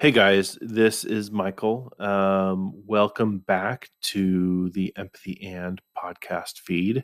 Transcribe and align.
Hey 0.00 0.12
guys, 0.12 0.56
this 0.60 1.02
is 1.02 1.32
Michael. 1.32 1.92
Um, 1.98 2.72
welcome 2.86 3.38
back 3.38 3.90
to 4.02 4.70
the 4.70 4.92
Empathy 4.96 5.44
and 5.44 5.82
podcast 6.00 6.60
feed. 6.60 7.02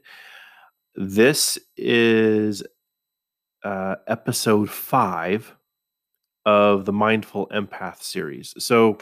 This 0.95 1.59
is 1.77 2.63
uh, 3.65 3.97
episode 4.07 4.71
five 4.71 5.57
of 6.47 6.85
the 6.85 6.93
Mindful 6.93 7.49
Empath 7.49 8.01
series. 8.01 8.55
So, 8.59 8.99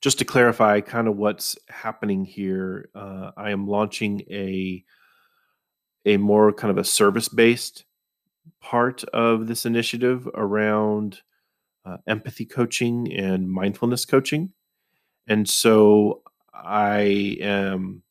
just 0.00 0.18
to 0.18 0.24
clarify 0.24 0.80
kind 0.80 1.06
of 1.06 1.16
what's 1.16 1.56
happening 1.68 2.24
here, 2.24 2.88
uh, 2.92 3.30
I 3.36 3.52
am 3.52 3.68
launching 3.68 4.22
a 4.28 4.84
a 6.06 6.16
more 6.16 6.52
kind 6.52 6.72
of 6.72 6.78
a 6.78 6.82
service 6.82 7.28
based 7.28 7.84
part 8.60 9.04
of 9.04 9.46
this 9.46 9.64
initiative 9.64 10.28
around 10.34 11.20
uh, 11.88 11.96
empathy 12.06 12.44
coaching 12.44 13.12
and 13.12 13.50
mindfulness 13.50 14.04
coaching. 14.04 14.52
And 15.26 15.48
so 15.48 16.22
I 16.52 17.36
am 17.40 18.02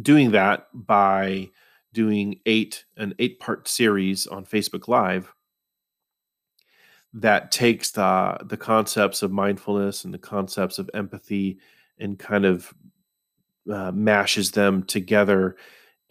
doing 0.00 0.32
that 0.32 0.68
by 0.72 1.50
doing 1.92 2.40
eight 2.46 2.84
an 2.96 3.14
eight 3.18 3.40
part 3.40 3.68
series 3.68 4.26
on 4.26 4.44
Facebook 4.44 4.88
Live 4.88 5.32
that 7.12 7.52
takes 7.52 7.92
the 7.92 8.38
the 8.44 8.56
concepts 8.56 9.22
of 9.22 9.30
mindfulness 9.30 10.04
and 10.04 10.12
the 10.12 10.18
concepts 10.18 10.78
of 10.78 10.90
empathy 10.94 11.58
and 11.98 12.18
kind 12.18 12.44
of 12.44 12.74
uh, 13.72 13.92
mashes 13.92 14.50
them 14.50 14.82
together 14.82 15.56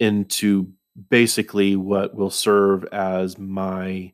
into 0.00 0.72
basically 1.10 1.76
what 1.76 2.14
will 2.14 2.30
serve 2.30 2.84
as 2.86 3.38
my 3.38 4.12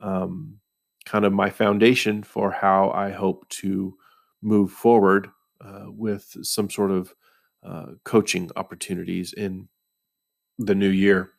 um, 0.00 0.58
kind 1.04 1.24
of 1.24 1.32
my 1.32 1.50
foundation 1.50 2.22
for 2.22 2.50
how 2.50 2.90
I 2.90 3.10
hope 3.10 3.48
to 3.50 3.96
move 4.42 4.72
forward 4.72 5.28
uh, 5.60 5.86
with 5.88 6.36
some 6.42 6.70
sort 6.70 6.90
of 6.90 7.14
uh, 7.62 7.86
coaching 8.04 8.50
opportunities 8.56 9.32
in 9.32 9.68
the 10.58 10.74
new 10.74 10.88
year. 10.88 11.30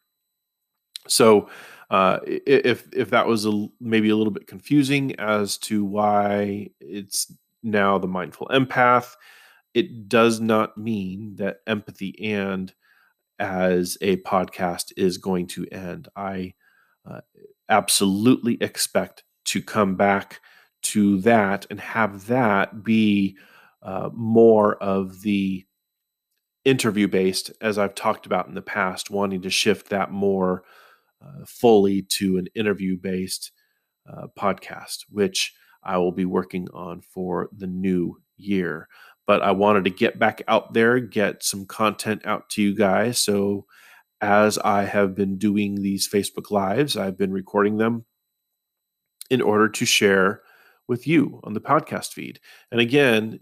So, 1.08 1.50
uh, 1.92 2.20
if 2.26 2.88
if 2.94 3.12
that 3.12 3.28
was 3.28 3.46
a, 3.46 3.68
maybe 3.80 4.10
a 4.10 4.16
little 4.16 4.34
bit 4.34 4.48
confusing 4.48 5.16
as 5.20 5.58
to 5.60 5.86
why 5.86 6.72
it's 6.80 7.32
now 7.62 8.00
the 8.00 8.08
mindful 8.08 8.48
empath, 8.48 9.14
it 9.76 10.10
does 10.10 10.40
not 10.40 10.78
mean 10.78 11.36
that 11.36 11.58
empathy 11.68 12.16
and 12.24 12.74
as 13.40 13.98
a 14.02 14.18
podcast 14.18 14.94
is 14.98 15.18
going 15.20 15.48
to 15.48 15.68
end. 15.72 16.08
I 16.16 16.54
uh, 17.06 17.22
absolutely 17.70 18.58
expect 18.62 19.25
to 19.46 19.62
come 19.62 19.96
back 19.96 20.42
to 20.82 21.20
that 21.22 21.66
and 21.70 21.80
have 21.80 22.28
that 22.28 22.84
be 22.84 23.38
uh, 23.82 24.10
more 24.14 24.76
of 24.76 25.22
the 25.22 25.66
interview 26.64 27.08
based, 27.08 27.52
as 27.62 27.78
I've 27.78 27.96
talked 27.96 28.26
about 28.26 28.48
in 28.48 28.56
the 28.56 28.62
past, 28.62 29.10
wanting 29.10 29.42
to 29.44 29.50
shift 29.50 29.90
that 29.90 30.12
more 30.12 30.64
uh, 31.24 31.46
fully 31.46 32.02
to 32.02 32.38
an 32.38 32.48
interview 32.56 32.98
based 32.98 33.52
uh, 34.12 34.28
podcast, 34.38 35.06
which 35.10 35.54
I 35.84 35.98
will 35.98 36.12
be 36.12 36.26
working 36.26 36.68
on 36.74 37.02
for 37.02 37.50
the 37.56 37.68
new 37.68 38.22
year. 38.38 38.88
But 39.28 39.42
I 39.42 39.52
wanted 39.52 39.86
to 39.86 39.90
get 39.90 40.20
back 40.20 40.42
out 40.48 40.74
there, 40.74 41.00
get 41.00 41.44
some 41.44 41.66
content 41.66 42.26
out 42.26 42.50
to 42.52 42.62
you 42.62 42.76
guys. 42.76 43.18
So, 43.20 43.66
as 44.22 44.58
I 44.60 44.84
have 44.84 45.16
been 45.16 45.38
doing 45.38 45.76
these 45.76 46.08
Facebook 46.08 46.50
Lives, 46.52 46.96
I've 46.96 47.18
been 47.18 47.32
recording 47.32 47.78
them 47.78 48.06
in 49.30 49.42
order 49.42 49.70
to 49.70 49.86
share 49.86 50.42
with 50.88 51.08
you 51.08 51.40
on 51.44 51.54
the 51.54 51.62
podcast 51.62 52.14
feed. 52.14 52.40
And 52.72 52.80
again, 52.80 53.40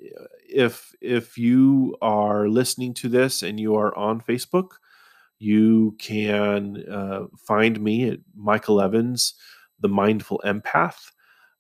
if 0.50 0.94
if 1.02 1.38
you 1.38 1.98
are 2.02 2.48
listening 2.48 2.94
to 2.96 3.10
this 3.10 3.44
and 3.44 3.60
you 3.60 3.76
are 3.76 3.96
on 3.98 4.22
Facebook, 4.22 4.70
you 5.40 5.96
can 6.00 6.84
uh, 6.90 7.26
find 7.38 7.82
me 7.82 8.10
at 8.10 8.20
Michael 8.36 8.82
Evans, 8.82 9.34
the 9.80 9.90
Mindful 9.90 10.42
Empath. 10.46 11.12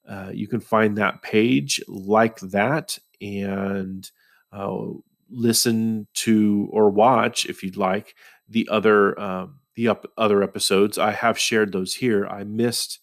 Uh, 0.08 0.32
you 0.34 0.48
can 0.48 0.60
find 0.60 0.98
that 0.98 1.22
page 1.22 1.82
like 1.88 2.40
that 2.40 2.98
and 3.22 4.10
uh, 4.52 4.86
listen 5.30 6.08
to 6.14 6.70
or 6.72 6.90
watch 6.90 7.46
if 7.46 7.64
you'd 7.64 7.78
like 7.78 8.16
the 8.48 8.68
other 8.72 9.20
um, 9.20 9.60
the 9.76 9.88
up, 9.88 10.06
other 10.18 10.44
episodes. 10.44 10.98
I 10.98 11.12
have 11.12 11.40
shared 11.40 11.72
those 11.72 11.96
here. 11.96 12.28
I 12.28 12.44
missed 12.44 13.00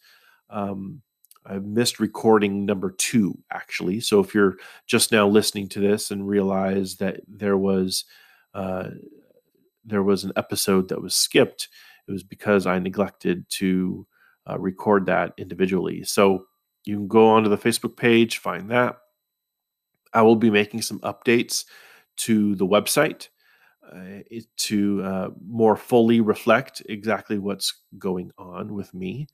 um, 0.49 1.03
I 1.47 1.59
missed 1.59 2.01
recording 2.01 2.67
number 2.67 2.91
two, 2.91 3.39
actually. 3.51 4.01
So 4.01 4.21
if 4.21 4.35
you're 4.35 4.57
just 4.87 5.11
now 5.11 5.27
listening 5.27 5.69
to 5.71 5.81
this 5.81 6.11
and 6.11 6.29
realize 6.29 6.97
that 6.97 7.21
there 7.27 7.57
was 7.57 8.05
uh, 8.55 8.91
there 9.85 10.03
was 10.03 10.25
an 10.25 10.33
episode 10.37 10.89
that 10.89 11.01
was 11.01 11.15
skipped, 11.15 11.69
it 12.07 12.13
was 12.13 12.23
because 12.23 12.67
I 12.67 12.79
neglected 12.79 13.49
to 13.51 14.07
uh, 14.49 14.59
record 14.59 15.07
that 15.07 15.33
individually. 15.39 16.05
So 16.05 16.47
you 16.85 16.97
can 16.97 17.09
go 17.09 17.29
onto 17.29 17.49
the 17.49 17.59
Facebook 17.59 17.97
page, 17.97 18.39
find 18.39 18.71
that. 18.71 18.97
I 20.13 20.23
will 20.23 20.37
be 20.37 20.51
making 20.51 20.83
some 20.83 20.99
updates 21.01 21.65
to 22.19 22.55
the 22.57 22.67
website 22.67 23.29
uh, 23.91 24.23
to 24.57 25.03
uh, 25.03 25.29
more 25.47 25.77
fully 25.77 26.21
reflect 26.21 26.83
exactly 26.89 27.39
what's 27.39 27.83
going 27.99 28.31
on 28.37 28.75
with 28.75 28.93
me. 28.93 29.27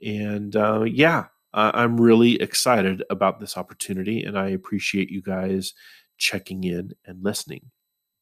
And 0.00 0.54
uh, 0.56 0.82
yeah, 0.82 1.26
uh, 1.54 1.70
I'm 1.74 2.00
really 2.00 2.40
excited 2.40 3.02
about 3.10 3.40
this 3.40 3.56
opportunity 3.56 4.22
and 4.24 4.38
I 4.38 4.48
appreciate 4.48 5.10
you 5.10 5.22
guys 5.22 5.74
checking 6.18 6.64
in 6.64 6.92
and 7.06 7.22
listening. 7.22 7.70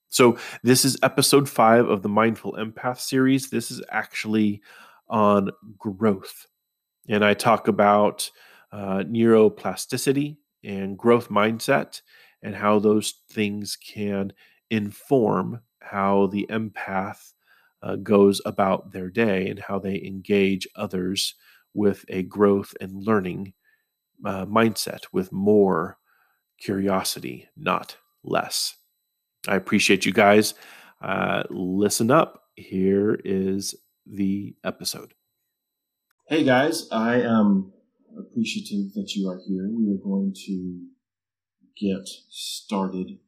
So, 0.09 0.39
this 0.65 0.85
is 0.85 0.99
episode 1.05 1.49
five 1.49 1.89
of 1.89 2.03
the 2.03 2.09
Mindful 2.09 2.55
Empath 2.55 2.99
series. 2.99 3.49
This 3.49 3.71
is 3.71 3.81
actually 3.91 4.61
on 5.09 5.51
growth. 5.79 6.47
And 7.09 7.25
I 7.25 7.35
talk 7.35 7.69
about 7.69 8.29
uh, 8.73 9.05
neuroplasticity 9.07 10.37
and 10.65 10.99
growth 10.99 11.29
mindset 11.29 12.01
and 12.43 12.57
how 12.57 12.79
those 12.79 13.23
things 13.31 13.77
can 13.77 14.33
inform 14.71 15.61
how 15.81 16.27
the 16.27 16.47
empath 16.51 17.33
uh, 17.83 17.97
goes 17.97 18.41
about 18.45 18.93
their 18.93 19.11
day 19.11 19.49
and 19.49 19.59
how 19.59 19.79
they 19.79 20.03
engage 20.03 20.69
others 20.77 21.35
with 21.75 22.05
a 22.09 22.23
growth 22.23 22.75
and 22.81 23.05
learning 23.07 23.55
uh, 24.25 24.47
mindset, 24.47 25.05
with 25.13 25.33
more 25.33 25.99
curiosity, 26.59 27.49
not 27.57 27.97
less. 28.23 28.77
I 29.49 29.57
appreciate 29.57 30.05
you 30.05 30.13
guys. 30.13 30.55
Uh, 31.01 31.45
listen 31.49 32.11
up. 32.11 32.45
Here 32.55 33.19
is 33.25 33.75
the 34.07 34.55
episode. 34.65 35.15
Hey 36.29 36.45
guys, 36.45 36.87
I 36.93 37.23
am 37.23 37.73
appreciative 38.19 38.93
that 38.95 39.13
you 39.15 39.29
are 39.29 39.41
here. 39.47 39.69
We 39.69 39.91
are 39.93 40.03
going 40.03 40.35
to 40.47 40.87
get 41.77 42.07
started 42.29 43.19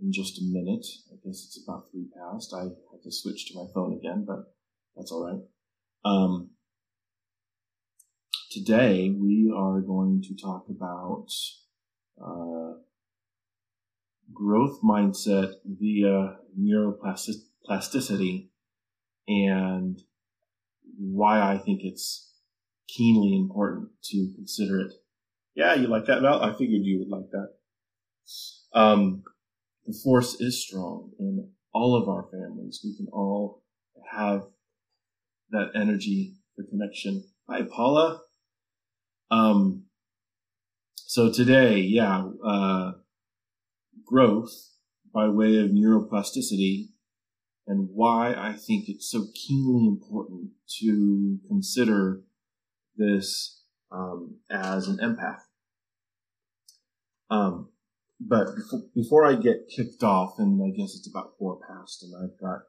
in 0.00 0.12
just 0.12 0.38
a 0.38 0.44
minute. 0.44 0.86
I 1.12 1.16
guess 1.24 1.44
it's 1.44 1.62
about 1.66 1.84
three 1.90 2.08
past. 2.16 2.54
I 2.54 2.62
have 2.62 3.02
to 3.04 3.12
switch 3.12 3.46
to 3.48 3.54
my 3.54 3.66
phone 3.74 3.96
again, 3.98 4.24
but 4.26 4.54
that's 4.96 5.12
all 5.12 5.26
right. 5.26 5.42
Um, 6.04 6.50
Today, 8.50 9.10
we 9.16 9.54
are 9.56 9.80
going 9.80 10.22
to 10.22 10.34
talk 10.34 10.64
about 10.68 11.28
uh, 12.20 12.72
growth 14.34 14.80
mindset 14.82 15.52
via 15.64 16.36
neuroplasticity 16.58 18.48
and 19.28 20.02
why 20.98 21.40
I 21.40 21.58
think 21.58 21.82
it's 21.84 22.32
keenly 22.88 23.36
important 23.36 23.90
to 24.06 24.32
consider 24.34 24.80
it. 24.80 24.94
Yeah, 25.54 25.74
you 25.74 25.86
like 25.86 26.06
that, 26.06 26.20
Val? 26.20 26.42
I 26.42 26.50
figured 26.50 26.82
you 26.82 26.98
would 26.98 27.08
like 27.08 27.30
that. 27.30 27.50
Um, 28.74 29.22
the 29.86 29.96
force 30.02 30.40
is 30.40 30.60
strong 30.60 31.12
in 31.20 31.50
all 31.72 31.94
of 31.94 32.08
our 32.08 32.26
families. 32.32 32.80
We 32.82 32.96
can 32.96 33.06
all 33.12 33.62
have 34.10 34.42
that 35.50 35.70
energy 35.76 36.34
for 36.56 36.64
connection. 36.64 37.22
Hi, 37.48 37.62
Paula. 37.62 38.22
Um, 39.30 39.84
so 40.96 41.32
today, 41.32 41.78
yeah, 41.78 42.28
uh, 42.44 42.92
growth 44.04 44.52
by 45.12 45.28
way 45.28 45.56
of 45.58 45.70
neuroplasticity 45.70 46.88
and 47.66 47.88
why 47.92 48.34
I 48.34 48.52
think 48.52 48.88
it's 48.88 49.10
so 49.10 49.26
keenly 49.34 49.86
important 49.86 50.50
to 50.80 51.38
consider 51.46 52.22
this 52.96 53.62
um, 53.92 54.38
as 54.50 54.88
an 54.88 54.98
empath. 54.98 55.42
Um, 57.28 57.70
but 58.20 58.46
before, 58.54 58.82
before 58.94 59.26
I 59.26 59.34
get 59.34 59.68
kicked 59.74 60.02
off, 60.02 60.34
and 60.38 60.62
I 60.62 60.76
guess 60.76 60.94
it's 60.94 61.08
about 61.08 61.32
four 61.38 61.58
past, 61.66 62.02
and 62.02 62.12
I've 62.14 62.40
got 62.40 62.62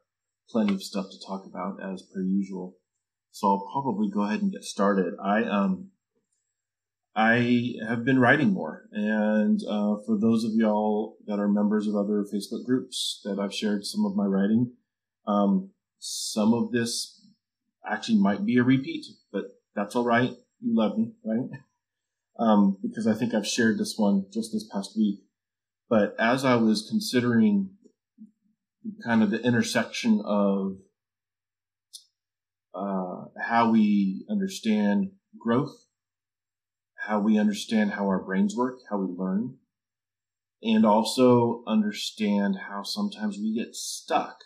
plenty 0.48 0.74
of 0.74 0.82
stuff 0.82 1.06
to 1.10 1.26
talk 1.26 1.44
about 1.46 1.78
as 1.82 2.02
per 2.02 2.22
usual, 2.22 2.76
so 3.30 3.48
I'll 3.48 3.68
probably 3.72 4.08
go 4.08 4.22
ahead 4.22 4.42
and 4.42 4.52
get 4.52 4.64
started. 4.64 5.14
I 5.22 5.44
um 5.44 5.91
I 7.14 7.74
have 7.86 8.04
been 8.04 8.18
writing 8.18 8.52
more. 8.52 8.88
And 8.92 9.60
uh, 9.68 9.96
for 10.06 10.18
those 10.18 10.44
of 10.44 10.52
y'all 10.54 11.16
that 11.26 11.38
are 11.38 11.48
members 11.48 11.86
of 11.86 11.94
other 11.94 12.24
Facebook 12.24 12.64
groups 12.64 13.20
that 13.24 13.38
I've 13.38 13.54
shared 13.54 13.84
some 13.84 14.06
of 14.06 14.16
my 14.16 14.24
writing, 14.24 14.72
um, 15.26 15.70
some 15.98 16.54
of 16.54 16.72
this 16.72 17.26
actually 17.88 18.18
might 18.18 18.46
be 18.46 18.56
a 18.56 18.62
repeat, 18.62 19.06
but 19.30 19.44
that's 19.74 19.94
all 19.94 20.04
right. 20.04 20.30
You 20.60 20.76
love 20.76 20.96
me, 20.96 21.12
right? 21.24 21.50
Um, 22.38 22.78
because 22.82 23.06
I 23.06 23.14
think 23.14 23.34
I've 23.34 23.46
shared 23.46 23.78
this 23.78 23.94
one 23.96 24.26
just 24.32 24.52
this 24.52 24.66
past 24.72 24.96
week. 24.96 25.20
But 25.90 26.14
as 26.18 26.44
I 26.44 26.56
was 26.56 26.86
considering 26.88 27.70
kind 29.04 29.22
of 29.22 29.30
the 29.30 29.40
intersection 29.42 30.22
of 30.24 30.78
uh, 32.74 33.24
how 33.38 33.70
we 33.70 34.24
understand 34.30 35.10
growth 35.38 35.76
how 37.06 37.18
we 37.18 37.38
understand 37.38 37.92
how 37.92 38.06
our 38.06 38.22
brains 38.22 38.54
work, 38.56 38.78
how 38.88 38.96
we 38.96 39.12
learn, 39.16 39.56
and 40.62 40.86
also 40.86 41.64
understand 41.66 42.56
how 42.68 42.82
sometimes 42.82 43.38
we 43.38 43.54
get 43.54 43.74
stuck 43.74 44.36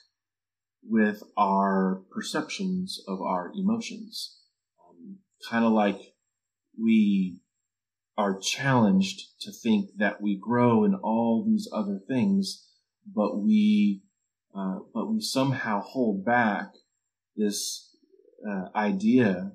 with 0.83 1.23
our 1.37 2.03
perceptions 2.11 3.03
of 3.07 3.21
our 3.21 3.53
emotions. 3.55 4.41
Um, 4.89 5.19
kind 5.51 5.65
of 5.65 5.73
like 5.73 6.01
we 6.83 7.39
are 8.17 8.39
challenged 8.39 9.21
to 9.43 9.53
think 9.53 9.91
that 9.99 10.23
we 10.23 10.39
grow 10.41 10.85
in 10.85 10.95
all 10.95 11.45
these 11.47 11.69
other 11.71 12.01
things, 12.09 12.67
but 13.07 13.39
we, 13.39 14.03
uh, 14.57 14.79
but 14.95 15.13
we 15.13 15.21
somehow 15.21 15.83
hold 15.83 16.25
back 16.25 16.73
this 17.37 17.95
uh, 18.49 18.69
idea 18.75 19.53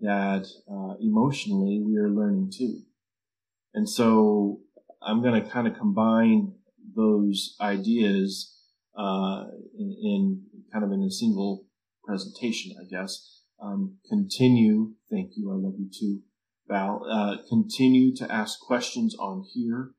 that 0.00 0.46
uh, 0.70 0.94
emotionally 1.00 1.82
we 1.84 1.96
are 1.96 2.08
learning 2.08 2.52
too. 2.56 2.80
And 3.74 3.88
so 3.88 4.60
I'm 5.02 5.22
going 5.22 5.42
to 5.42 5.48
kind 5.48 5.66
of 5.66 5.76
combine 5.76 6.54
those 6.96 7.56
ideas 7.60 8.56
uh, 8.98 9.44
in, 9.78 9.96
in, 10.02 10.42
kind 10.72 10.84
of 10.84 10.92
in 10.92 11.02
a 11.02 11.10
single 11.10 11.66
presentation, 12.04 12.74
I 12.80 12.84
guess. 12.84 13.42
Um, 13.62 13.98
continue, 14.08 14.94
thank 15.10 15.32
you, 15.36 15.50
I 15.50 15.54
love 15.54 15.74
you 15.78 15.88
too, 15.92 16.20
Val. 16.66 17.06
Uh, 17.08 17.36
continue 17.48 18.14
to 18.16 18.32
ask 18.32 18.58
questions 18.60 19.14
on 19.18 19.44
here. 19.52 19.90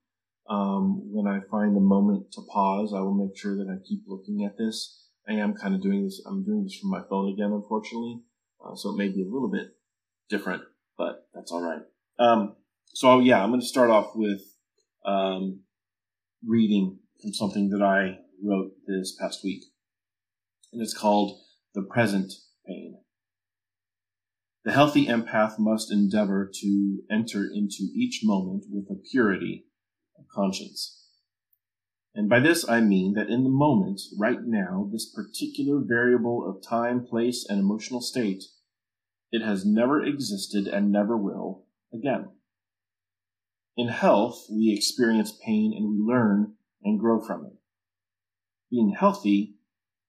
Um, 0.49 1.13
when 1.13 1.27
I 1.27 1.39
find 1.49 1.77
a 1.77 1.81
moment 1.81 2.31
to 2.33 2.41
pause, 2.51 2.93
I 2.93 3.01
will 3.01 3.13
make 3.13 3.37
sure 3.37 3.55
that 3.55 3.69
I 3.71 3.77
keep 3.87 4.03
looking 4.07 4.43
at 4.43 4.57
this. 4.57 5.07
I 5.29 5.33
am 5.33 5.53
kind 5.53 5.75
of 5.75 5.81
doing 5.81 6.03
this. 6.03 6.21
I'm 6.25 6.43
doing 6.43 6.63
this 6.63 6.75
from 6.75 6.89
my 6.89 7.01
phone 7.07 7.31
again, 7.31 7.51
unfortunately, 7.51 8.21
uh, 8.65 8.75
so 8.75 8.89
it 8.89 8.97
may 8.97 9.07
be 9.07 9.21
a 9.21 9.31
little 9.31 9.49
bit 9.49 9.67
different, 10.31 10.63
but 10.97 11.27
that's 11.35 11.51
all 11.51 11.61
right. 11.61 11.81
Um, 12.17 12.55
so 12.93 13.19
yeah, 13.19 13.43
I'm 13.43 13.49
going 13.49 13.61
to 13.61 13.67
start 13.67 13.91
off 13.91 14.13
with 14.15 14.41
um, 15.05 15.61
reading 16.47 16.97
from 17.21 17.33
something 17.33 17.69
that 17.69 17.83
I 17.83 18.17
wrote 18.43 18.71
this 18.87 19.15
past 19.19 19.43
week, 19.43 19.63
and 20.73 20.81
it's 20.81 20.97
called 20.97 21.39
"The 21.75 21.83
Present 21.83 22.33
Pain." 22.65 22.97
The 24.63 24.71
healthy 24.71 25.07
empath 25.07 25.59
must 25.59 25.91
endeavor 25.91 26.49
to 26.61 26.99
enter 27.11 27.45
into 27.51 27.89
each 27.95 28.21
moment 28.23 28.65
with 28.71 28.85
a 28.89 29.01
purity 29.11 29.65
of 30.17 30.25
conscience. 30.33 30.97
And 32.13 32.29
by 32.29 32.39
this 32.39 32.67
I 32.67 32.81
mean 32.81 33.13
that 33.13 33.29
in 33.29 33.43
the 33.43 33.49
moment, 33.49 34.01
right 34.19 34.39
now, 34.43 34.89
this 34.91 35.09
particular 35.09 35.81
variable 35.83 36.47
of 36.47 36.61
time, 36.67 37.05
place, 37.05 37.45
and 37.47 37.59
emotional 37.59 38.01
state 38.01 38.43
it 39.31 39.41
has 39.41 39.65
never 39.65 40.03
existed 40.03 40.67
and 40.67 40.91
never 40.91 41.15
will 41.15 41.65
again. 41.93 42.29
In 43.77 43.87
health, 43.87 44.47
we 44.51 44.73
experience 44.73 45.31
pain 45.31 45.73
and 45.75 45.89
we 45.89 45.97
learn 45.97 46.53
and 46.83 46.99
grow 46.99 47.19
from 47.19 47.45
it. 47.45 47.53
Being 48.69 48.95
healthy 48.97 49.55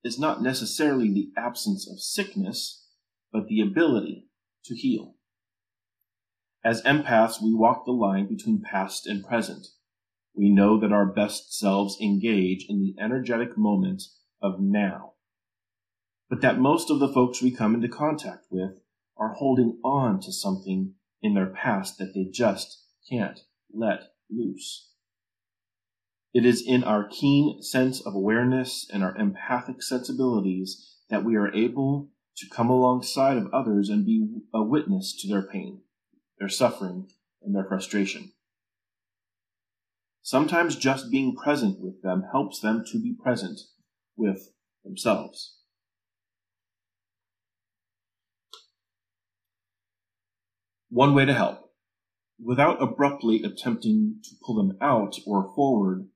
is 0.04 0.18
not 0.18 0.42
necessarily 0.42 1.12
the 1.12 1.30
absence 1.36 1.88
of 1.88 2.00
sickness, 2.00 2.88
but 3.32 3.46
the 3.46 3.60
ability 3.60 4.28
to 4.64 4.74
heal. 4.74 5.14
As 6.64 6.82
empaths, 6.82 7.42
we 7.42 7.54
walk 7.54 7.84
the 7.84 7.92
line 7.92 8.28
between 8.28 8.62
past 8.62 9.06
and 9.06 9.24
present. 9.24 9.66
We 10.34 10.48
know 10.48 10.78
that 10.80 10.92
our 10.92 11.06
best 11.06 11.56
selves 11.56 11.98
engage 12.00 12.66
in 12.68 12.80
the 12.80 12.94
energetic 13.00 13.56
moment 13.56 14.02
of 14.40 14.60
now, 14.60 15.14
but 16.28 16.40
that 16.40 16.58
most 16.58 16.90
of 16.90 17.00
the 17.00 17.12
folks 17.12 17.42
we 17.42 17.50
come 17.50 17.74
into 17.74 17.88
contact 17.88 18.46
with 18.50 18.81
are 19.22 19.34
holding 19.34 19.78
on 19.84 20.20
to 20.20 20.32
something 20.32 20.94
in 21.22 21.34
their 21.34 21.46
past 21.46 21.96
that 21.98 22.12
they 22.12 22.24
just 22.24 22.82
can't 23.08 23.38
let 23.72 24.00
loose. 24.28 24.90
It 26.34 26.44
is 26.44 26.64
in 26.66 26.82
our 26.82 27.06
keen 27.08 27.62
sense 27.62 28.00
of 28.00 28.16
awareness 28.16 28.88
and 28.92 29.04
our 29.04 29.14
empathic 29.16 29.80
sensibilities 29.80 30.96
that 31.08 31.24
we 31.24 31.36
are 31.36 31.54
able 31.54 32.08
to 32.38 32.48
come 32.48 32.68
alongside 32.68 33.36
of 33.36 33.52
others 33.52 33.88
and 33.88 34.04
be 34.04 34.26
a 34.52 34.62
witness 34.62 35.14
to 35.20 35.28
their 35.28 35.46
pain, 35.46 35.82
their 36.40 36.48
suffering, 36.48 37.08
and 37.42 37.54
their 37.54 37.64
frustration. 37.64 38.32
Sometimes 40.22 40.74
just 40.74 41.12
being 41.12 41.36
present 41.36 41.78
with 41.80 42.02
them 42.02 42.24
helps 42.32 42.58
them 42.58 42.84
to 42.90 42.98
be 42.98 43.14
present 43.22 43.60
with 44.16 44.50
themselves. 44.84 45.58
One 50.92 51.14
way 51.14 51.24
to 51.24 51.32
help, 51.32 51.70
without 52.38 52.82
abruptly 52.82 53.42
attempting 53.42 54.16
to 54.24 54.30
pull 54.44 54.56
them 54.56 54.76
out 54.78 55.16
or 55.26 55.50
forward 55.54 56.06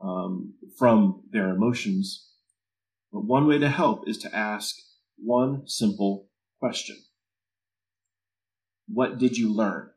um, 0.00 0.54
from 0.78 1.24
their 1.30 1.50
emotions, 1.50 2.30
but 3.12 3.26
one 3.26 3.46
way 3.46 3.58
to 3.58 3.68
help 3.68 4.08
is 4.08 4.16
to 4.18 4.34
ask 4.34 4.74
one 5.18 5.68
simple 5.68 6.30
question. 6.58 6.96
What 8.88 9.18
did 9.18 9.36
you 9.36 9.52
learn? 9.52 9.90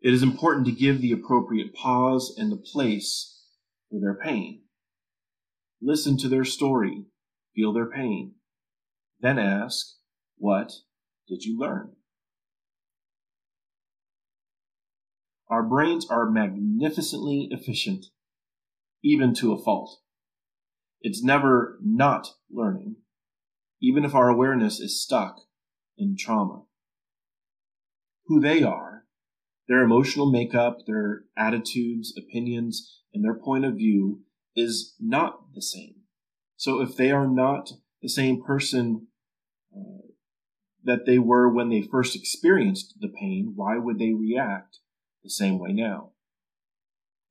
It 0.00 0.14
is 0.14 0.22
important 0.22 0.66
to 0.66 0.72
give 0.72 1.00
the 1.00 1.10
appropriate 1.10 1.74
pause 1.74 2.32
and 2.38 2.52
the 2.52 2.56
place 2.56 3.42
for 3.90 3.98
their 3.98 4.14
pain. 4.14 4.62
Listen 5.82 6.16
to 6.18 6.28
their 6.28 6.44
story, 6.44 7.06
feel 7.56 7.72
their 7.72 7.90
pain, 7.90 8.36
then 9.18 9.36
ask, 9.36 9.96
What 10.38 10.70
did 11.28 11.44
you 11.44 11.58
learn? 11.58 11.92
Our 15.48 15.62
brains 15.62 16.06
are 16.10 16.30
magnificently 16.30 17.48
efficient, 17.50 18.06
even 19.02 19.32
to 19.34 19.52
a 19.52 19.62
fault. 19.62 20.00
It's 21.00 21.22
never 21.22 21.78
not 21.82 22.28
learning, 22.50 22.96
even 23.80 24.04
if 24.04 24.14
our 24.14 24.28
awareness 24.28 24.80
is 24.80 25.02
stuck 25.02 25.36
in 25.96 26.16
trauma. 26.18 26.64
Who 28.26 28.40
they 28.40 28.64
are, 28.64 29.04
their 29.68 29.82
emotional 29.82 30.30
makeup, 30.30 30.78
their 30.86 31.24
attitudes, 31.36 32.12
opinions, 32.16 33.02
and 33.14 33.24
their 33.24 33.38
point 33.38 33.64
of 33.64 33.74
view 33.74 34.22
is 34.56 34.94
not 35.00 35.54
the 35.54 35.62
same. 35.62 35.94
So 36.56 36.80
if 36.80 36.96
they 36.96 37.10
are 37.12 37.28
not 37.28 37.70
the 38.02 38.08
same 38.08 38.42
person 38.42 39.08
uh, 39.76 40.08
that 40.86 41.04
they 41.04 41.18
were 41.18 41.48
when 41.48 41.68
they 41.68 41.82
first 41.82 42.14
experienced 42.14 42.94
the 43.00 43.08
pain, 43.08 43.52
why 43.56 43.76
would 43.76 43.98
they 43.98 44.12
react 44.12 44.78
the 45.22 45.30
same 45.30 45.58
way 45.58 45.72
now? 45.72 46.12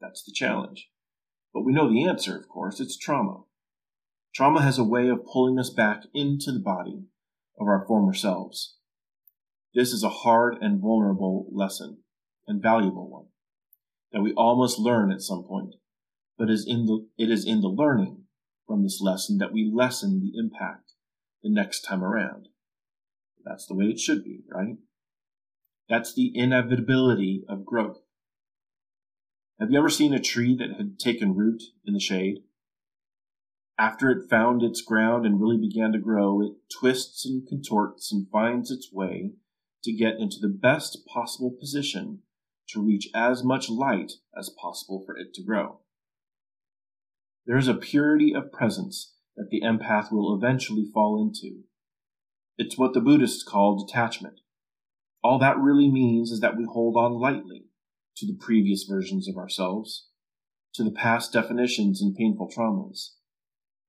That's 0.01 0.23
the 0.23 0.33
challenge. 0.33 0.89
But 1.53 1.63
we 1.63 1.71
know 1.71 1.89
the 1.89 2.05
answer, 2.05 2.35
of 2.35 2.49
course. 2.49 2.81
It's 2.81 2.97
trauma. 2.97 3.43
Trauma 4.35 4.61
has 4.61 4.77
a 4.77 4.83
way 4.83 5.07
of 5.07 5.25
pulling 5.25 5.57
us 5.57 5.69
back 5.69 6.03
into 6.13 6.51
the 6.51 6.59
body 6.59 7.05
of 7.57 7.67
our 7.67 7.85
former 7.87 8.13
selves. 8.13 8.75
This 9.73 9.93
is 9.93 10.03
a 10.03 10.09
hard 10.09 10.57
and 10.59 10.81
vulnerable 10.81 11.47
lesson, 11.51 11.99
and 12.45 12.61
valuable 12.61 13.09
one, 13.09 13.27
that 14.11 14.21
we 14.21 14.33
all 14.33 14.57
must 14.57 14.79
learn 14.79 15.11
at 15.13 15.21
some 15.21 15.43
point. 15.43 15.75
But 16.37 16.49
is 16.49 16.65
in 16.67 16.85
the, 16.85 17.07
it 17.17 17.31
is 17.31 17.45
in 17.45 17.61
the 17.61 17.69
learning 17.69 18.23
from 18.67 18.83
this 18.83 18.99
lesson 18.99 19.37
that 19.37 19.53
we 19.53 19.71
lessen 19.73 20.19
the 20.19 20.37
impact 20.37 20.91
the 21.41 21.49
next 21.49 21.81
time 21.81 22.03
around. 22.03 22.49
That's 23.45 23.67
the 23.67 23.75
way 23.75 23.85
it 23.85 23.99
should 23.99 24.23
be, 24.23 24.41
right? 24.49 24.77
That's 25.87 26.13
the 26.13 26.31
inevitability 26.33 27.45
of 27.47 27.65
growth. 27.65 27.99
Have 29.59 29.71
you 29.71 29.77
ever 29.77 29.89
seen 29.89 30.13
a 30.13 30.19
tree 30.19 30.57
that 30.57 30.75
had 30.77 30.99
taken 30.99 31.35
root 31.35 31.61
in 31.85 31.93
the 31.93 31.99
shade? 31.99 32.39
After 33.77 34.09
it 34.09 34.29
found 34.29 34.63
its 34.63 34.81
ground 34.81 35.25
and 35.25 35.39
really 35.39 35.57
began 35.57 35.91
to 35.91 35.99
grow, 35.99 36.41
it 36.41 36.53
twists 36.79 37.25
and 37.25 37.47
contorts 37.47 38.11
and 38.11 38.29
finds 38.29 38.71
its 38.71 38.91
way 38.91 39.33
to 39.83 39.93
get 39.93 40.15
into 40.17 40.37
the 40.41 40.49
best 40.49 41.05
possible 41.05 41.51
position 41.51 42.23
to 42.69 42.83
reach 42.83 43.09
as 43.13 43.43
much 43.43 43.69
light 43.69 44.13
as 44.37 44.49
possible 44.49 45.03
for 45.05 45.15
it 45.15 45.33
to 45.35 45.43
grow. 45.43 45.79
There 47.45 47.57
is 47.57 47.67
a 47.67 47.75
purity 47.75 48.33
of 48.33 48.51
presence 48.51 49.13
that 49.35 49.49
the 49.51 49.61
empath 49.61 50.11
will 50.11 50.35
eventually 50.35 50.89
fall 50.91 51.21
into 51.21 51.65
it's 52.57 52.77
what 52.77 52.93
the 52.93 53.01
Buddhists 53.01 53.43
call 53.43 53.85
detachment. 53.85 54.39
all 55.23 55.39
that 55.39 55.57
really 55.57 55.89
means 55.89 56.29
is 56.29 56.39
that 56.39 56.55
we 56.55 56.65
hold 56.65 56.95
on 56.95 57.19
lightly 57.19 57.65
to 58.15 58.27
the 58.27 58.37
previous 58.39 58.83
versions 58.83 59.27
of 59.27 59.37
ourselves, 59.37 60.07
to 60.73 60.83
the 60.83 60.91
past 60.91 61.33
definitions 61.33 62.01
and 62.01 62.15
painful 62.15 62.47
traumas, 62.47 63.15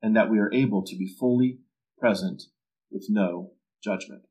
and 0.00 0.16
that 0.16 0.30
we 0.30 0.38
are 0.38 0.52
able 0.52 0.82
to 0.82 0.96
be 0.96 1.06
fully 1.06 1.58
present 1.98 2.44
with 2.90 3.06
no 3.10 3.52
judgment. 3.84 4.22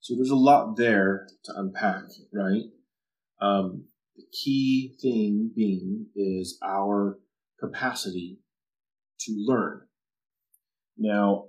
So 0.00 0.16
there's 0.16 0.30
a 0.30 0.36
lot 0.36 0.76
there 0.76 1.28
to 1.44 1.52
unpack, 1.54 2.02
right? 2.32 2.64
Um, 3.40 3.84
the 4.16 4.24
key 4.32 4.96
thing 5.00 5.52
being 5.54 6.06
is 6.16 6.58
our 6.64 7.20
capacity 7.60 8.40
to 9.20 9.32
learn. 9.46 9.82
Now, 10.98 11.44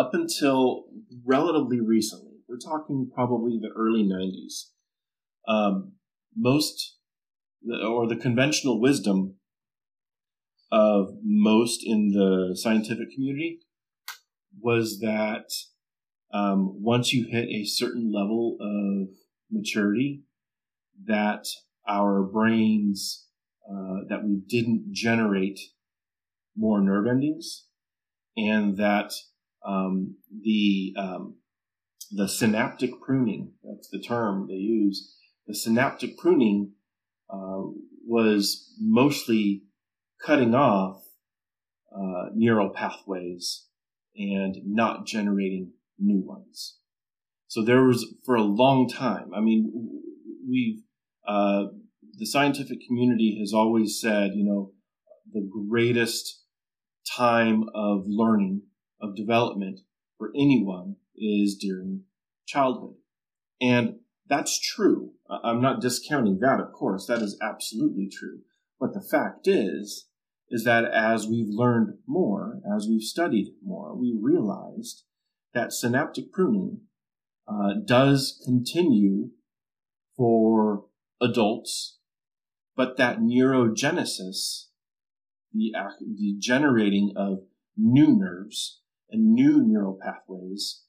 up 0.00 0.14
until 0.14 0.84
relatively 1.26 1.78
recently, 1.78 2.38
we're 2.48 2.56
talking 2.56 3.10
probably 3.14 3.58
the 3.60 3.68
early 3.76 4.02
90s, 4.02 4.70
um, 5.46 5.92
most 6.34 6.96
or 7.84 8.08
the 8.08 8.16
conventional 8.16 8.80
wisdom 8.80 9.34
of 10.72 11.10
most 11.22 11.82
in 11.84 12.12
the 12.12 12.56
scientific 12.56 13.12
community 13.14 13.58
was 14.58 15.00
that 15.00 15.44
um, 16.32 16.82
once 16.82 17.12
you 17.12 17.26
hit 17.30 17.48
a 17.48 17.66
certain 17.66 18.10
level 18.10 18.56
of 18.58 19.08
maturity, 19.50 20.22
that 21.04 21.44
our 21.86 22.22
brains 22.22 23.26
uh, 23.70 24.06
that 24.08 24.24
we 24.24 24.40
didn't 24.48 24.92
generate 24.92 25.60
more 26.56 26.80
nerve 26.80 27.06
endings, 27.06 27.66
and 28.36 28.78
that 28.78 29.12
um, 29.64 30.16
the 30.42 30.94
um, 30.96 31.36
the 32.10 32.28
synaptic 32.28 33.00
pruning 33.00 33.52
that's 33.62 33.88
the 33.88 34.00
term 34.00 34.46
they 34.48 34.54
use 34.54 35.16
the 35.46 35.54
synaptic 35.54 36.16
pruning 36.16 36.72
uh, 37.28 37.62
was 38.06 38.74
mostly 38.80 39.64
cutting 40.24 40.54
off 40.54 41.02
uh, 41.94 42.26
neural 42.34 42.70
pathways 42.70 43.66
and 44.16 44.56
not 44.64 45.06
generating 45.06 45.72
new 45.98 46.20
ones. 46.20 46.78
So 47.48 47.64
there 47.64 47.82
was 47.82 48.14
for 48.24 48.36
a 48.36 48.42
long 48.42 48.88
time. 48.88 49.30
I 49.34 49.40
mean, 49.40 49.72
we've 50.48 50.82
uh, 51.26 51.64
the 52.16 52.26
scientific 52.26 52.78
community 52.86 53.38
has 53.40 53.52
always 53.52 54.00
said, 54.00 54.32
you 54.34 54.44
know, 54.44 54.72
the 55.32 55.48
greatest 55.68 56.44
time 57.16 57.64
of 57.74 58.02
learning 58.06 58.62
of 59.00 59.16
development 59.16 59.80
for 60.18 60.30
anyone 60.34 60.96
is 61.16 61.56
during 61.56 62.02
childhood, 62.46 62.96
and 63.60 63.96
that's 64.28 64.58
true. 64.60 65.12
I'm 65.28 65.60
not 65.60 65.80
discounting 65.80 66.38
that, 66.40 66.60
of 66.60 66.72
course. 66.72 67.06
That 67.06 67.20
is 67.20 67.36
absolutely 67.42 68.08
true. 68.08 68.40
But 68.78 68.94
the 68.94 69.02
fact 69.02 69.48
is, 69.48 70.06
is 70.48 70.64
that 70.64 70.84
as 70.84 71.26
we've 71.26 71.48
learned 71.48 71.98
more, 72.06 72.60
as 72.76 72.86
we've 72.88 73.02
studied 73.02 73.54
more, 73.62 73.94
we 73.96 74.16
realized 74.18 75.02
that 75.52 75.72
synaptic 75.72 76.32
pruning 76.32 76.82
uh, 77.46 77.74
does 77.84 78.40
continue 78.44 79.30
for 80.16 80.84
adults, 81.20 81.98
but 82.76 82.96
that 82.96 83.18
neurogenesis, 83.18 84.66
the, 85.52 85.72
the 86.00 86.36
generating 86.38 87.12
of 87.16 87.40
new 87.76 88.16
nerves 88.16 88.79
and 89.10 89.34
new 89.34 89.62
neural 89.62 89.98
pathways, 90.00 90.82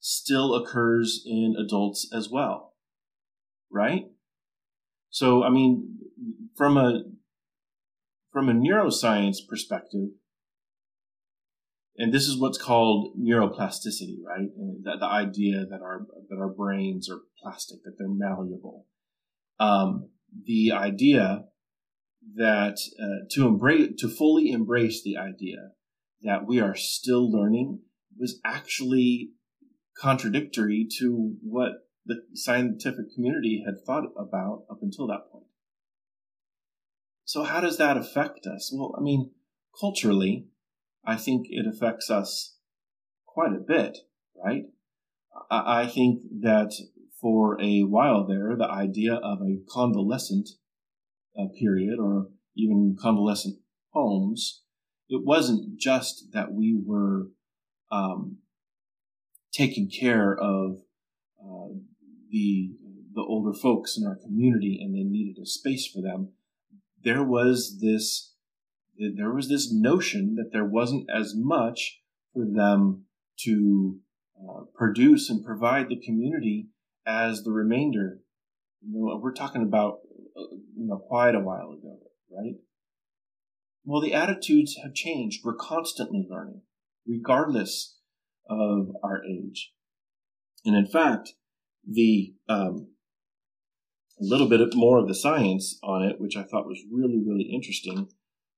still 0.00 0.54
occurs 0.54 1.22
in 1.26 1.54
adults 1.58 2.08
as 2.12 2.28
well. 2.30 2.74
Right? 3.70 4.06
So, 5.10 5.42
I 5.42 5.50
mean, 5.50 5.98
from 6.56 6.76
a 6.76 7.02
from 8.32 8.48
a 8.48 8.52
neuroscience 8.52 9.38
perspective, 9.48 10.10
and 11.96 12.12
this 12.12 12.28
is 12.28 12.38
what's 12.38 12.58
called 12.58 13.16
neuroplasticity, 13.18 14.18
right? 14.24 14.48
The, 14.82 14.96
the 15.00 15.06
idea 15.06 15.66
that 15.68 15.80
our 15.82 16.06
that 16.28 16.38
our 16.38 16.48
brains 16.48 17.10
are 17.10 17.20
plastic, 17.42 17.82
that 17.84 17.96
they're 17.98 18.08
malleable. 18.08 18.86
Um, 19.58 20.10
the 20.46 20.72
idea 20.72 21.44
that 22.36 22.78
uh, 23.02 23.26
to 23.30 23.46
embrace 23.46 23.90
to 23.98 24.08
fully 24.08 24.50
embrace 24.50 25.02
the 25.02 25.16
idea 25.16 25.72
that 26.22 26.46
we 26.46 26.60
are 26.60 26.74
still 26.74 27.30
learning 27.30 27.80
was 28.18 28.40
actually 28.44 29.30
contradictory 29.96 30.86
to 30.98 31.36
what 31.42 31.88
the 32.06 32.22
scientific 32.34 33.14
community 33.14 33.62
had 33.64 33.84
thought 33.84 34.04
about 34.16 34.64
up 34.70 34.78
until 34.82 35.06
that 35.06 35.30
point. 35.30 35.44
So 37.24 37.42
how 37.42 37.60
does 37.60 37.76
that 37.76 37.96
affect 37.96 38.46
us? 38.46 38.72
Well, 38.74 38.94
I 38.98 39.02
mean, 39.02 39.32
culturally, 39.78 40.46
I 41.04 41.16
think 41.16 41.46
it 41.50 41.66
affects 41.66 42.10
us 42.10 42.56
quite 43.26 43.52
a 43.52 43.60
bit, 43.60 43.98
right? 44.34 44.64
I, 45.50 45.86
think 45.86 46.22
that 46.40 46.72
for 47.20 47.60
a 47.60 47.82
while 47.82 48.26
there, 48.26 48.56
the 48.56 48.68
idea 48.68 49.14
of 49.14 49.40
a 49.40 49.60
convalescent 49.70 50.48
uh, 51.38 51.44
period 51.58 51.98
or 51.98 52.28
even 52.56 52.96
convalescent 53.00 53.58
homes, 53.90 54.62
it 55.08 55.24
wasn't 55.24 55.78
just 55.78 56.32
that 56.32 56.52
we 56.52 56.80
were 56.84 57.28
um, 57.90 58.38
taking 59.52 59.90
care 59.90 60.36
of 60.36 60.78
uh, 61.42 61.74
the 62.30 62.72
the 63.14 63.22
older 63.22 63.52
folks 63.52 63.96
in 63.96 64.06
our 64.06 64.14
community 64.16 64.78
and 64.80 64.94
they 64.94 65.02
needed 65.02 65.42
a 65.42 65.46
space 65.46 65.86
for 65.86 66.00
them. 66.00 66.28
There 67.02 67.24
was 67.24 67.80
this 67.80 68.34
there 68.98 69.32
was 69.32 69.48
this 69.48 69.72
notion 69.72 70.34
that 70.36 70.52
there 70.52 70.64
wasn't 70.64 71.08
as 71.12 71.34
much 71.36 72.00
for 72.34 72.44
them 72.44 73.04
to 73.40 73.98
uh, 74.38 74.62
produce 74.74 75.30
and 75.30 75.44
provide 75.44 75.88
the 75.88 76.00
community 76.00 76.68
as 77.06 77.42
the 77.42 77.52
remainder. 77.52 78.18
You 78.82 79.06
know, 79.06 79.20
we're 79.22 79.32
talking 79.32 79.62
about 79.62 80.00
uh, 80.36 80.54
you 80.76 80.86
know 80.86 80.98
quite 80.98 81.34
a 81.34 81.40
while 81.40 81.72
ago, 81.72 81.98
right? 82.30 82.54
Well, 83.88 84.02
the 84.02 84.12
attitudes 84.12 84.76
have 84.82 84.92
changed. 84.92 85.40
We're 85.42 85.54
constantly 85.54 86.26
learning, 86.28 86.60
regardless 87.06 87.96
of 88.46 88.88
our 89.02 89.24
age. 89.24 89.72
And 90.66 90.76
in 90.76 90.84
fact, 90.84 91.32
the 91.90 92.34
um, 92.50 92.88
a 94.20 94.24
little 94.24 94.46
bit 94.46 94.60
more 94.74 94.98
of 94.98 95.08
the 95.08 95.14
science 95.14 95.78
on 95.82 96.02
it, 96.02 96.20
which 96.20 96.36
I 96.36 96.42
thought 96.42 96.66
was 96.66 96.84
really, 96.92 97.18
really 97.26 97.50
interesting, 97.50 98.10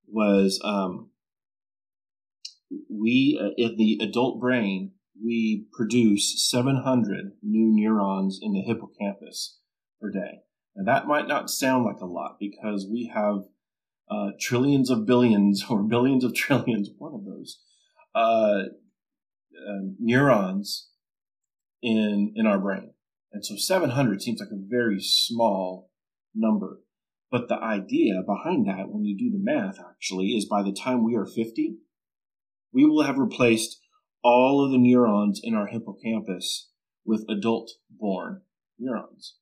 was 0.08 0.60
um, 0.64 1.10
we 2.90 3.38
uh, 3.40 3.50
in 3.56 3.76
the 3.76 4.00
adult 4.02 4.40
brain 4.40 4.94
we 5.24 5.66
produce 5.72 6.44
700 6.50 7.34
new 7.40 7.70
neurons 7.72 8.40
in 8.42 8.52
the 8.52 8.62
hippocampus 8.62 9.60
per 10.00 10.10
day. 10.10 10.40
Now 10.74 10.92
that 10.92 11.06
might 11.06 11.28
not 11.28 11.50
sound 11.50 11.84
like 11.84 12.00
a 12.00 12.06
lot 12.06 12.38
because 12.40 12.88
we 12.90 13.12
have 13.14 13.44
uh, 14.10 14.30
trillions 14.40 14.90
of 14.90 15.06
billions 15.06 15.64
or 15.70 15.82
billions 15.82 16.24
of 16.24 16.34
trillions, 16.34 16.90
one 16.98 17.14
of 17.14 17.24
those, 17.24 17.60
uh, 18.14 18.64
uh, 19.56 19.80
neurons 19.98 20.88
in 21.82 22.32
in 22.34 22.46
our 22.46 22.58
brain. 22.58 22.92
And 23.32 23.44
so 23.44 23.54
700 23.56 24.20
seems 24.20 24.40
like 24.40 24.50
a 24.50 24.68
very 24.68 24.98
small 25.00 25.90
number. 26.34 26.80
But 27.30 27.48
the 27.48 27.56
idea 27.56 28.22
behind 28.26 28.66
that, 28.66 28.88
when 28.88 29.04
you 29.04 29.16
do 29.16 29.30
the 29.30 29.42
math, 29.42 29.78
actually, 29.78 30.30
is 30.30 30.46
by 30.46 30.62
the 30.64 30.72
time 30.72 31.04
we 31.04 31.14
are 31.14 31.26
50, 31.26 31.76
we 32.72 32.84
will 32.84 33.04
have 33.04 33.18
replaced 33.18 33.80
all 34.24 34.64
of 34.64 34.72
the 34.72 34.78
neurons 34.78 35.40
in 35.42 35.54
our 35.54 35.68
hippocampus 35.68 36.70
with 37.04 37.24
adult 37.28 37.70
born 37.88 38.42
neurons. 38.78 39.36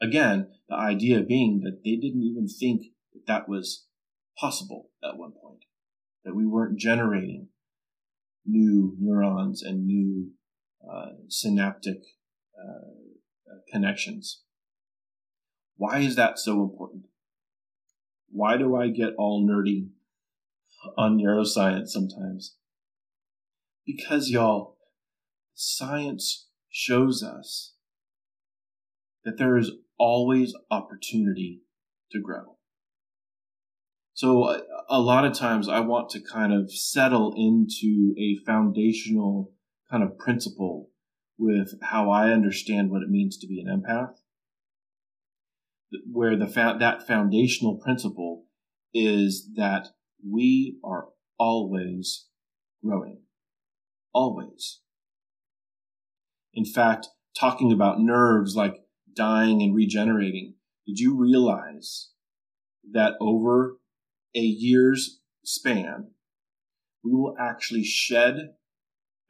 Again, 0.00 0.48
the 0.68 0.74
idea 0.74 1.22
being 1.22 1.60
that 1.64 1.82
they 1.84 1.96
didn't 1.96 2.22
even 2.22 2.48
think 2.48 2.91
that 3.26 3.48
was 3.48 3.86
possible 4.38 4.90
at 5.02 5.16
one 5.16 5.32
point, 5.32 5.64
that 6.24 6.34
we 6.34 6.46
weren't 6.46 6.78
generating 6.78 7.48
new 8.44 8.96
neurons 8.98 9.62
and 9.62 9.86
new 9.86 10.30
uh, 10.82 11.12
synaptic 11.28 11.98
uh, 12.58 13.56
connections. 13.70 14.42
Why 15.76 15.98
is 15.98 16.16
that 16.16 16.38
so 16.38 16.62
important? 16.62 17.04
Why 18.28 18.56
do 18.56 18.76
I 18.76 18.88
get 18.88 19.14
all 19.18 19.46
nerdy 19.46 19.88
on 20.96 21.18
neuroscience 21.18 21.88
sometimes? 21.88 22.56
Because, 23.86 24.30
y'all, 24.30 24.76
science 25.54 26.48
shows 26.70 27.22
us 27.22 27.74
that 29.24 29.38
there 29.38 29.56
is 29.56 29.72
always 29.98 30.54
opportunity 30.70 31.60
to 32.10 32.20
grow. 32.20 32.56
So, 34.14 34.62
a, 34.90 35.00
lot 35.00 35.24
of 35.24 35.32
times 35.32 35.68
I 35.68 35.80
want 35.80 36.10
to 36.10 36.20
kind 36.20 36.52
of 36.52 36.70
settle 36.70 37.32
into 37.34 38.14
a 38.18 38.36
foundational 38.44 39.52
kind 39.90 40.02
of 40.02 40.18
principle 40.18 40.90
with 41.38 41.74
how 41.82 42.10
I 42.10 42.30
understand 42.30 42.90
what 42.90 43.02
it 43.02 43.08
means 43.08 43.38
to 43.38 43.46
be 43.46 43.60
an 43.60 43.66
empath, 43.66 44.14
where 46.10 46.36
the 46.36 46.46
fa- 46.46 46.76
that 46.78 47.06
foundational 47.06 47.78
principle 47.78 48.44
is 48.92 49.48
that 49.56 49.88
we 50.22 50.78
are 50.84 51.08
always 51.38 52.26
growing. 52.84 53.22
Always. 54.12 54.80
In 56.52 56.66
fact, 56.66 57.08
talking 57.38 57.72
about 57.72 57.98
nerves 57.98 58.54
like 58.54 58.76
dying 59.16 59.62
and 59.62 59.74
regenerating, 59.74 60.54
did 60.86 60.98
you 60.98 61.16
realize 61.16 62.10
that 62.92 63.14
over 63.20 63.78
a 64.34 64.40
year's 64.40 65.20
span, 65.44 66.10
we 67.04 67.12
will 67.12 67.34
actually 67.38 67.84
shed 67.84 68.54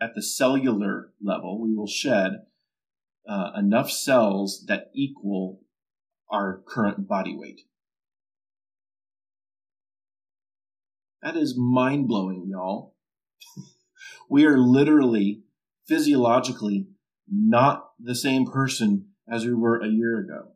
at 0.00 0.14
the 0.14 0.22
cellular 0.22 1.12
level, 1.22 1.60
we 1.60 1.74
will 1.74 1.86
shed 1.86 2.42
uh, 3.28 3.50
enough 3.56 3.90
cells 3.90 4.64
that 4.66 4.90
equal 4.94 5.60
our 6.30 6.62
current 6.66 7.06
body 7.06 7.36
weight. 7.36 7.62
That 11.22 11.36
is 11.36 11.56
mind 11.56 12.08
blowing, 12.08 12.48
y'all. 12.50 12.96
we 14.28 14.44
are 14.44 14.58
literally, 14.58 15.42
physiologically, 15.86 16.88
not 17.30 17.90
the 18.00 18.16
same 18.16 18.50
person 18.50 19.06
as 19.30 19.44
we 19.44 19.54
were 19.54 19.80
a 19.80 19.88
year 19.88 20.18
ago. 20.18 20.48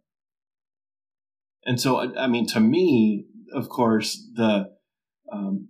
And 1.64 1.80
so, 1.80 2.16
I 2.16 2.26
mean, 2.26 2.46
to 2.48 2.60
me, 2.60 3.26
of 3.52 3.68
course, 3.68 4.28
the 4.34 4.76
um, 5.32 5.68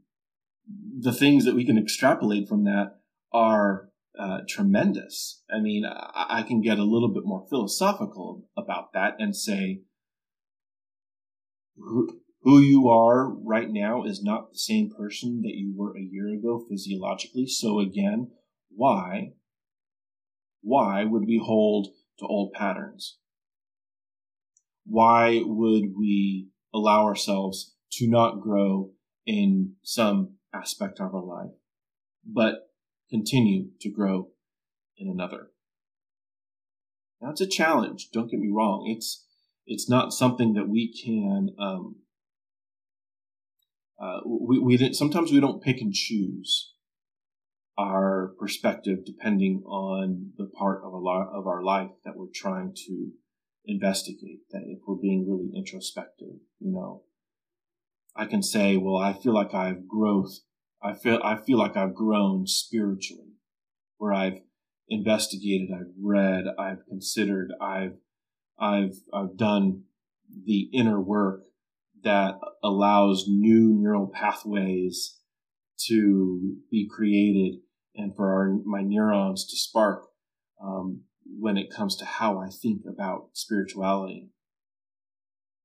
the 0.99 1.13
things 1.13 1.45
that 1.45 1.55
we 1.55 1.65
can 1.65 1.79
extrapolate 1.79 2.49
from 2.49 2.65
that 2.65 2.99
are 3.33 3.89
uh, 4.19 4.41
tremendous. 4.49 5.43
I 5.51 5.61
mean, 5.61 5.85
I, 5.85 6.27
I 6.29 6.43
can 6.43 6.61
get 6.61 6.79
a 6.79 6.85
little 6.85 7.13
bit 7.13 7.25
more 7.25 7.47
philosophical 7.49 8.49
about 8.57 8.93
that 8.95 9.17
and 9.19 9.37
say, 9.37 9.83
who, 11.77 12.21
who 12.43 12.61
you 12.61 12.89
are 12.89 13.29
right 13.29 13.71
now 13.71 14.05
is 14.05 14.23
not 14.23 14.53
the 14.53 14.59
same 14.59 14.91
person 14.91 15.43
that 15.43 15.55
you 15.55 15.75
were 15.77 15.97
a 15.97 16.03
year 16.03 16.29
ago 16.29 16.65
physiologically. 16.69 17.47
So 17.47 17.79
again, 17.79 18.31
why, 18.71 19.33
why 20.63 21.05
would 21.05 21.27
we 21.27 21.41
hold 21.45 21.89
to 22.19 22.27
old 22.27 22.53
patterns? 22.53 23.19
Why 24.85 25.43
would 25.45 25.97
we 25.97 26.49
allow 26.75 27.05
ourselves 27.05 27.75
to 27.93 28.09
not 28.09 28.41
grow 28.41 28.91
in 29.27 29.75
some 29.83 30.35
aspect 30.55 31.01
of 31.01 31.15
our 31.15 31.25
life, 31.25 31.53
but 32.25 32.71
continue 33.11 33.69
to 33.81 33.91
grow 33.91 34.29
in 34.97 35.09
another? 35.09 35.49
That's 37.21 37.41
a 37.41 37.47
challenge. 37.47 38.11
Don't 38.13 38.31
get 38.31 38.41
me 38.41 38.51
wrong. 38.53 38.85
It's 38.95 39.25
it's 39.67 39.89
not 39.89 40.13
something 40.13 40.53
that 40.55 40.69
we 40.69 40.93
can. 40.93 41.51
Um, 41.59 41.97
uh, 44.01 44.21
we 44.27 44.59
we 44.59 44.93
sometimes 44.93 45.33
we 45.33 45.41
don't 45.41 45.63
pick 45.63 45.81
and 45.81 45.93
choose 45.93 46.75
our 47.79 48.35
perspective 48.39 49.05
depending 49.05 49.63
on 49.67 50.33
the 50.39 50.47
part 50.47 50.83
of 50.85 50.93
a 50.93 50.99
lot 50.99 51.29
of 51.33 51.47
our 51.47 51.63
life 51.63 51.91
that 52.05 52.17
we're 52.17 52.27
trying 52.35 52.73
to 52.75 53.11
investigate. 53.67 54.41
That 54.51 54.63
if 54.67 54.81
we're 54.87 54.97
being 54.97 55.29
really 55.29 55.51
introspective, 55.57 56.41
you 56.61 56.73
know, 56.73 57.03
I 58.15 58.27
can 58.27 58.43
say, 58.43 58.77
well, 58.77 58.97
I 58.97 59.13
feel 59.13 59.35
like 59.35 59.55
I've 59.55 59.87
growth. 59.87 60.41
I 60.83 60.95
feel 60.95 61.21
I 61.23 61.37
feel 61.37 61.59
like 61.59 61.77
I've 61.77 61.95
grown 61.95 62.47
spiritually, 62.47 63.35
where 63.99 64.13
I've 64.13 64.41
investigated, 64.89 65.71
I've 65.75 65.93
read, 66.01 66.45
I've 66.59 66.87
considered, 66.89 67.53
I've 67.61 67.97
I've 68.59 68.97
I've 69.13 69.37
done 69.37 69.85
the 70.45 70.69
inner 70.73 71.01
work 71.01 71.43
that 72.03 72.39
allows 72.63 73.27
new 73.27 73.75
neural 73.75 74.07
pathways 74.07 75.19
to 75.89 76.57
be 76.71 76.89
created 76.89 77.61
and 77.95 78.15
for 78.15 78.33
our, 78.33 78.59
my 78.65 78.83
neurons 78.83 79.47
to 79.47 79.57
spark 79.57 80.05
um, 80.63 81.03
when 81.39 81.57
it 81.57 81.71
comes 81.71 81.97
to 81.97 82.05
how 82.05 82.39
I 82.39 82.49
think 82.49 82.83
about 82.89 83.31
spirituality. 83.33 84.31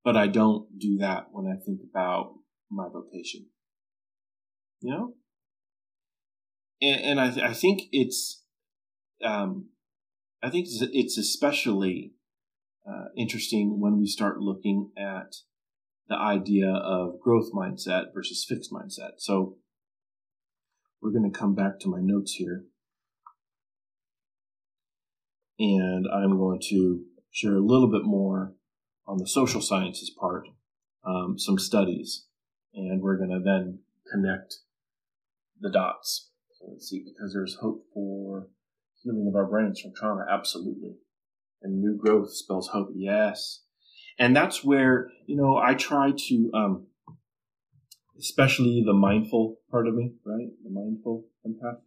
But 0.04 0.18
I 0.18 0.28
don't 0.28 0.80
do 0.80 0.98
that 0.98 1.28
when 1.32 1.46
I 1.46 1.64
think 1.64 1.82
about 1.90 2.34
my 2.70 2.88
vocation. 2.92 3.48
You 4.82 4.92
know? 4.92 5.14
And, 6.82 7.02
and 7.02 7.20
I, 7.20 7.30
th- 7.30 7.46
I 7.46 7.54
think 7.54 7.84
it's, 7.92 8.44
um, 9.24 9.70
I 10.42 10.50
think 10.50 10.68
it's 10.70 11.18
especially 11.18 12.14
uh, 12.88 13.10
interesting 13.16 13.80
when 13.80 14.00
we 14.00 14.08
start 14.08 14.40
looking 14.40 14.92
at 14.98 15.36
the 16.08 16.16
idea 16.16 16.70
of 16.70 17.20
growth 17.22 17.52
mindset 17.54 18.06
versus 18.14 18.46
fixed 18.48 18.72
mindset. 18.72 19.20
So 19.20 19.58
we're 21.02 21.12
going 21.12 21.32
to 21.32 21.38
come 21.38 21.56
back 21.56 21.80
to 21.80 21.90
my 21.90 22.00
notes 22.02 22.34
here. 22.34 22.66
And 25.62 26.08
I'm 26.12 26.40
going 26.40 26.60
to 26.70 27.04
share 27.30 27.54
a 27.54 27.62
little 27.62 27.88
bit 27.88 28.04
more 28.04 28.56
on 29.06 29.20
the 29.20 29.28
social 29.28 29.62
sciences 29.62 30.10
part, 30.10 30.48
um, 31.06 31.38
some 31.38 31.60
studies, 31.60 32.26
and 32.74 33.00
we're 33.00 33.18
going 33.18 33.30
to 33.30 33.40
then 33.40 33.78
connect 34.12 34.56
the 35.60 35.70
dots. 35.70 36.32
So 36.58 36.66
let's 36.72 36.90
see, 36.90 37.04
because 37.06 37.34
there's 37.34 37.58
hope 37.62 37.86
for 37.94 38.48
healing 39.04 39.28
of 39.28 39.36
our 39.36 39.46
brains 39.46 39.80
from 39.80 39.94
trauma, 39.96 40.26
absolutely. 40.28 40.96
And 41.62 41.80
new 41.80 41.96
growth 41.96 42.34
spells 42.34 42.70
hope, 42.70 42.90
yes. 42.96 43.62
And 44.18 44.36
that's 44.36 44.64
where, 44.64 45.12
you 45.28 45.36
know, 45.36 45.58
I 45.58 45.76
try 45.76 46.12
to, 46.28 46.52
um, 46.56 46.88
especially 48.18 48.82
the 48.84 48.94
mindful 48.94 49.58
part 49.70 49.88
of 49.88 49.94
me, 49.94 50.14
right? 50.26 50.48
The 50.64 50.72
mindful 50.72 51.26
empath. 51.46 51.82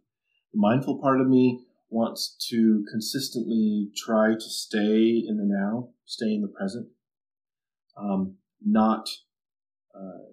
The 0.53 0.59
mindful 0.61 1.01
part 1.01 1.19
of 1.19 1.27
me 1.27 1.65
wants 1.89 2.35
to 2.49 2.83
consistently 2.91 3.89
try 3.95 4.33
to 4.33 4.49
stay 4.49 5.23
in 5.25 5.37
the 5.37 5.45
now, 5.45 5.89
stay 6.05 6.33
in 6.33 6.41
the 6.41 6.47
present, 6.47 6.87
um, 7.97 8.35
not, 8.65 9.07
uh, 9.93 10.31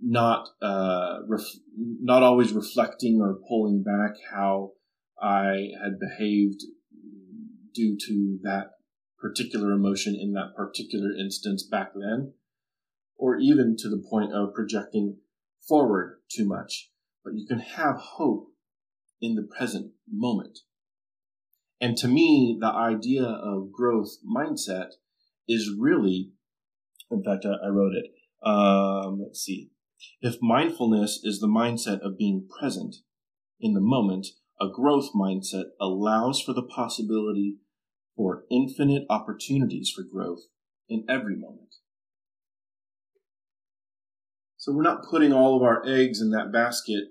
not, 0.00 0.48
uh, 0.62 1.20
ref- 1.28 1.60
not 1.76 2.22
always 2.22 2.52
reflecting 2.52 3.20
or 3.20 3.40
pulling 3.48 3.82
back 3.82 4.14
how 4.32 4.72
I 5.20 5.68
had 5.82 5.98
behaved 5.98 6.62
due 7.74 7.96
to 8.06 8.38
that 8.42 8.70
particular 9.18 9.72
emotion 9.72 10.14
in 10.14 10.32
that 10.32 10.54
particular 10.56 11.12
instance 11.12 11.66
back 11.66 11.92
then, 11.94 12.34
or 13.16 13.36
even 13.38 13.76
to 13.78 13.88
the 13.88 14.02
point 14.10 14.32
of 14.32 14.54
projecting 14.54 15.16
forward 15.66 16.20
too 16.30 16.46
much. 16.46 16.90
But 17.24 17.34
you 17.34 17.46
can 17.46 17.58
have 17.58 17.96
hope 17.96 18.53
in 19.20 19.34
the 19.34 19.48
present 19.56 19.92
moment. 20.10 20.60
And 21.80 21.96
to 21.98 22.08
me, 22.08 22.56
the 22.60 22.72
idea 22.72 23.24
of 23.24 23.72
growth 23.72 24.16
mindset 24.24 24.92
is 25.48 25.70
really, 25.78 26.30
in 27.10 27.22
fact, 27.22 27.44
I, 27.44 27.68
wrote 27.68 27.94
it. 27.94 28.06
Um, 28.46 29.20
let's 29.22 29.40
see. 29.40 29.70
If 30.20 30.36
mindfulness 30.40 31.20
is 31.22 31.40
the 31.40 31.46
mindset 31.46 32.00
of 32.00 32.18
being 32.18 32.48
present 32.58 32.96
in 33.60 33.74
the 33.74 33.80
moment, 33.80 34.28
a 34.60 34.66
growth 34.72 35.10
mindset 35.14 35.64
allows 35.80 36.40
for 36.40 36.52
the 36.52 36.62
possibility 36.62 37.56
for 38.16 38.44
infinite 38.50 39.04
opportunities 39.10 39.92
for 39.94 40.02
growth 40.02 40.42
in 40.88 41.04
every 41.08 41.36
moment. 41.36 41.74
So 44.56 44.72
we're 44.72 44.82
not 44.82 45.04
putting 45.04 45.32
all 45.32 45.56
of 45.56 45.62
our 45.62 45.84
eggs 45.86 46.20
in 46.20 46.30
that 46.30 46.52
basket, 46.52 47.08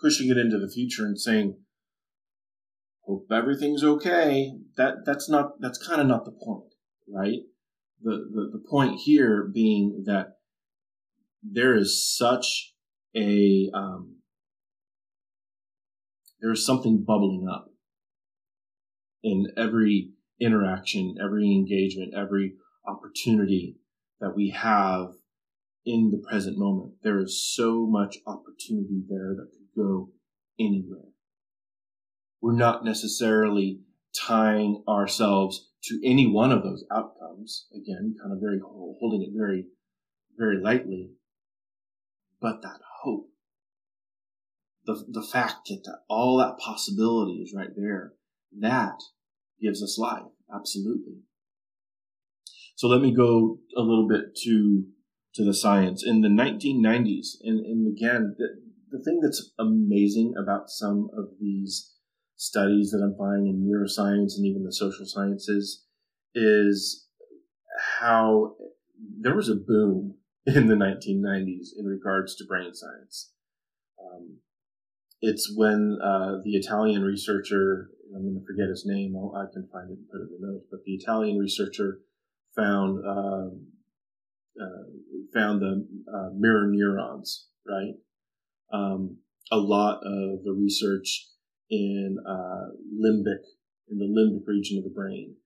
pushing 0.00 0.30
it 0.30 0.36
into 0.36 0.58
the 0.58 0.68
future 0.68 1.04
and 1.04 1.18
saying, 1.18 1.58
hope 3.06 3.26
everything's 3.32 3.84
okay. 3.84 4.52
That, 4.76 5.04
that's 5.04 5.28
not, 5.28 5.60
that's 5.60 5.84
kind 5.84 6.00
of 6.00 6.06
not 6.06 6.24
the 6.24 6.32
point, 6.32 6.74
right? 7.08 7.40
The, 8.02 8.10
the, 8.10 8.50
the 8.52 8.64
point 8.68 9.00
here 9.04 9.48
being 9.52 10.04
that 10.06 10.36
there 11.42 11.76
is 11.76 12.16
such 12.16 12.74
a, 13.14 13.70
um, 13.72 14.16
there 16.40 16.52
is 16.52 16.66
something 16.66 17.04
bubbling 17.06 17.46
up 17.50 17.68
in 19.22 19.46
every 19.56 20.10
interaction, 20.40 21.16
every 21.22 21.46
engagement, 21.46 22.12
every 22.16 22.54
opportunity 22.86 23.76
that 24.20 24.36
we 24.36 24.50
have 24.50 25.08
in 25.84 26.10
the 26.10 26.22
present 26.28 26.58
moment. 26.58 26.94
There 27.02 27.20
is 27.20 27.52
so 27.54 27.86
much 27.86 28.18
opportunity 28.26 29.02
there 29.08 29.34
that 29.36 29.48
could 29.52 29.65
go 29.76 30.10
anywhere. 30.58 31.10
We're 32.40 32.52
not 32.52 32.84
necessarily 32.84 33.80
tying 34.26 34.82
ourselves 34.88 35.68
to 35.84 36.00
any 36.04 36.26
one 36.26 36.52
of 36.52 36.62
those 36.62 36.84
outcomes. 36.92 37.66
Again, 37.74 38.16
kind 38.20 38.32
of 38.32 38.40
very 38.40 38.60
holding 38.60 39.22
it 39.22 39.30
very, 39.36 39.66
very 40.36 40.60
lightly. 40.60 41.10
But 42.40 42.62
that 42.62 42.80
hope, 43.02 43.28
the, 44.84 45.04
the 45.08 45.22
fact 45.22 45.68
that, 45.68 45.82
that 45.84 46.00
all 46.08 46.38
that 46.38 46.58
possibility 46.58 47.40
is 47.42 47.54
right 47.56 47.70
there, 47.76 48.12
that 48.60 48.98
gives 49.60 49.82
us 49.82 49.98
life. 49.98 50.22
Absolutely. 50.54 51.20
So 52.76 52.88
let 52.88 53.00
me 53.00 53.14
go 53.14 53.58
a 53.76 53.80
little 53.80 54.06
bit 54.06 54.36
to 54.44 54.84
to 55.36 55.44
the 55.44 55.54
science 55.54 56.02
in 56.02 56.22
the 56.22 56.28
1990s, 56.28 57.36
and, 57.42 57.60
and 57.60 57.94
again, 57.94 58.34
the, 58.90 59.02
thing 59.02 59.20
that's 59.22 59.52
amazing 59.58 60.34
about 60.40 60.70
some 60.70 61.08
of 61.16 61.30
these 61.40 61.94
studies 62.36 62.90
that 62.90 63.02
I'm 63.02 63.16
finding 63.16 63.48
in 63.48 63.66
neuroscience 63.66 64.36
and 64.36 64.46
even 64.46 64.64
the 64.64 64.72
social 64.72 65.06
sciences 65.06 65.84
is 66.34 67.06
how 68.00 68.56
there 69.20 69.34
was 69.34 69.48
a 69.48 69.54
boom 69.54 70.16
in 70.46 70.68
the 70.68 70.74
1990s 70.74 71.68
in 71.78 71.86
regards 71.86 72.36
to 72.36 72.44
brain 72.44 72.74
science. 72.74 73.32
Um, 73.98 74.38
it's 75.20 75.52
when 75.56 75.98
uh, 76.02 76.36
the 76.44 76.56
Italian 76.56 77.02
researcher, 77.02 77.88
I'm 78.14 78.22
going 78.22 78.40
to 78.40 78.46
forget 78.46 78.68
his 78.68 78.84
name, 78.86 79.16
i 79.16 79.44
can 79.52 79.68
find 79.72 79.90
it 79.90 79.98
and 79.98 80.08
put 80.10 80.20
it 80.20 80.28
in 80.34 80.40
the 80.40 80.46
notes, 80.46 80.66
but 80.70 80.84
the 80.84 80.94
Italian 80.94 81.38
researcher 81.38 82.00
found 82.54 83.04
uh, 83.04 83.48
uh, 84.62 84.84
found 85.34 85.60
the 85.60 85.86
uh, 86.12 86.30
mirror 86.34 86.66
neurons, 86.66 87.48
right? 87.66 87.94
Um, 88.72 89.18
a 89.52 89.58
lot 89.58 89.98
of 89.98 90.42
the 90.44 90.52
research 90.58 91.28
in 91.70 92.16
uh, 92.28 92.70
limbic, 92.94 93.42
in 93.88 93.98
the 93.98 94.04
limbic 94.04 94.46
region 94.46 94.78
of 94.78 94.84
the 94.84 94.90
brain, 94.90 95.36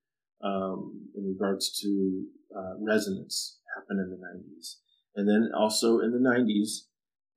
um, 0.43 1.09
in 1.15 1.27
regards 1.27 1.79
to 1.81 2.25
uh, 2.57 2.75
resonance 2.81 3.59
happened 3.77 4.01
in 4.01 4.11
the 4.11 4.17
90s. 4.17 4.77
And 5.17 5.29
then 5.29 5.51
also 5.57 6.01
in 6.01 6.13
the 6.13 6.19
90s, 6.19 6.87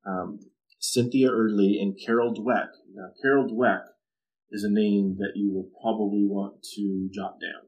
um, 0.06 0.40
Cynthia 0.80 1.30
Erdley 1.30 1.82
and 1.82 1.98
Carol 2.04 2.34
Dweck. 2.34 2.70
Now, 2.94 3.10
Carol 3.22 3.48
Dweck 3.48 3.84
is 4.52 4.64
a 4.64 4.70
name 4.70 5.16
that 5.20 5.32
you 5.36 5.52
will 5.52 5.70
probably 5.82 6.26
want 6.26 6.62
to 6.76 7.10
jot 7.14 7.38
down. 7.42 7.64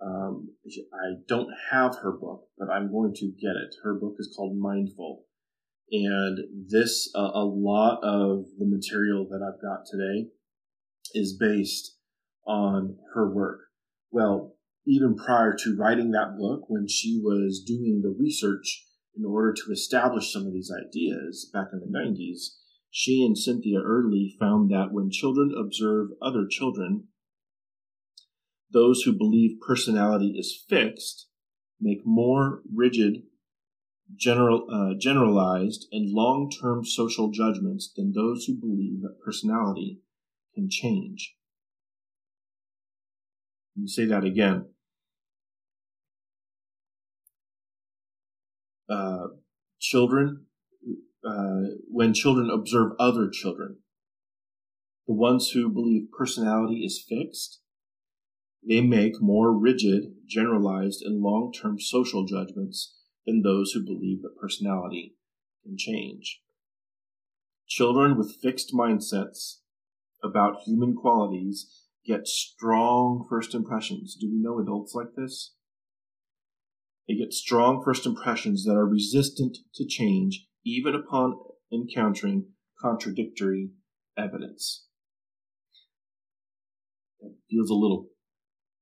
Um, 0.00 0.50
I 0.92 1.16
don't 1.26 1.50
have 1.72 1.96
her 2.02 2.12
book, 2.12 2.44
but 2.56 2.70
I'm 2.70 2.92
going 2.92 3.14
to 3.14 3.26
get 3.26 3.56
it. 3.56 3.74
Her 3.82 3.94
book 3.94 4.16
is 4.18 4.32
called 4.36 4.56
Mindful. 4.56 5.24
And 5.90 6.38
this, 6.70 7.10
uh, 7.14 7.30
a 7.34 7.44
lot 7.44 8.00
of 8.02 8.46
the 8.58 8.66
material 8.66 9.26
that 9.30 9.42
I've 9.42 9.62
got 9.62 9.86
today 9.86 10.28
is 11.14 11.36
based 11.38 11.96
on 12.46 12.96
her 13.14 13.32
work. 13.32 13.60
Well, 14.10 14.56
even 14.86 15.16
prior 15.16 15.54
to 15.54 15.76
writing 15.76 16.10
that 16.12 16.36
book, 16.38 16.62
when 16.68 16.86
she 16.88 17.20
was 17.22 17.62
doing 17.66 18.00
the 18.02 18.14
research 18.18 18.86
in 19.16 19.24
order 19.24 19.52
to 19.52 19.72
establish 19.72 20.32
some 20.32 20.46
of 20.46 20.52
these 20.52 20.72
ideas 20.72 21.50
back 21.52 21.68
in 21.72 21.80
the 21.80 21.98
90s, 21.98 22.56
she 22.90 23.24
and 23.24 23.36
Cynthia 23.36 23.80
Erdley 23.80 24.30
found 24.38 24.70
that 24.70 24.92
when 24.92 25.10
children 25.10 25.52
observe 25.58 26.08
other 26.22 26.46
children, 26.48 27.08
those 28.72 29.02
who 29.02 29.12
believe 29.12 29.60
personality 29.66 30.34
is 30.38 30.64
fixed 30.68 31.28
make 31.80 32.00
more 32.04 32.62
rigid, 32.74 33.22
general, 34.16 34.66
uh, 34.70 34.94
generalized, 34.98 35.86
and 35.92 36.10
long 36.10 36.50
term 36.50 36.84
social 36.84 37.30
judgments 37.30 37.92
than 37.94 38.12
those 38.12 38.44
who 38.44 38.54
believe 38.54 39.02
that 39.02 39.20
personality 39.24 40.00
can 40.54 40.68
change. 40.70 41.36
Let 43.76 43.82
me 43.82 43.88
say 43.88 44.06
that 44.06 44.24
again. 44.24 44.66
Uh, 48.88 49.28
children, 49.80 50.46
uh, 51.24 51.62
when 51.88 52.14
children 52.14 52.50
observe 52.50 52.92
other 52.98 53.28
children, 53.28 53.78
the 55.06 55.14
ones 55.14 55.50
who 55.50 55.68
believe 55.68 56.10
personality 56.16 56.84
is 56.84 57.04
fixed 57.06 57.60
they 58.66 58.80
make 58.80 59.20
more 59.20 59.52
rigid, 59.52 60.14
generalized, 60.26 61.02
and 61.02 61.22
long 61.22 61.52
term 61.52 61.80
social 61.80 62.24
judgments 62.24 62.97
than 63.26 63.42
those 63.42 63.72
who 63.72 63.84
believe 63.84 64.22
that 64.22 64.38
personality 64.40 65.14
can 65.64 65.76
change. 65.76 66.40
Children 67.66 68.16
with 68.16 68.36
fixed 68.42 68.72
mindsets 68.74 69.58
about 70.22 70.62
human 70.64 70.94
qualities 70.94 71.84
get 72.06 72.26
strong 72.26 73.26
first 73.28 73.54
impressions. 73.54 74.16
Do 74.18 74.30
we 74.30 74.38
know 74.38 74.58
adults 74.58 74.94
like 74.94 75.14
this? 75.16 75.52
They 77.06 77.14
get 77.14 77.32
strong 77.32 77.82
first 77.82 78.06
impressions 78.06 78.64
that 78.64 78.74
are 78.74 78.86
resistant 78.86 79.58
to 79.74 79.86
change 79.86 80.46
even 80.64 80.94
upon 80.94 81.38
encountering 81.72 82.46
contradictory 82.80 83.70
evidence. 84.16 84.86
It 87.20 87.32
feels 87.50 87.70
a 87.70 87.74
little 87.74 88.08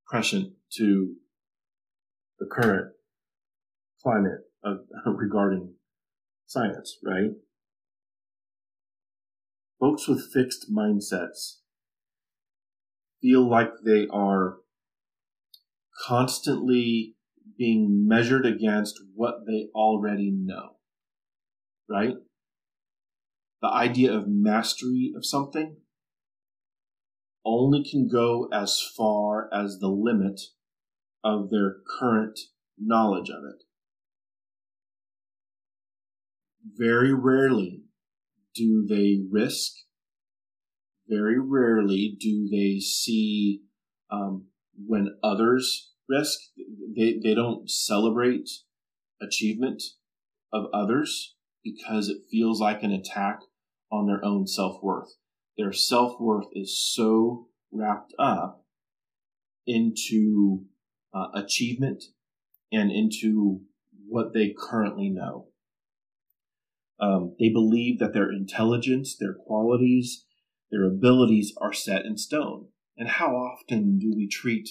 prescient 0.07 0.53
to 0.77 1.15
the 2.39 2.45
current 2.45 2.93
climate 4.07 4.39
of, 4.63 4.77
regarding 5.05 5.73
science, 6.45 6.97
right? 7.03 7.31
Folks 9.81 10.07
with 10.07 10.31
fixed 10.33 10.67
mindsets 10.73 11.57
feel 13.21 13.47
like 13.47 13.69
they 13.85 14.07
are 14.11 14.57
constantly 16.07 17.15
being 17.57 18.07
measured 18.07 18.45
against 18.45 18.95
what 19.13 19.45
they 19.45 19.67
already 19.75 20.31
know, 20.31 20.77
right? 21.89 22.15
The 23.61 23.69
idea 23.69 24.13
of 24.13 24.27
mastery 24.27 25.11
of 25.17 25.25
something 25.25 25.77
only 27.43 27.83
can 27.83 28.07
go 28.07 28.47
as 28.53 28.81
far 28.81 29.49
as 29.53 29.79
the 29.79 29.89
limit 29.89 30.39
of 31.25 31.49
their 31.49 31.77
current 31.99 32.39
knowledge 32.77 33.29
of 33.29 33.43
it. 33.43 33.66
Very 36.75 37.13
rarely 37.13 37.83
do 38.55 38.85
they 38.87 39.21
risk, 39.29 39.73
very 41.07 41.39
rarely 41.39 42.17
do 42.19 42.49
they 42.49 42.79
see 42.79 43.61
um, 44.11 44.47
when 44.85 45.17
others 45.23 45.91
risk. 46.09 46.39
They, 46.95 47.19
they 47.23 47.35
don't 47.35 47.69
celebrate 47.69 48.49
achievement 49.21 49.83
of 50.51 50.65
others 50.73 51.35
because 51.63 52.09
it 52.09 52.23
feels 52.31 52.59
like 52.59 52.83
an 52.83 52.91
attack 52.91 53.41
on 53.91 54.07
their 54.07 54.23
own 54.23 54.47
self 54.47 54.81
worth 54.81 55.15
their 55.57 55.73
self 55.73 56.19
worth 56.19 56.45
is 56.53 56.79
so 56.79 57.47
wrapped 57.71 58.13
up 58.19 58.63
into 59.65 60.65
uh, 61.13 61.27
achievement 61.33 62.03
and 62.71 62.91
into 62.91 63.61
what 64.07 64.33
they 64.33 64.53
currently 64.57 65.09
know. 65.09 65.47
Um, 66.99 67.35
they 67.39 67.49
believe 67.49 67.99
that 67.99 68.13
their 68.13 68.31
intelligence, 68.31 69.15
their 69.15 69.33
qualities, 69.33 70.25
their 70.71 70.85
abilities 70.85 71.53
are 71.61 71.73
set 71.73 72.05
in 72.05 72.17
stone. 72.17 72.67
And 72.97 73.07
how 73.07 73.35
often 73.35 73.99
do 73.99 74.13
we 74.15 74.27
treat 74.27 74.69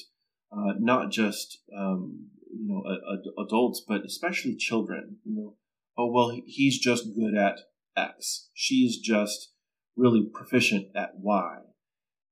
uh, 0.52 0.74
not 0.78 1.10
just 1.10 1.58
um, 1.76 2.28
you 2.52 2.66
know 2.66 2.82
a, 2.84 3.40
a, 3.40 3.44
adults, 3.44 3.82
but 3.86 4.04
especially 4.04 4.56
children? 4.56 5.18
You 5.24 5.36
know, 5.36 5.56
oh 5.96 6.10
well, 6.10 6.36
he's 6.44 6.78
just 6.78 7.14
good 7.14 7.36
at 7.36 7.60
X. 7.96 8.48
She's 8.52 8.98
just 8.98 9.52
really 9.96 10.28
proficient 10.32 10.88
at 10.96 11.12
Y, 11.18 11.58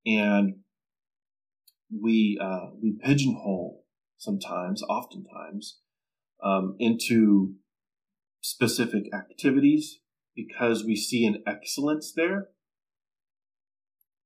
and 0.07 0.57
we 1.91 2.39
uh, 2.43 2.71
we 2.83 2.99
pigeonhole 3.01 3.85
sometimes, 4.19 4.83
oftentimes, 4.83 5.79
um, 6.43 6.77
into 6.79 7.55
specific 8.45 9.05
activities 9.15 10.01
because 10.37 10.85
we 10.85 10.95
see 10.95 11.25
an 11.25 11.43
excellence 11.47 12.13
there, 12.15 12.49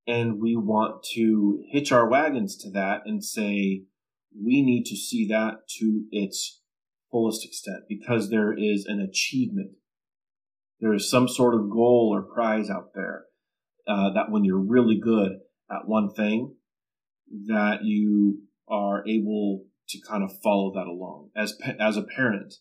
and 0.09 0.41
we 0.41 0.57
want 0.57 1.05
to 1.15 1.63
hitch 1.71 1.93
our 1.93 2.09
wagons 2.09 2.57
to 2.57 2.69
that 2.69 3.03
and 3.05 3.23
say 3.23 3.85
we 4.35 4.61
need 4.61 4.85
to 4.85 4.97
see 4.97 5.29
that 5.29 5.69
to 5.79 6.05
its 6.11 6.63
fullest 7.13 7.45
extent 7.45 7.85
because 7.89 8.29
there 8.29 8.53
is 8.53 8.87
an 8.87 9.01
achievement. 9.01 9.71
There 10.81 10.95
is 10.95 11.09
some 11.09 11.29
sort 11.29 11.55
of 11.55 11.71
goal 11.71 12.11
or 12.13 12.23
prize 12.23 12.69
out 12.69 12.91
there 12.95 13.27
uh, 13.87 14.13
that 14.15 14.31
when 14.31 14.43
you're 14.43 14.59
really 14.59 14.99
good 14.99 15.33
at 15.71 15.87
one 15.87 16.11
thing, 16.13 16.57
that 17.47 17.85
you 17.85 18.41
are 18.69 19.07
able 19.07 19.67
to 19.91 19.99
kind 20.09 20.25
of 20.25 20.33
follow 20.43 20.73
that 20.75 20.89
along. 20.89 21.31
As 21.37 21.57
as 21.79 21.97
a 21.97 22.03
parent, 22.03 22.55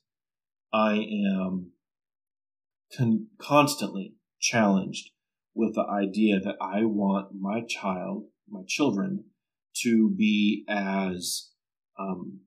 I 0.74 0.96
am 0.96 1.72
con- 2.96 3.28
constantly 3.40 4.16
challenged 4.40 5.12
with 5.54 5.76
the 5.76 5.86
idea 5.86 6.40
that 6.40 6.56
I 6.62 6.86
want 6.86 7.30
my 7.40 7.62
child, 7.68 8.26
my 8.48 8.62
children, 8.68 9.26
to 9.84 10.10
be 10.10 10.66
as 10.70 11.50
um, 12.00 12.42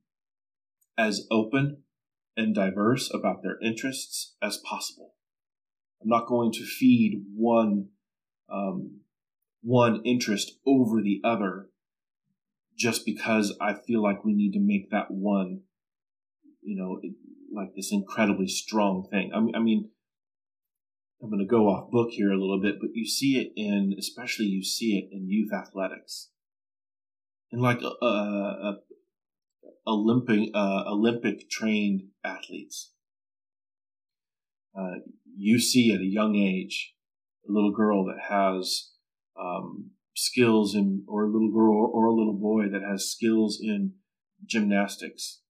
as 0.96 1.26
open 1.30 1.82
and 2.36 2.54
diverse 2.54 3.12
about 3.12 3.42
their 3.42 3.58
interests 3.62 4.36
as 4.42 4.58
possible. 4.58 5.14
I'm 6.02 6.08
not 6.08 6.28
going 6.28 6.52
to 6.52 6.64
feed 6.64 7.24
one 7.34 7.88
um, 8.50 9.00
one 9.62 10.02
interest 10.04 10.52
over 10.66 11.02
the 11.02 11.20
other 11.24 11.68
just 12.76 13.04
because 13.04 13.56
I 13.60 13.74
feel 13.74 14.02
like 14.02 14.24
we 14.24 14.32
need 14.32 14.52
to 14.52 14.60
make 14.60 14.90
that 14.90 15.10
one, 15.10 15.62
you 16.62 16.76
know, 16.76 17.00
like 17.54 17.74
this 17.74 17.92
incredibly 17.92 18.48
strong 18.48 19.06
thing. 19.10 19.32
I 19.34 19.40
mean, 19.40 19.54
I 19.54 19.58
mean, 19.60 19.90
I'm 21.22 21.30
going 21.30 21.40
to 21.40 21.50
go 21.50 21.68
off 21.68 21.90
book 21.90 22.10
here 22.10 22.30
a 22.30 22.40
little 22.40 22.60
bit, 22.60 22.76
but 22.80 22.90
you 22.94 23.06
see 23.06 23.38
it 23.38 23.52
in, 23.56 23.94
especially 23.98 24.46
you 24.46 24.64
see 24.64 24.96
it 24.96 25.14
in 25.14 25.28
youth 25.28 25.52
athletics, 25.52 26.30
in 27.52 27.60
like 27.60 27.80
uh, 27.82 28.04
uh, 28.04 28.72
Olympic 29.86 30.50
uh, 30.54 30.84
Olympic 30.86 31.50
trained 31.50 32.02
athletes. 32.24 32.92
Uh, 34.78 35.00
you 35.36 35.58
see 35.58 35.92
at 35.92 36.00
a 36.00 36.04
young 36.04 36.36
age 36.36 36.94
a 37.48 37.52
little 37.52 37.72
girl 37.72 38.04
that 38.04 38.20
has 38.28 38.92
um, 39.38 39.90
skills 40.14 40.74
in, 40.74 41.04
or 41.08 41.24
a 41.24 41.30
little 41.30 41.50
girl 41.52 41.90
or 41.92 42.06
a 42.06 42.14
little 42.14 42.38
boy 42.38 42.68
that 42.68 42.82
has 42.82 43.10
skills 43.10 43.58
in 43.60 43.94
gymnastics, 44.46 45.40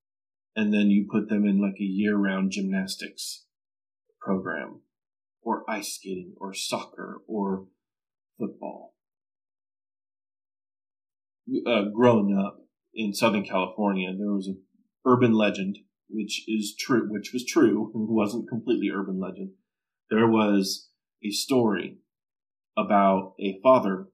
and 0.56 0.72
then 0.72 0.90
you 0.90 1.06
put 1.10 1.28
them 1.28 1.44
in 1.46 1.60
like 1.60 1.80
a 1.80 1.84
year 1.84 2.16
round 2.16 2.50
gymnastics 2.50 3.44
program, 4.20 4.80
or 5.42 5.64
ice 5.68 5.94
skating, 5.94 6.34
or 6.38 6.52
soccer, 6.52 7.22
or 7.26 7.66
football. 8.38 8.94
Uh, 11.66 11.84
growing 11.94 12.36
up 12.36 12.58
in 12.94 13.14
Southern 13.14 13.44
California, 13.44 14.10
there 14.16 14.32
was 14.32 14.46
an 14.46 14.60
urban 15.06 15.32
legend, 15.32 15.78
which 16.08 16.44
is 16.48 16.74
true, 16.78 17.08
which 17.08 17.32
was 17.32 17.44
true, 17.44 17.90
and 17.94 18.08
wasn't 18.08 18.48
completely 18.48 18.90
urban 18.94 19.18
legend. 19.18 19.52
There 20.10 20.28
was 20.28 20.88
a 21.24 21.30
story 21.30 21.98
about 22.76 23.34
a 23.40 23.58
father 23.62 24.08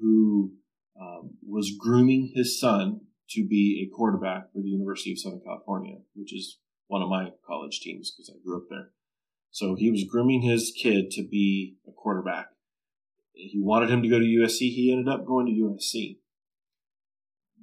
who 0.00 0.52
um, 1.00 1.36
was 1.46 1.76
grooming 1.78 2.32
his 2.34 2.58
son 2.58 3.00
to 3.30 3.46
be 3.46 3.86
a 3.86 3.94
quarterback 3.94 4.52
for 4.52 4.60
the 4.60 4.68
University 4.68 5.12
of 5.12 5.18
Southern 5.18 5.40
California, 5.44 5.96
which 6.14 6.34
is 6.34 6.58
one 6.86 7.02
of 7.02 7.08
my 7.08 7.32
college 7.46 7.80
teams 7.80 8.10
because 8.10 8.30
I 8.30 8.38
grew 8.44 8.58
up 8.58 8.68
there. 8.70 8.90
So 9.50 9.74
he 9.74 9.90
was 9.90 10.04
grooming 10.04 10.42
his 10.42 10.72
kid 10.76 11.10
to 11.12 11.26
be 11.26 11.76
a 11.86 11.92
quarterback. 11.92 12.48
He 13.32 13.60
wanted 13.60 13.90
him 13.90 14.02
to 14.02 14.08
go 14.08 14.18
to 14.18 14.24
USC. 14.24 14.58
He 14.74 14.92
ended 14.92 15.12
up 15.12 15.26
going 15.26 15.46
to 15.46 15.52
USC. 15.52 16.18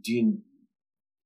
Dean, 0.02 0.44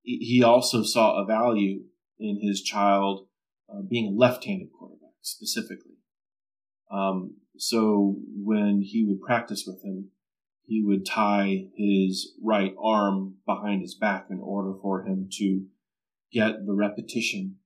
he 0.02 0.42
also 0.42 0.82
saw 0.82 1.22
a 1.22 1.26
value 1.26 1.82
in 2.18 2.40
his 2.40 2.62
child 2.62 3.26
uh, 3.72 3.82
being 3.88 4.06
a 4.06 4.18
left-handed 4.18 4.68
quarterback 4.76 5.14
specifically. 5.22 5.96
Um, 6.90 7.36
so 7.56 8.16
when 8.34 8.82
he 8.82 9.04
would 9.04 9.20
practice 9.20 9.64
with 9.66 9.84
him, 9.84 10.10
he 10.70 10.84
would 10.84 11.04
tie 11.04 11.64
his 11.74 12.32
right 12.40 12.72
arm 12.80 13.34
behind 13.44 13.82
his 13.82 13.96
back 13.96 14.26
in 14.30 14.38
order 14.38 14.72
for 14.80 15.04
him 15.04 15.28
to 15.28 15.64
get 16.32 16.64
the 16.64 16.72
repetition 16.72 17.56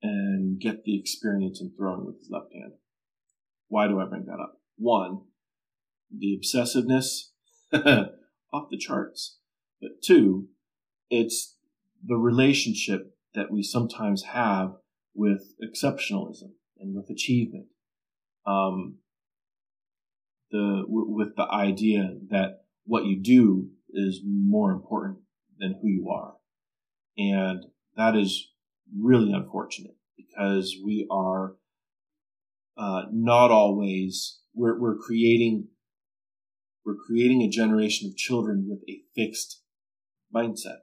and 0.00 0.60
get 0.60 0.84
the 0.84 0.96
experience 0.96 1.60
in 1.60 1.72
throwing 1.76 2.06
with 2.06 2.20
his 2.20 2.30
left 2.30 2.52
hand. 2.54 2.74
Why 3.66 3.88
do 3.88 3.98
I 3.98 4.04
bring 4.04 4.26
that 4.26 4.38
up? 4.40 4.60
One, 4.76 5.22
the 6.16 6.38
obsessiveness 6.40 7.30
off 8.52 8.70
the 8.70 8.78
charts. 8.78 9.38
But 9.82 10.00
two, 10.04 10.46
it's 11.10 11.56
the 12.06 12.14
relationship 12.14 13.16
that 13.34 13.50
we 13.50 13.64
sometimes 13.64 14.22
have 14.22 14.76
with 15.16 15.52
exceptionalism 15.60 16.52
and 16.78 16.94
with 16.94 17.10
achievement. 17.10 17.66
Um, 18.46 18.98
the 20.50 20.84
with 20.86 21.36
the 21.36 21.46
idea 21.50 22.16
that 22.30 22.64
what 22.84 23.04
you 23.04 23.20
do 23.20 23.68
is 23.90 24.20
more 24.24 24.72
important 24.72 25.18
than 25.58 25.78
who 25.80 25.88
you 25.88 26.10
are, 26.10 26.34
and 27.16 27.64
that 27.96 28.16
is 28.16 28.52
really 28.96 29.32
unfortunate 29.32 29.96
because 30.16 30.76
we 30.84 31.06
are 31.10 31.56
uh, 32.76 33.02
not 33.12 33.50
always 33.50 34.40
we're, 34.54 34.78
we're 34.78 34.96
creating 34.96 35.68
we're 36.84 36.94
creating 36.94 37.42
a 37.42 37.48
generation 37.48 38.08
of 38.08 38.16
children 38.16 38.66
with 38.68 38.80
a 38.88 39.00
fixed 39.14 39.62
mindset. 40.34 40.78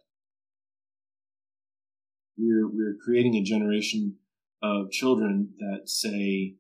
We're 2.38 2.68
we're 2.68 2.98
creating 3.04 3.36
a 3.36 3.44
generation 3.44 4.18
of 4.62 4.92
children 4.92 5.54
that 5.60 5.90
say, 5.90 6.56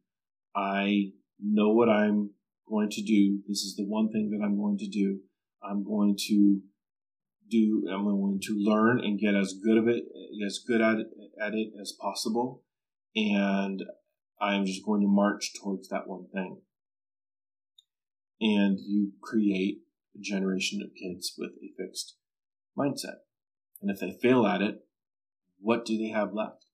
"I 0.55 1.11
know 1.39 1.69
what 1.69 1.89
I'm 1.89 2.31
going 2.67 2.89
to 2.89 3.01
do. 3.01 3.39
This 3.47 3.59
is 3.59 3.75
the 3.75 3.85
one 3.85 4.11
thing 4.11 4.29
that 4.31 4.43
I'm 4.43 4.57
going 4.57 4.77
to 4.77 4.87
do. 4.87 5.19
I'm 5.63 5.83
going 5.83 6.15
to 6.27 6.61
do, 7.49 7.87
I'm 7.91 8.05
going 8.05 8.39
to 8.43 8.55
learn 8.57 8.99
and 8.99 9.19
get 9.19 9.35
as 9.35 9.53
good 9.53 9.77
of 9.77 9.87
it, 9.87 10.03
as 10.45 10.59
good 10.65 10.81
at 10.81 10.97
it, 10.97 11.07
at 11.41 11.53
it 11.53 11.69
as 11.79 11.93
possible. 11.99 12.63
And 13.15 13.83
I'm 14.41 14.65
just 14.65 14.85
going 14.85 15.01
to 15.01 15.07
march 15.07 15.51
towards 15.61 15.87
that 15.89 16.07
one 16.07 16.27
thing. 16.33 16.61
And 18.41 18.79
you 18.79 19.11
create 19.21 19.79
a 20.15 20.19
generation 20.19 20.81
of 20.81 20.89
kids 20.95 21.33
with 21.37 21.51
a 21.51 21.71
fixed 21.77 22.15
mindset. 22.77 23.19
And 23.81 23.91
if 23.91 23.99
they 23.99 24.17
fail 24.21 24.45
at 24.45 24.61
it, 24.61 24.79
what 25.59 25.85
do 25.85 25.97
they 25.97 26.09
have 26.09 26.33
left? 26.33 26.65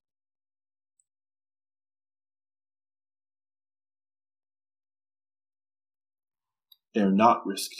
They're 6.93 7.12
not 7.12 7.45
risk 7.45 7.71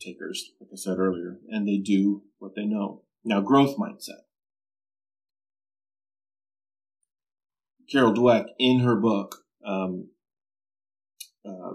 takers, 0.00 0.52
like 0.60 0.70
I 0.72 0.76
said 0.76 0.98
earlier, 0.98 1.38
and 1.48 1.66
they 1.66 1.78
do 1.78 2.22
what 2.38 2.54
they 2.54 2.64
know. 2.64 3.02
Now, 3.24 3.40
growth 3.40 3.76
mindset. 3.76 4.22
Carol 7.90 8.14
Dweck, 8.14 8.46
in 8.58 8.80
her 8.80 8.96
book, 8.96 9.44
um, 9.66 10.08
uh, 11.44 11.74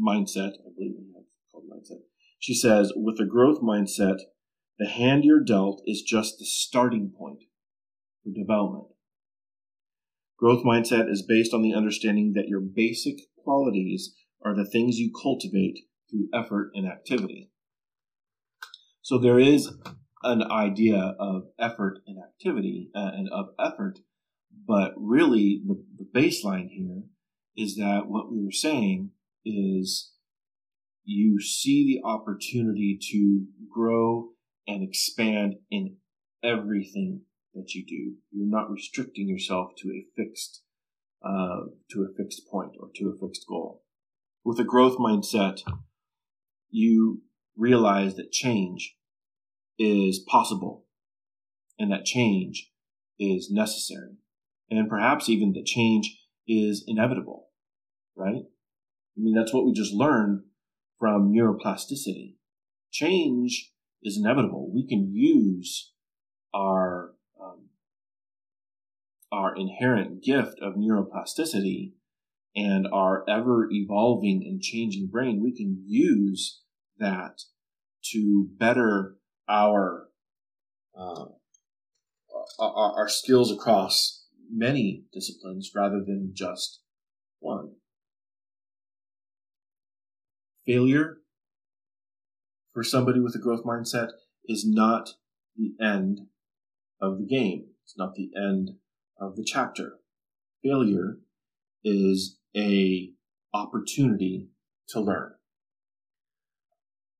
Mindset, 0.00 0.54
I 0.54 0.70
believe 0.74 0.94
it's 0.98 1.28
called 1.52 1.64
Mindset, 1.70 2.00
she 2.38 2.54
says, 2.54 2.92
with 2.96 3.20
a 3.20 3.24
growth 3.24 3.60
mindset, 3.62 4.18
the 4.78 4.88
hand 4.88 5.24
you're 5.24 5.42
dealt 5.42 5.82
is 5.86 6.02
just 6.02 6.38
the 6.38 6.44
starting 6.44 7.12
point 7.16 7.44
for 8.22 8.30
development. 8.30 8.88
Growth 10.38 10.64
mindset 10.64 11.10
is 11.10 11.24
based 11.26 11.54
on 11.54 11.62
the 11.62 11.74
understanding 11.74 12.32
that 12.34 12.48
your 12.48 12.60
basic 12.60 13.20
qualities 13.42 14.14
are 14.44 14.54
the 14.54 14.68
things 14.68 14.98
you 14.98 15.10
cultivate 15.10 15.78
through 16.10 16.28
effort 16.34 16.70
and 16.74 16.86
activity. 16.86 17.50
So 19.02 19.18
there 19.18 19.38
is 19.38 19.70
an 20.22 20.42
idea 20.42 21.14
of 21.18 21.44
effort 21.58 22.00
and 22.06 22.18
activity 22.18 22.90
uh, 22.94 23.10
and 23.14 23.28
of 23.30 23.48
effort, 23.58 24.00
but 24.66 24.92
really 24.96 25.62
the, 25.66 25.82
the 25.96 26.20
baseline 26.20 26.68
here 26.68 27.02
is 27.56 27.76
that 27.76 28.06
what 28.06 28.30
we 28.32 28.42
were 28.42 28.52
saying 28.52 29.10
is 29.44 30.12
you 31.04 31.40
see 31.40 31.84
the 32.02 32.08
opportunity 32.08 32.98
to 33.10 33.44
grow 33.70 34.30
and 34.66 34.82
expand 34.82 35.56
in 35.70 35.96
everything 36.42 37.20
that 37.54 37.74
you 37.74 37.84
do. 37.86 38.14
You're 38.32 38.48
not 38.48 38.70
restricting 38.70 39.28
yourself 39.28 39.72
to 39.78 39.90
a 39.90 40.06
fixed 40.16 40.62
uh, 41.24 41.68
to 41.90 42.02
a 42.02 42.14
fixed 42.16 42.42
point 42.50 42.72
or 42.80 42.88
to 42.96 43.08
a 43.08 43.26
fixed 43.26 43.46
goal 43.48 43.83
with 44.44 44.60
a 44.60 44.64
growth 44.64 44.98
mindset, 44.98 45.60
you 46.70 47.22
realize 47.56 48.16
that 48.16 48.32
change 48.32 48.96
is 49.78 50.18
possible 50.18 50.84
and 51.78 51.90
that 51.90 52.04
change 52.04 52.70
is 53.18 53.50
necessary. 53.50 54.16
And 54.70 54.88
perhaps 54.88 55.28
even 55.28 55.52
that 55.52 55.66
change 55.66 56.20
is 56.46 56.84
inevitable, 56.86 57.48
right? 58.16 58.42
I 59.16 59.20
mean, 59.20 59.34
that's 59.34 59.52
what 59.52 59.64
we 59.64 59.72
just 59.72 59.92
learned 59.92 60.42
from 60.98 61.32
neuroplasticity. 61.32 62.34
Change 62.90 63.72
is 64.02 64.18
inevitable. 64.18 64.70
We 64.72 64.86
can 64.86 65.12
use 65.12 65.92
our 66.54 67.12
um, 67.40 67.68
our 69.32 69.56
inherent 69.56 70.22
gift 70.22 70.60
of 70.60 70.74
neuroplasticity 70.74 71.92
and 72.56 72.86
our 72.92 73.24
ever 73.28 73.68
evolving 73.70 74.42
and 74.46 74.60
changing 74.60 75.08
brain, 75.08 75.42
we 75.42 75.54
can 75.54 75.82
use 75.86 76.60
that 76.98 77.40
to 78.12 78.48
better 78.58 79.16
our, 79.48 80.08
uh, 80.96 81.26
our, 82.58 82.98
our 82.98 83.08
skills 83.08 83.50
across 83.50 84.26
many 84.50 85.04
disciplines 85.12 85.72
rather 85.74 86.00
than 86.04 86.30
just 86.34 86.80
one. 87.40 87.72
Failure 90.66 91.18
for 92.72 92.82
somebody 92.82 93.20
with 93.20 93.34
a 93.34 93.38
growth 93.38 93.64
mindset 93.64 94.10
is 94.46 94.66
not 94.66 95.10
the 95.56 95.74
end 95.80 96.20
of 97.00 97.18
the 97.18 97.26
game. 97.26 97.66
It's 97.84 97.96
not 97.98 98.14
the 98.14 98.30
end 98.36 98.70
of 99.18 99.36
the 99.36 99.44
chapter. 99.44 99.98
Failure 100.62 101.18
is 101.84 102.38
a 102.56 103.10
opportunity 103.52 104.48
to 104.88 105.00
learn. 105.00 105.32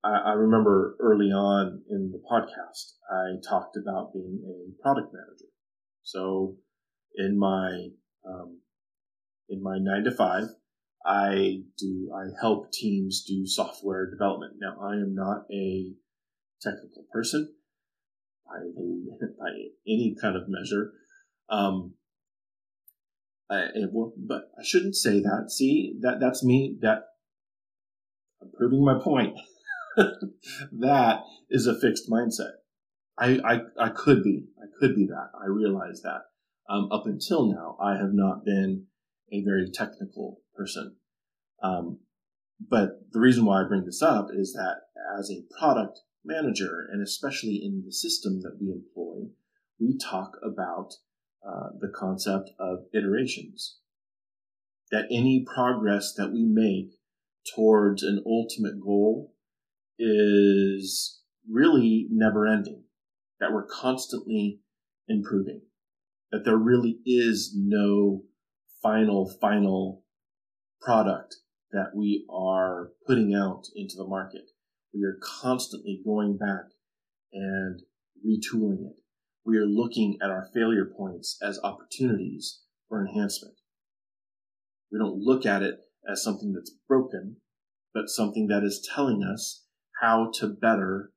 I, 0.03 0.17
I 0.17 0.33
remember 0.33 0.97
early 1.01 1.31
on 1.33 1.83
in 1.91 2.13
the 2.13 2.23
podcast, 2.31 2.93
I 3.11 3.41
talked 3.49 3.77
about 3.77 4.13
being 4.13 4.41
a 4.45 4.83
product 4.83 5.13
manager. 5.13 5.51
So 6.03 6.57
in 7.17 7.39
my 7.39 7.89
um, 8.27 8.61
in 9.49 9.63
my 9.63 9.79
nine 9.79 10.05
to 10.05 10.11
five, 10.11 10.45
I 11.05 11.63
do 11.79 12.11
I 12.15 12.25
help 12.41 12.73
teams 12.73 13.25
do 13.25 13.47
software 13.47 14.11
development. 14.11 14.55
Now 14.61 14.77
I 14.83 14.95
am 14.95 15.15
not 15.15 15.45
a 15.53 15.93
technical 16.61 17.05
person 17.13 17.55
by, 18.47 18.57
by 19.39 19.51
any 19.87 20.17
kind 20.21 20.37
of 20.37 20.45
measure. 20.49 20.93
Um, 21.49 21.95
I, 23.51 23.67
well, 23.93 24.13
but 24.17 24.51
I 24.59 24.65
shouldn't 24.65 24.97
say 24.97 25.21
that. 25.21 25.51
See 25.51 25.97
that 26.01 26.19
that's 26.21 26.43
me. 26.43 26.77
That 26.81 27.05
I'm 28.43 28.51
proving 28.57 28.85
my 28.85 28.99
point. 28.99 29.37
that 29.97 31.21
is 31.51 31.67
a 31.67 31.79
fixed 31.79 32.11
mindset. 32.11 32.53
I, 33.19 33.39
I, 33.45 33.61
I 33.79 33.89
could 33.91 34.23
be, 34.23 34.45
I 34.59 34.67
could 34.79 34.97
be 34.97 35.07
that. 35.07 35.31
I 35.41 35.47
realize 35.47 36.03
that. 36.03 36.23
Um, 36.69 36.89
up 36.91 37.07
until 37.07 37.47
now, 37.47 37.77
I 37.81 37.97
have 37.97 38.13
not 38.13 38.45
been 38.45 38.87
a 39.33 39.45
very 39.45 39.71
technical 39.73 40.41
person. 40.57 40.97
Um, 41.63 42.01
but 42.69 43.13
the 43.13 43.21
reason 43.21 43.45
why 43.45 43.63
I 43.63 43.69
bring 43.69 43.85
this 43.85 44.03
up 44.03 44.29
is 44.33 44.53
that 44.55 44.77
as 45.19 45.31
a 45.31 45.45
product 45.59 46.01
manager, 46.25 46.89
and 46.91 47.03
especially 47.03 47.61
in 47.63 47.83
the 47.85 47.93
system 47.93 48.41
that 48.43 48.59
we 48.61 48.73
employ, 48.73 49.29
we 49.79 49.97
talk 49.99 50.33
about 50.43 50.95
uh, 51.47 51.69
the 51.79 51.93
concept 51.95 52.51
of 52.59 52.85
iterations. 52.93 53.79
That 54.91 55.07
any 55.11 55.45
progress 55.45 56.15
that 56.17 56.33
we 56.33 56.45
make 56.45 56.99
towards 57.55 58.03
an 58.03 58.23
ultimate 58.27 58.81
goal 58.81 59.35
is 59.99 61.21
really 61.51 62.07
never 62.11 62.47
ending, 62.47 62.85
that 63.41 63.53
we're 63.53 63.67
constantly 63.67 64.61
improving, 65.09 65.63
that 66.33 66.45
there 66.45 66.57
really 66.57 66.99
is 67.05 67.55
no 67.57 68.23
final, 68.83 69.31
final 69.41 70.03
product 70.81 71.37
that 71.73 71.91
we 71.95 72.25
are 72.31 72.93
putting 73.07 73.35
out 73.35 73.65
into 73.75 73.97
the 73.97 74.07
market. 74.07 74.51
We 74.95 75.03
are 75.03 75.19
constantly 75.23 76.01
going 76.05 76.37
back 76.37 76.67
and 77.33 77.83
retooling 78.25 78.87
it. 78.87 78.97
We 79.45 79.59
are 79.59 79.67
looking 79.67 80.19
at 80.23 80.31
our 80.31 80.49
failure 80.55 80.91
points 80.97 81.39
as 81.43 81.61
opportunities 81.63 82.61
for 82.89 83.05
enhancement. 83.05 83.57
We 84.91 84.99
don't 84.99 85.19
look 85.19 85.45
at 85.45 85.63
it 85.63 85.81
as 86.11 86.23
something 86.23 86.53
that's 86.53 86.75
broken, 86.89 87.37
but 87.93 88.09
something 88.09 88.47
that 88.49 88.63
is 88.65 88.87
telling 88.95 89.23
us 89.23 89.65
how 90.01 90.31
to 90.35 90.49
better 90.49 91.13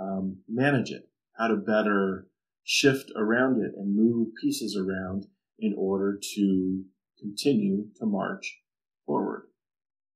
um, 0.00 0.38
manage 0.48 0.90
it, 0.90 1.08
how 1.36 1.48
to 1.48 1.56
better 1.56 2.28
shift 2.64 3.10
around 3.16 3.62
it 3.62 3.72
and 3.76 3.96
move 3.96 4.28
pieces 4.40 4.76
around 4.76 5.26
in 5.58 5.74
order 5.76 6.18
to 6.34 6.84
continue 7.18 7.88
to 7.98 8.06
march 8.06 8.60
forward. 9.04 9.48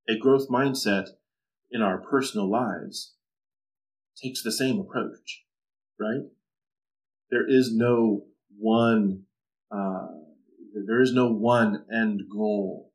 A 0.09 0.16
growth 0.16 0.49
mindset 0.49 1.09
in 1.70 1.83
our 1.83 1.99
personal 1.99 2.49
lives 2.49 3.14
takes 4.22 4.42
the 4.42 4.53
same 4.53 4.79
approach, 4.79 5.44
right? 6.01 6.22
There 7.30 7.48
is 7.48 7.74
no 7.74 8.22
one, 8.58 9.22
uh, 9.70 10.06
there 10.86 11.00
is 11.00 11.12
no 11.12 11.32
one 11.32 11.84
end 11.92 12.22
goal 12.30 12.92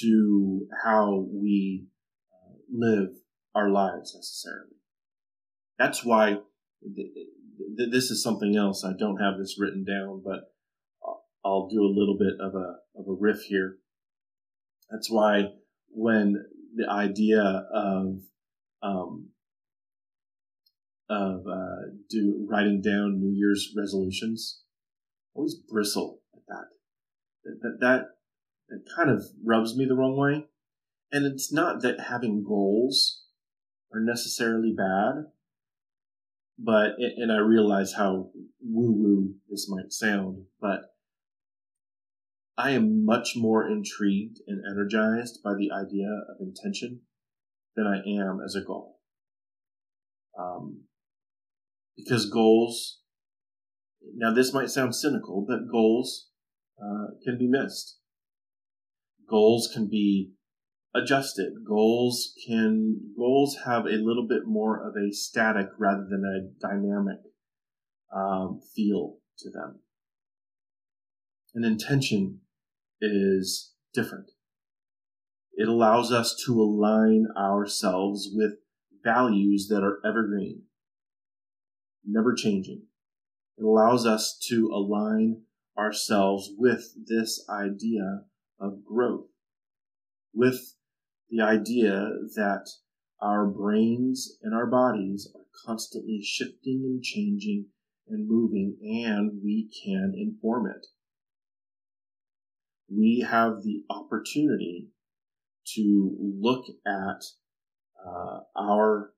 to 0.00 0.66
how 0.84 1.26
we 1.32 1.86
uh, 2.32 2.54
live 2.70 3.10
our 3.54 3.70
lives 3.70 4.14
necessarily. 4.14 4.76
That's 5.78 6.04
why 6.04 6.38
this 7.76 8.10
is 8.10 8.22
something 8.22 8.56
else. 8.56 8.84
I 8.84 8.92
don't 8.98 9.20
have 9.20 9.38
this 9.38 9.56
written 9.58 9.84
down, 9.84 10.22
but 10.24 10.52
I'll 11.44 11.68
do 11.68 11.82
a 11.82 11.94
little 11.96 12.18
bit 12.18 12.34
of 12.40 12.54
a 12.54 12.76
of 12.98 13.08
a 13.08 13.16
riff 13.18 13.42
here. 13.42 13.78
That's 14.90 15.10
why 15.10 15.52
when 15.88 16.44
the 16.74 16.88
idea 16.88 17.42
of 17.42 18.20
um, 18.82 19.28
of 21.10 21.44
uh, 21.46 21.90
do 22.08 22.46
writing 22.48 22.80
down 22.80 23.20
New 23.20 23.34
Year's 23.36 23.74
resolutions, 23.76 24.62
always 25.34 25.56
bristle 25.56 26.20
at 26.34 26.42
that. 26.48 26.64
That, 27.44 27.76
that 27.80 28.04
that 28.68 28.84
kind 28.96 29.10
of 29.10 29.24
rubs 29.44 29.76
me 29.76 29.84
the 29.84 29.96
wrong 29.96 30.16
way. 30.16 30.46
And 31.12 31.26
it's 31.26 31.52
not 31.52 31.82
that 31.82 31.98
having 32.00 32.44
goals 32.46 33.24
are 33.92 34.00
necessarily 34.00 34.72
bad, 34.72 35.24
but 36.56 36.92
and 36.98 37.32
I 37.32 37.38
realize 37.38 37.94
how 37.94 38.30
woo 38.62 38.92
woo 38.92 39.34
this 39.48 39.68
might 39.68 39.92
sound, 39.92 40.44
but 40.60 40.82
I 42.56 42.70
am 42.70 43.04
much 43.04 43.32
more 43.36 43.68
intrigued 43.68 44.38
and 44.46 44.62
energized 44.70 45.42
by 45.42 45.54
the 45.54 45.72
idea 45.72 46.08
of 46.28 46.40
intention 46.40 47.00
than 47.74 47.86
I 47.86 47.98
am 48.06 48.40
as 48.44 48.54
a 48.54 48.60
goal. 48.60 49.00
Um, 50.38 50.82
because 52.04 52.28
goals, 52.28 53.00
now 54.14 54.32
this 54.32 54.52
might 54.52 54.70
sound 54.70 54.94
cynical, 54.94 55.44
but 55.46 55.70
goals 55.70 56.28
uh, 56.82 57.14
can 57.24 57.38
be 57.38 57.48
missed. 57.48 57.98
Goals 59.28 59.70
can 59.72 59.88
be 59.88 60.32
adjusted. 60.94 61.52
Goals 61.66 62.34
can 62.46 63.12
goals 63.16 63.58
have 63.64 63.84
a 63.86 64.02
little 64.02 64.26
bit 64.28 64.42
more 64.46 64.80
of 64.80 64.94
a 64.96 65.12
static 65.12 65.68
rather 65.78 66.06
than 66.08 66.24
a 66.24 66.66
dynamic 66.66 67.18
um, 68.14 68.60
feel 68.74 69.18
to 69.38 69.50
them. 69.50 69.80
An 71.54 71.64
intention 71.64 72.40
is 73.00 73.72
different. 73.94 74.30
It 75.52 75.68
allows 75.68 76.12
us 76.12 76.40
to 76.46 76.60
align 76.60 77.26
ourselves 77.36 78.30
with 78.32 78.52
values 79.04 79.68
that 79.68 79.82
are 79.82 80.00
evergreen, 80.04 80.62
never 82.04 82.34
changing. 82.34 82.82
It 83.56 83.64
allows 83.64 84.06
us 84.06 84.38
to 84.48 84.70
align 84.72 85.42
ourselves 85.76 86.50
with 86.56 86.94
this 87.06 87.44
idea 87.48 88.24
of 88.58 88.84
growth, 88.84 89.28
with 90.32 90.74
the 91.28 91.42
idea 91.42 92.10
that 92.34 92.66
our 93.20 93.46
brains 93.46 94.38
and 94.42 94.54
our 94.54 94.66
bodies 94.66 95.30
are 95.34 95.46
constantly 95.66 96.22
shifting 96.22 96.82
and 96.84 97.02
changing 97.02 97.66
and 98.08 98.28
moving, 98.28 98.76
and 98.82 99.42
we 99.42 99.70
can 99.84 100.14
inform 100.16 100.66
it. 100.66 100.86
We 102.88 103.26
have 103.28 103.62
the 103.62 103.84
opportunity 103.88 104.88
to 105.76 106.16
look 106.18 106.64
at 106.86 107.22
uh, 108.04 108.40
our 108.56 109.12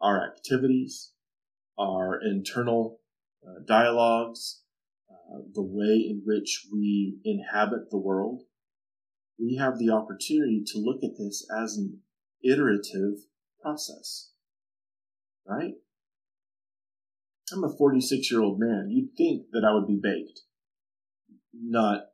our 0.00 0.26
activities, 0.26 1.12
our 1.78 2.20
internal 2.22 3.00
uh, 3.46 3.60
dialogues, 3.66 4.62
uh, 5.10 5.38
the 5.54 5.62
way 5.62 6.06
in 6.08 6.22
which 6.24 6.66
we 6.72 7.18
inhabit 7.24 7.90
the 7.90 7.98
world, 7.98 8.42
we 9.38 9.56
have 9.56 9.78
the 9.78 9.90
opportunity 9.90 10.62
to 10.64 10.78
look 10.78 11.02
at 11.02 11.18
this 11.18 11.46
as 11.62 11.76
an 11.76 12.00
iterative 12.44 13.18
process. 13.60 14.30
Right? 15.46 15.74
I'm 17.52 17.64
a 17.64 17.76
46 17.76 18.30
year 18.30 18.40
old 18.40 18.58
man. 18.58 18.88
You'd 18.90 19.16
think 19.16 19.46
that 19.52 19.64
I 19.68 19.74
would 19.74 19.86
be 19.86 20.00
baked. 20.00 20.40
Not, 21.52 22.04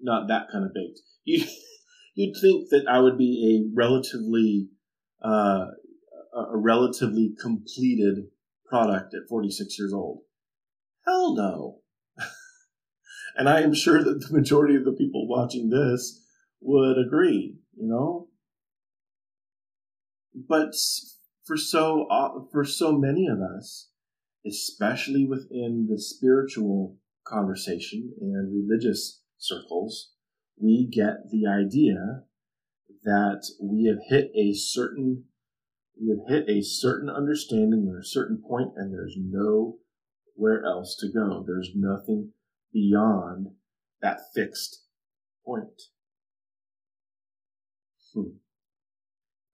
not 0.00 0.28
that 0.28 0.48
kind 0.52 0.64
of 0.64 0.74
baked. 0.74 1.00
You, 1.24 1.44
you'd 2.14 2.36
think 2.40 2.68
that 2.70 2.84
I 2.88 3.00
would 3.00 3.18
be 3.18 3.64
a 3.66 3.74
relatively, 3.74 4.68
uh, 5.22 5.66
a 6.34 6.56
relatively 6.56 7.34
completed 7.40 8.26
product 8.70 9.12
at 9.14 9.28
46 9.28 9.78
years 9.78 9.92
old. 9.92 10.20
Hell 11.04 11.34
no. 11.34 11.80
and 13.36 13.48
I 13.48 13.60
am 13.60 13.74
sure 13.74 14.02
that 14.02 14.20
the 14.20 14.32
majority 14.32 14.76
of 14.76 14.84
the 14.84 14.92
people 14.92 15.28
watching 15.28 15.68
this 15.68 16.24
would 16.60 16.96
agree, 16.96 17.58
you 17.76 17.88
know? 17.88 18.28
But 20.34 20.74
for 21.44 21.56
so, 21.56 22.06
uh, 22.06 22.44
for 22.52 22.64
so 22.64 22.96
many 22.96 23.26
of 23.26 23.40
us, 23.40 23.90
especially 24.46 25.26
within 25.26 25.88
the 25.90 26.00
spiritual 26.00 26.96
conversation 27.26 28.12
and 28.20 28.54
religious 28.54 29.22
circles, 29.36 30.12
we 30.56 30.88
get 30.90 31.30
the 31.30 31.46
idea 31.46 32.22
that 33.02 33.42
we 33.60 33.84
have 33.86 33.98
hit 34.08 34.30
a 34.34 34.52
certain 34.52 35.24
we 36.00 36.08
have 36.08 36.28
hit 36.28 36.48
a 36.48 36.62
certain 36.62 37.10
understanding 37.10 37.86
or 37.88 37.98
a 37.98 38.04
certain 38.04 38.42
point 38.46 38.70
and 38.76 38.92
there's 38.92 39.16
nowhere 39.18 40.64
else 40.64 40.96
to 41.00 41.08
go. 41.12 41.44
There's 41.46 41.72
nothing 41.74 42.32
beyond 42.72 43.48
that 44.00 44.20
fixed 44.34 44.84
point. 45.44 45.82
Hmm. 48.14 48.38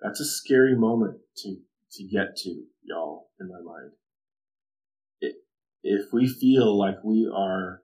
That's 0.01 0.21
a 0.21 0.25
scary 0.25 0.77
moment 0.77 1.19
to, 1.39 1.57
to 1.93 2.05
get 2.05 2.37
to, 2.39 2.63
y'all, 2.83 3.31
in 3.41 3.49
my 3.49 3.61
mind. 3.61 3.93
It, 5.21 5.37
if 5.83 6.13
we 6.13 6.29
feel 6.29 6.79
like 6.79 7.03
we 7.03 7.29
are, 7.35 7.83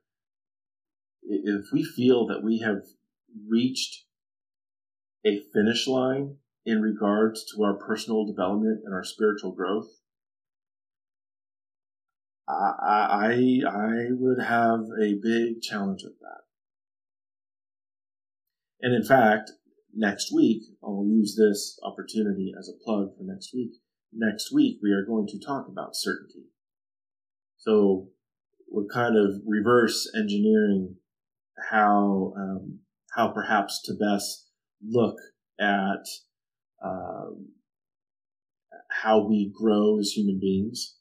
if 1.24 1.66
we 1.72 1.82
feel 1.82 2.26
that 2.28 2.44
we 2.44 2.60
have 2.60 2.82
reached 3.48 4.04
a 5.26 5.40
finish 5.52 5.86
line 5.88 6.36
in 6.64 6.80
regards 6.80 7.44
to 7.52 7.62
our 7.62 7.74
personal 7.74 8.24
development 8.24 8.82
and 8.84 8.94
our 8.94 9.04
spiritual 9.04 9.52
growth, 9.52 9.88
I, 12.48 12.72
I, 12.80 13.60
I 13.68 13.94
would 14.10 14.42
have 14.42 14.80
a 15.00 15.14
big 15.22 15.60
challenge 15.62 16.02
with 16.04 16.18
that. 16.20 16.42
And 18.80 18.94
in 18.94 19.04
fact, 19.04 19.52
next 19.94 20.32
week, 20.32 20.62
I'll 20.82 21.06
use 21.06 21.36
this 21.36 21.78
opportunity 21.82 22.52
as 22.58 22.68
a 22.68 22.84
plug 22.84 23.16
for 23.16 23.24
next 23.24 23.54
week. 23.54 23.72
Next 24.12 24.52
week, 24.52 24.78
we 24.82 24.90
are 24.90 25.04
going 25.04 25.26
to 25.28 25.38
talk 25.38 25.66
about 25.68 25.94
certainty. 25.96 26.46
So 27.58 28.08
we're 28.70 28.92
kind 28.92 29.16
of 29.16 29.40
reverse 29.46 30.10
engineering 30.16 30.96
how, 31.70 32.34
um, 32.36 32.80
how 33.14 33.28
perhaps 33.28 33.80
to 33.84 33.94
best 33.94 34.48
look 34.82 35.16
at 35.60 36.04
um, 36.84 37.48
how 38.90 39.26
we 39.26 39.52
grow 39.52 39.98
as 39.98 40.12
human 40.12 40.38
beings, 40.40 40.96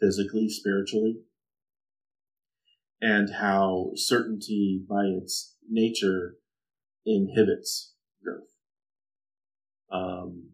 physically, 0.00 0.48
spiritually, 0.48 1.20
and 3.00 3.30
how 3.40 3.90
certainty 3.96 4.82
by 4.88 5.04
its 5.04 5.56
nature 5.68 6.36
inhibits 7.04 7.94
growth. 8.22 8.48
Um, 9.90 10.50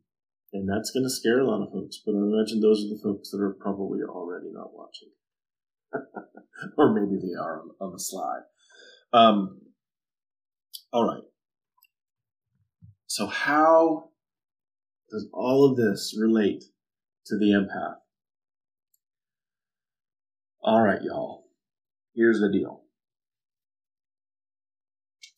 and 0.52 0.68
that's 0.68 0.90
going 0.90 1.04
to 1.04 1.10
scare 1.10 1.40
a 1.40 1.46
lot 1.46 1.62
of 1.62 1.72
folks, 1.72 2.00
but 2.04 2.12
I 2.12 2.18
imagine 2.18 2.60
those 2.60 2.84
are 2.84 2.88
the 2.88 3.00
folks 3.02 3.30
that 3.30 3.40
are 3.40 3.56
probably 3.60 4.00
already 4.02 4.48
not 4.50 4.74
watching. 4.74 5.10
or 6.78 6.94
maybe 6.94 7.20
they 7.20 7.34
are 7.38 7.62
on, 7.80 7.92
the 7.92 7.98
slide. 7.98 8.42
Um, 9.12 9.60
all 10.92 11.06
right. 11.06 11.22
So, 13.18 13.26
how 13.26 14.10
does 15.10 15.26
all 15.32 15.68
of 15.68 15.76
this 15.76 16.16
relate 16.16 16.62
to 17.26 17.36
the 17.36 17.46
empath? 17.46 17.96
All 20.62 20.82
right, 20.82 21.02
y'all. 21.02 21.48
Here's 22.14 22.38
the 22.38 22.48
deal. 22.48 22.84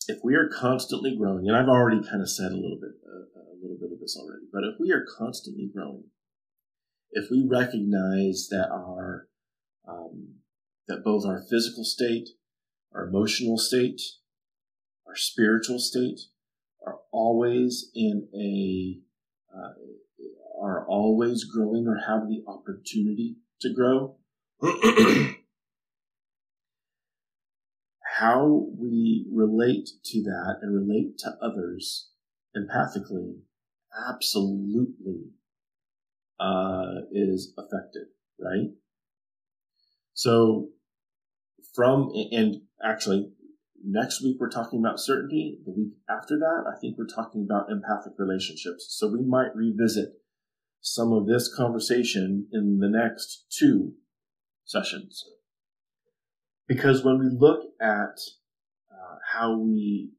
If 0.09 0.19
we 0.23 0.35
are 0.35 0.51
constantly 0.55 1.17
growing, 1.17 1.49
and 1.49 1.57
I've 1.57 1.71
already 1.71 2.07
kind 2.07 2.21
of 2.21 2.29
said 2.29 2.53
a 2.53 2.61
little 2.61 2.79
bit, 2.79 2.91
uh, 3.03 3.41
a 3.41 3.57
little 3.63 3.79
bit 3.81 3.93
of 3.93 3.99
this 3.99 4.15
already, 4.15 4.45
but 4.53 4.63
if 4.65 4.75
we 4.79 4.93
are 4.93 5.07
constantly 5.17 5.71
growing, 5.75 6.05
if 7.13 7.31
we 7.31 7.49
recognize 7.51 8.49
that 8.51 8.69
our, 8.71 9.29
um, 9.89 10.35
that 10.87 11.03
both 11.03 11.25
our 11.25 11.43
physical 11.49 11.85
state, 11.85 12.29
our 12.95 13.09
emotional 13.09 13.57
state, 13.57 14.03
our 15.07 15.17
spiritual 15.17 15.79
state, 15.79 16.21
are 16.87 16.99
always 17.13 17.91
in 17.95 18.29
a 18.35 19.01
uh, 19.57 19.73
are 20.61 20.87
always 20.87 21.45
growing 21.45 21.87
or 21.87 21.97
have 22.07 22.29
the 22.29 22.43
opportunity 22.47 23.37
to 23.61 23.73
grow. 23.73 24.17
How 28.19 28.67
we 28.79 29.27
relate 29.33 29.89
to 30.05 30.23
that 30.23 30.59
and 30.61 30.75
relate 30.75 31.17
to 31.19 31.37
others 31.41 32.11
empathically 32.57 33.41
absolutely 34.09 35.31
uh, 36.39 37.03
is 37.13 37.53
affected, 37.57 38.09
right? 38.39 38.71
So, 40.15 40.69
from 41.75 42.11
and 42.33 42.63
actually 42.85 43.33
Next 43.83 44.23
week, 44.23 44.37
we're 44.39 44.51
talking 44.51 44.79
about 44.79 45.01
certainty. 45.01 45.59
The 45.65 45.73
week 45.73 45.93
after 46.09 46.39
that, 46.39 46.65
I 46.71 46.79
think 46.79 46.99
we're 46.99 47.07
talking 47.07 47.47
about 47.49 47.71
empathic 47.71 48.13
relationships. 48.19 48.87
So 48.91 49.09
we 49.09 49.23
might 49.23 49.55
revisit 49.55 50.11
some 50.81 51.13
of 51.13 51.27
this 51.27 51.53
conversation 51.55 52.47
in 52.53 52.79
the 52.79 52.89
next 52.89 53.47
two 53.51 53.95
sessions. 54.65 55.25
Because 56.69 57.05
when 57.05 57.19
we 57.19 57.29
look 57.31 57.65
at 57.81 58.21
uh, 58.91 59.17
how 59.33 59.59
we 59.59 60.11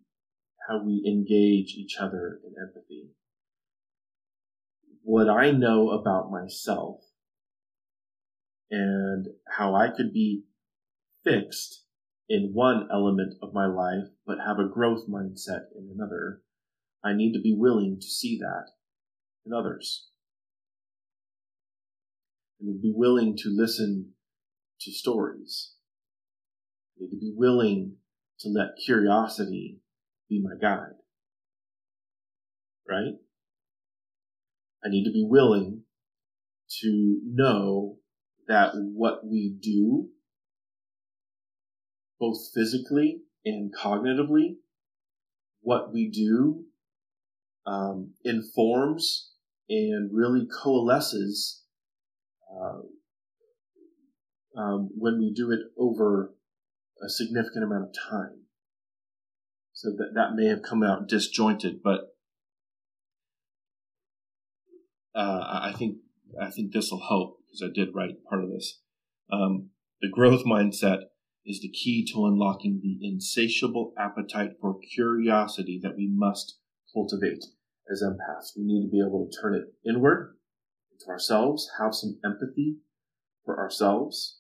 how 0.68 0.84
we 0.84 1.04
engage 1.08 1.74
each 1.76 1.98
other 2.00 2.40
in 2.46 2.54
empathy, 2.62 3.10
what 5.04 5.30
I 5.30 5.52
know 5.52 5.90
about 5.90 6.32
myself 6.32 7.02
and 8.70 9.28
how 9.48 9.76
I 9.76 9.90
could 9.90 10.14
be 10.14 10.44
fixed 11.24 11.84
in 12.32 12.52
one 12.54 12.88
element 12.94 13.34
of 13.42 13.54
my 13.54 13.66
life, 13.66 14.08
but 14.26 14.38
have 14.38 14.58
a 14.58 14.70
growth 14.74 15.04
mindset 15.10 15.64
in 15.78 15.92
another, 15.94 16.42
I 17.04 17.12
need 17.12 17.34
to 17.34 17.42
be 17.42 17.54
willing 17.54 17.98
to 18.00 18.08
see 18.08 18.40
that 18.40 18.68
in 19.46 19.52
others. 19.52 20.08
I 22.62 22.66
need 22.66 22.78
to 22.78 22.82
be 22.82 22.94
willing 22.96 23.36
to 23.36 23.50
listen 23.50 24.14
to 24.80 24.92
stories. 24.94 25.74
I 26.96 27.04
need 27.04 27.10
to 27.10 27.20
be 27.20 27.34
willing 27.36 27.98
to 28.40 28.48
let 28.48 28.78
curiosity 28.86 29.82
be 30.30 30.42
my 30.42 30.56
guide. 30.56 30.96
Right? 32.88 33.16
I 34.86 34.88
need 34.88 35.04
to 35.04 35.12
be 35.12 35.28
willing 35.28 35.82
to 36.80 37.20
know 37.26 37.98
that 38.48 38.72
what 38.74 39.26
we 39.26 39.54
do 39.62 40.12
both 42.22 42.38
physically 42.54 43.22
and 43.44 43.74
cognitively, 43.76 44.58
what 45.62 45.92
we 45.92 46.08
do 46.08 46.66
um, 47.66 48.14
informs 48.24 49.32
and 49.68 50.12
really 50.14 50.48
coalesces 50.64 51.64
uh, 52.54 52.82
um, 54.60 54.90
when 54.96 55.18
we 55.18 55.34
do 55.34 55.52
it 55.52 55.60
over 55.78 56.34
a 57.04 57.10
significant 57.10 57.64
amount 57.64 57.86
of 57.86 57.96
time. 58.10 58.44
So 59.74 59.90
that 59.90 60.12
that 60.14 60.36
may 60.36 60.46
have 60.46 60.62
come 60.62 60.84
out 60.84 61.08
disjointed, 61.08 61.82
but 61.84 62.02
uh, 65.16 65.62
I 65.64 65.74
think 65.76 65.98
I 66.40 66.52
think 66.52 66.72
this 66.72 66.92
will 66.92 67.08
help 67.08 67.40
because 67.48 67.68
I 67.68 67.74
did 67.74 67.96
write 67.96 68.24
part 68.30 68.44
of 68.44 68.52
this. 68.52 68.80
Um, 69.32 69.70
the 70.02 70.10
growth 70.10 70.44
mindset 70.46 71.06
is 71.46 71.60
the 71.62 71.70
key 71.70 72.06
to 72.12 72.26
unlocking 72.26 72.80
the 72.82 73.00
insatiable 73.08 73.94
appetite 73.98 74.52
for 74.60 74.78
curiosity 74.94 75.80
that 75.82 75.98
we 75.98 76.08
must 76.12 76.58
cultivate 76.94 77.44
as 77.92 78.04
empaths. 78.04 78.56
We 78.56 78.64
need 78.64 78.86
to 78.86 78.92
be 78.92 79.00
able 79.00 79.28
to 79.28 79.42
turn 79.42 79.56
it 79.56 79.74
inward 79.88 80.36
to 81.00 81.10
ourselves, 81.10 81.70
have 81.80 81.96
some 81.96 82.20
empathy 82.24 82.78
for 83.44 83.60
ourselves, 83.60 84.40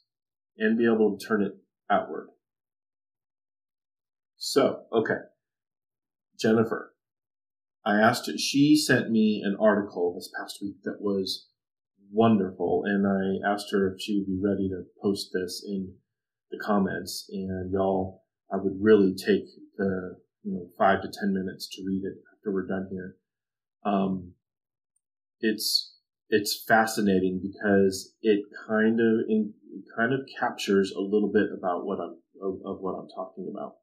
and 0.57 0.77
be 0.77 0.85
able 0.85 1.17
to 1.17 1.25
turn 1.25 1.41
it 1.41 1.53
outward. 1.89 2.29
So, 4.37 4.83
okay. 4.93 5.19
Jennifer, 6.39 6.93
I 7.85 7.99
asked 7.99 8.27
her, 8.27 8.37
she 8.37 8.75
sent 8.75 9.11
me 9.11 9.41
an 9.43 9.57
article 9.59 10.13
this 10.13 10.31
past 10.37 10.59
week 10.61 10.77
that 10.83 11.01
was 11.01 11.47
wonderful, 12.11 12.83
and 12.85 13.07
I 13.07 13.47
asked 13.47 13.71
her 13.71 13.91
if 13.91 14.01
she 14.01 14.17
would 14.17 14.27
be 14.27 14.39
ready 14.41 14.69
to 14.69 14.83
post 15.01 15.29
this 15.33 15.63
in 15.67 15.95
the 16.51 16.59
comments, 16.63 17.29
and 17.31 17.71
y'all, 17.71 18.23
I 18.51 18.57
would 18.57 18.77
really 18.79 19.13
take 19.15 19.45
the 19.77 20.17
you 20.43 20.53
know 20.53 20.67
five 20.77 21.01
to 21.01 21.07
ten 21.07 21.33
minutes 21.33 21.69
to 21.73 21.83
read 21.85 22.03
it 22.03 22.17
after 22.35 22.51
we're 22.51 22.67
done 22.67 22.87
here. 22.91 23.15
Um, 23.83 24.33
it's 25.39 25.95
it's 26.29 26.63
fascinating 26.67 27.41
because 27.41 28.13
it 28.21 28.43
kind 28.67 28.99
of 28.99 29.25
in, 29.27 29.53
kind 29.95 30.13
of 30.13 30.21
captures 30.39 30.93
a 30.95 31.01
little 31.01 31.31
bit 31.31 31.47
about 31.57 31.85
what 31.85 31.99
I'm 31.99 32.17
of, 32.41 32.59
of 32.65 32.81
what 32.81 32.93
I'm 32.93 33.07
talking 33.15 33.51
about. 33.53 33.75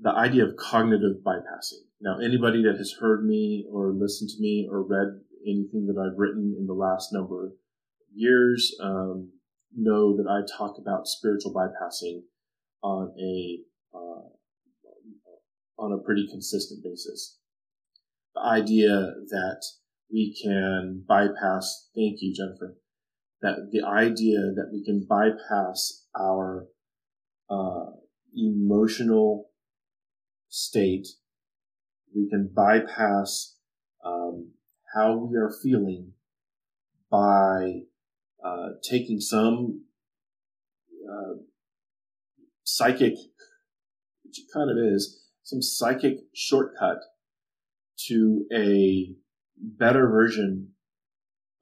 The 0.00 0.10
idea 0.10 0.44
of 0.44 0.56
cognitive 0.56 1.18
bypassing. 1.24 1.84
Now, 2.00 2.18
anybody 2.18 2.62
that 2.62 2.78
has 2.78 2.96
heard 3.00 3.26
me 3.26 3.66
or 3.70 3.92
listened 3.92 4.30
to 4.30 4.40
me 4.40 4.66
or 4.70 4.82
read 4.82 5.20
anything 5.46 5.86
that 5.86 6.00
I've 6.00 6.18
written 6.18 6.56
in 6.58 6.66
the 6.66 6.72
last 6.72 7.12
number 7.12 7.46
of 7.46 7.52
years, 8.14 8.74
um, 8.82 9.32
know 9.76 10.16
that 10.16 10.28
I 10.28 10.40
talk 10.56 10.76
about 10.78 11.06
spiritual 11.06 11.54
bypassing 11.54 12.22
on 12.82 13.12
a 13.18 13.60
uh, 13.94 14.28
on 15.78 15.92
a 15.92 16.02
pretty 16.04 16.26
consistent 16.30 16.82
basis. 16.82 17.38
The 18.34 18.42
idea 18.42 19.12
that 19.30 19.62
we 20.12 20.36
can 20.42 21.04
bypass, 21.06 21.88
thank 21.94 22.18
you, 22.20 22.34
Jennifer, 22.34 22.76
that 23.42 23.70
the 23.72 23.86
idea 23.86 24.52
that 24.54 24.70
we 24.72 24.84
can 24.84 25.06
bypass 25.08 26.06
our 26.18 26.66
uh, 27.48 27.86
emotional 28.34 29.50
state 30.48 31.06
we 32.14 32.28
can 32.28 32.50
bypass 32.54 33.56
um, 34.04 34.52
how 34.94 35.16
we 35.16 35.36
are 35.36 35.52
feeling 35.62 36.12
by 37.10 37.82
uh, 38.44 38.68
taking 38.88 39.20
some 39.20 39.84
uh, 41.08 41.34
psychic, 42.64 43.14
which 44.24 44.38
it 44.38 44.46
kind 44.52 44.70
of 44.70 44.76
is, 44.78 45.26
some 45.42 45.60
psychic 45.60 46.18
shortcut 46.34 46.98
to 48.08 48.46
a 48.52 49.14
better 49.56 50.08
version 50.08 50.68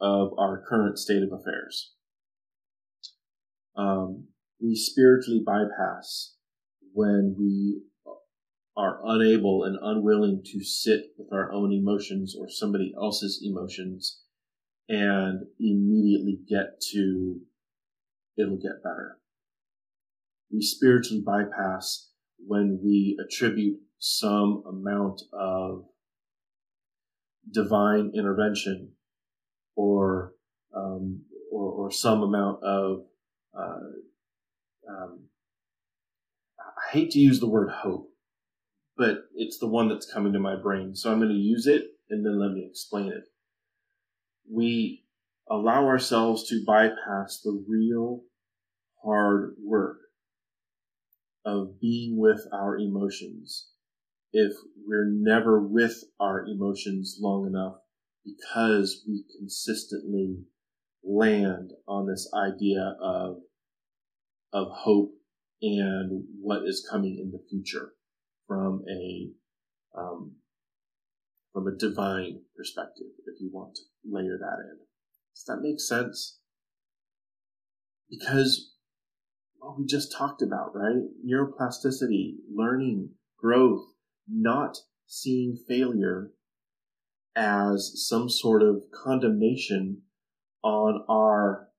of 0.01 0.31
our 0.39 0.63
current 0.69 0.99
state 0.99 1.23
of 1.23 1.33
affairs. 1.33 1.95
Um, 3.77 4.29
we 4.61 4.75
spiritually 4.75 5.43
bypass 5.45 6.35
when 6.93 7.35
we 7.39 7.83
are 8.77 9.01
unable 9.05 9.65
and 9.65 9.77
unwilling 9.83 10.43
to 10.45 10.63
sit 10.63 11.07
with 11.17 11.33
our 11.33 11.53
own 11.53 11.73
emotions 11.73 12.37
or 12.39 12.49
somebody 12.49 12.93
else's 12.97 13.43
emotions 13.45 14.23
and 14.89 15.47
immediately 15.61 16.39
get 16.49 16.81
to 16.93 17.41
it'll 18.39 18.57
get 18.57 18.83
better. 18.83 19.19
We 20.51 20.63
spiritually 20.63 21.23
bypass 21.25 22.11
when 22.39 22.81
we 22.83 23.19
attribute 23.23 23.81
some 23.99 24.63
amount 24.67 25.23
of 25.33 25.85
divine 27.53 28.13
intervention 28.15 28.93
or 29.77 30.33
um, 30.75 31.23
or, 31.51 31.71
or, 31.71 31.91
some 31.91 32.23
amount 32.23 32.63
of 32.63 33.05
uh, 33.59 33.79
um, 34.89 35.21
I 36.61 36.93
hate 36.93 37.11
to 37.13 37.19
use 37.19 37.41
the 37.41 37.49
word 37.49 37.71
hope, 37.71 38.11
but 38.97 39.25
it's 39.35 39.59
the 39.59 39.67
one 39.67 39.89
that's 39.89 40.11
coming 40.11 40.35
to 40.35 40.39
my 40.39 40.57
brain. 40.57 40.95
So 40.95 41.11
I'm 41.11 41.19
going 41.19 41.31
to 41.31 41.35
use 41.35 41.67
it 41.67 41.85
and 42.11 42.25
then 42.25 42.39
let 42.39 42.53
me 42.53 42.67
explain 42.69 43.09
it. 43.09 43.25
We 44.51 45.05
allow 45.51 45.87
ourselves 45.87 46.49
to 46.49 46.65
bypass 46.67 47.41
the 47.43 47.65
real 47.67 48.23
hard 49.03 49.55
work 49.63 49.99
of 51.45 51.81
being 51.81 52.19
with 52.19 52.47
our 52.53 52.77
emotions 52.77 53.69
if 54.33 54.53
we're 54.87 55.11
never 55.11 55.61
with 55.61 56.05
our 56.21 56.45
emotions 56.47 57.19
long 57.21 57.47
enough 57.47 57.77
because 58.25 59.05
we 59.09 59.25
consistently 59.39 60.45
land 61.03 61.73
on 61.87 62.07
this 62.07 62.31
idea 62.35 62.97
of 63.01 63.39
of 64.53 64.69
hope 64.71 65.13
and 65.63 66.25
what 66.41 66.63
is 66.67 66.87
coming 66.91 67.19
in 67.19 67.31
the 67.31 67.43
future 67.49 67.93
from 68.47 68.83
a 68.91 69.31
um, 69.99 70.33
from 71.59 71.67
a 71.67 71.77
divine 71.77 72.41
perspective, 72.57 73.09
if 73.27 73.41
you 73.41 73.51
want 73.53 73.75
to 73.75 73.83
layer 74.09 74.39
that 74.39 74.61
in. 74.61 74.79
Does 75.35 75.45
that 75.49 75.61
make 75.61 75.81
sense? 75.81 76.39
Because 78.09 78.75
what 79.57 79.77
we 79.77 79.85
just 79.85 80.15
talked 80.17 80.41
about, 80.41 80.71
right? 80.73 81.03
Neuroplasticity, 81.27 82.37
learning, 82.55 83.11
growth, 83.37 83.83
not 84.29 84.77
seeing 85.09 85.59
failure 85.67 86.31
as 87.35 87.93
some 88.09 88.29
sort 88.29 88.63
of 88.63 88.85
condemnation 88.93 90.03
on 90.63 91.05
our 91.09 91.71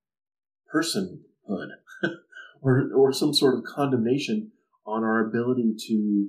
personhood 0.73 1.69
or, 2.61 2.91
or 2.93 3.13
some 3.13 3.33
sort 3.33 3.55
of 3.55 3.63
condemnation 3.63 4.51
on 4.85 5.05
our 5.05 5.25
ability 5.25 5.73
to 5.87 6.27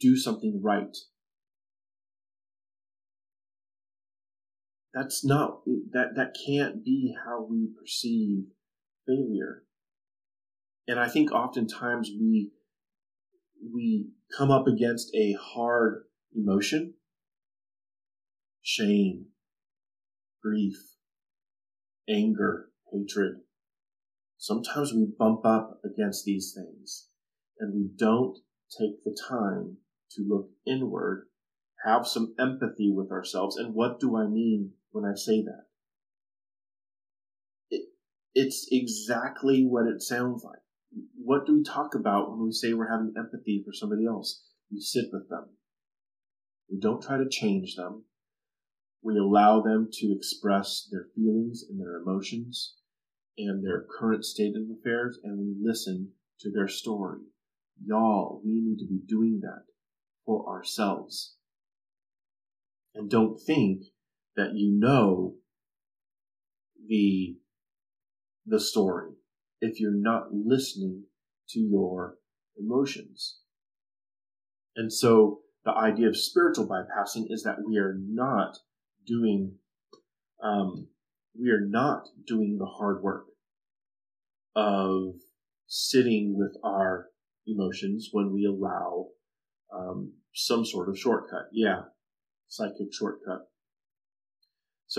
do 0.00 0.16
something 0.16 0.60
right. 0.60 0.96
That's 4.98 5.24
not, 5.24 5.60
that, 5.92 6.16
that 6.16 6.34
can't 6.44 6.84
be 6.84 7.14
how 7.24 7.46
we 7.48 7.68
perceive 7.78 8.46
failure. 9.06 9.62
And 10.88 10.98
I 10.98 11.08
think 11.08 11.30
oftentimes 11.30 12.10
we, 12.18 12.50
we 13.72 14.08
come 14.36 14.50
up 14.50 14.66
against 14.66 15.14
a 15.14 15.36
hard 15.40 16.06
emotion, 16.34 16.94
shame, 18.60 19.26
grief, 20.42 20.96
anger, 22.08 22.70
hatred. 22.92 23.36
Sometimes 24.36 24.92
we 24.92 25.06
bump 25.16 25.46
up 25.46 25.80
against 25.84 26.24
these 26.24 26.52
things 26.56 27.06
and 27.60 27.72
we 27.72 27.88
don't 27.96 28.36
take 28.76 29.04
the 29.04 29.16
time 29.28 29.76
to 30.12 30.26
look 30.28 30.48
inward, 30.66 31.28
have 31.84 32.04
some 32.04 32.34
empathy 32.36 32.90
with 32.90 33.12
ourselves. 33.12 33.56
And 33.56 33.74
what 33.74 34.00
do 34.00 34.16
I 34.16 34.26
mean 34.26 34.72
when 34.98 35.10
I 35.10 35.14
say 35.14 35.42
that? 35.42 35.64
It, 37.70 37.88
it's 38.34 38.66
exactly 38.70 39.64
what 39.64 39.86
it 39.86 40.02
sounds 40.02 40.42
like. 40.44 40.58
What 41.16 41.46
do 41.46 41.54
we 41.54 41.62
talk 41.62 41.94
about 41.94 42.30
when 42.30 42.44
we 42.44 42.52
say 42.52 42.72
we're 42.72 42.90
having 42.90 43.14
empathy 43.16 43.62
for 43.64 43.72
somebody 43.72 44.06
else? 44.06 44.44
We 44.72 44.80
sit 44.80 45.06
with 45.12 45.28
them. 45.28 45.50
We 46.70 46.78
don't 46.78 47.02
try 47.02 47.18
to 47.18 47.28
change 47.28 47.76
them. 47.76 48.04
We 49.02 49.16
allow 49.16 49.62
them 49.62 49.88
to 49.92 50.14
express 50.14 50.88
their 50.90 51.06
feelings 51.14 51.64
and 51.68 51.80
their 51.80 51.96
emotions 51.96 52.74
and 53.36 53.64
their 53.64 53.86
current 53.98 54.24
state 54.24 54.54
of 54.56 54.62
affairs, 54.76 55.18
and 55.22 55.38
we 55.38 55.54
listen 55.62 56.10
to 56.40 56.50
their 56.50 56.66
story. 56.66 57.20
Y'all, 57.84 58.42
we 58.44 58.60
need 58.60 58.78
to 58.78 58.86
be 58.86 59.00
doing 59.06 59.40
that 59.42 59.62
for 60.26 60.48
ourselves. 60.48 61.36
And 62.94 63.08
don't 63.08 63.38
think 63.40 63.84
that 64.38 64.54
you 64.54 64.70
know 64.72 65.34
the, 66.86 67.36
the 68.46 68.60
story 68.60 69.10
if 69.60 69.80
you're 69.80 69.90
not 69.92 70.32
listening 70.32 71.02
to 71.48 71.58
your 71.58 72.14
emotions. 72.56 73.40
And 74.76 74.92
so 74.92 75.40
the 75.64 75.72
idea 75.72 76.08
of 76.08 76.16
spiritual 76.16 76.68
bypassing 76.68 77.26
is 77.30 77.42
that 77.42 77.56
we 77.66 77.78
are 77.78 77.96
not 77.98 78.58
doing, 79.04 79.56
um, 80.42 80.86
we 81.38 81.50
are 81.50 81.66
not 81.66 82.04
doing 82.24 82.58
the 82.58 82.66
hard 82.66 83.02
work 83.02 83.26
of 84.54 85.14
sitting 85.66 86.38
with 86.38 86.56
our 86.62 87.06
emotions 87.44 88.10
when 88.12 88.32
we 88.32 88.44
allow 88.44 89.06
um, 89.74 90.12
some 90.32 90.64
sort 90.64 90.88
of 90.88 90.96
shortcut. 90.96 91.48
Yeah, 91.52 91.82
psychic 92.46 92.92
shortcut. 92.92 93.48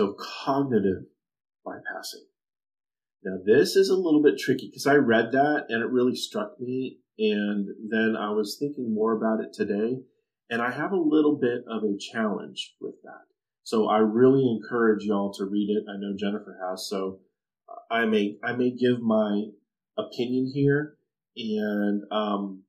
So 0.00 0.16
cognitive 0.46 1.04
bypassing. 1.66 2.24
Now 3.22 3.36
this 3.44 3.76
is 3.76 3.90
a 3.90 3.96
little 3.96 4.22
bit 4.22 4.38
tricky 4.38 4.70
because 4.70 4.86
I 4.86 4.94
read 4.94 5.32
that 5.32 5.66
and 5.68 5.82
it 5.82 5.90
really 5.90 6.16
struck 6.16 6.58
me. 6.58 7.00
And 7.18 7.68
then 7.90 8.16
I 8.18 8.30
was 8.30 8.56
thinking 8.58 8.94
more 8.94 9.14
about 9.14 9.44
it 9.44 9.52
today 9.52 9.98
and 10.48 10.62
I 10.62 10.70
have 10.70 10.92
a 10.92 10.96
little 10.96 11.36
bit 11.38 11.64
of 11.68 11.82
a 11.84 11.98
challenge 11.98 12.76
with 12.80 12.94
that. 13.02 13.26
So 13.62 13.88
I 13.88 13.98
really 13.98 14.48
encourage 14.48 15.04
y'all 15.04 15.34
to 15.34 15.44
read 15.44 15.68
it. 15.68 15.84
I 15.86 15.98
know 15.98 16.16
Jennifer 16.18 16.58
has. 16.66 16.88
So 16.88 17.18
I 17.90 18.06
may, 18.06 18.38
I 18.42 18.54
may 18.54 18.70
give 18.70 19.02
my 19.02 19.48
opinion 19.98 20.50
here 20.54 20.94
and, 21.36 22.04
um, 22.10 22.62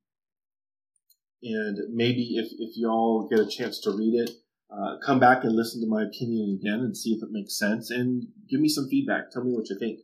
and 1.42 1.78
maybe 1.94 2.34
if, 2.36 2.48
if 2.58 2.76
y'all 2.76 3.26
get 3.26 3.40
a 3.40 3.48
chance 3.48 3.80
to 3.84 3.90
read 3.90 4.20
it, 4.20 4.32
uh, 4.72 4.96
come 5.04 5.20
back 5.20 5.44
and 5.44 5.54
listen 5.54 5.80
to 5.82 5.86
my 5.86 6.02
opinion 6.02 6.58
again 6.58 6.80
and 6.80 6.96
see 6.96 7.10
if 7.10 7.22
it 7.22 7.30
makes 7.30 7.58
sense 7.58 7.90
and 7.90 8.24
give 8.48 8.60
me 8.60 8.68
some 8.68 8.88
feedback. 8.88 9.30
Tell 9.30 9.44
me 9.44 9.52
what 9.52 9.68
you 9.68 9.78
think. 9.78 10.00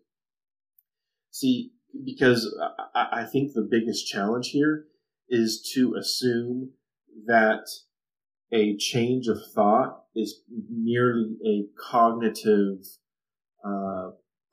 See, 1.31 1.73
because 2.05 2.55
I, 2.95 3.23
I 3.23 3.25
think 3.25 3.53
the 3.53 3.67
biggest 3.69 4.07
challenge 4.07 4.51
here 4.51 4.85
is 5.29 5.71
to 5.75 5.95
assume 5.99 6.73
that 7.27 7.65
a 8.53 8.77
change 8.77 9.27
of 9.29 9.39
thought 9.55 10.05
is 10.15 10.41
merely 10.71 11.37
a 11.47 11.67
cognitive 11.91 12.79
uh, 13.65 14.11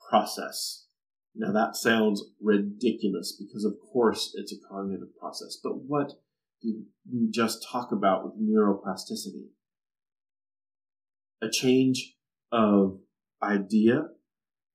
process. 0.08 0.86
Now 1.34 1.52
that 1.52 1.76
sounds 1.76 2.24
ridiculous 2.40 3.36
because 3.38 3.64
of 3.64 3.74
course 3.92 4.32
it's 4.34 4.52
a 4.52 4.68
cognitive 4.68 5.16
process, 5.18 5.58
but 5.62 5.76
what 5.76 6.12
did 6.62 6.84
we 7.12 7.28
just 7.30 7.66
talk 7.70 7.92
about 7.92 8.24
with 8.24 8.40
neuroplasticity? 8.40 9.48
A 11.42 11.50
change 11.50 12.14
of 12.50 12.98
idea, 13.42 14.08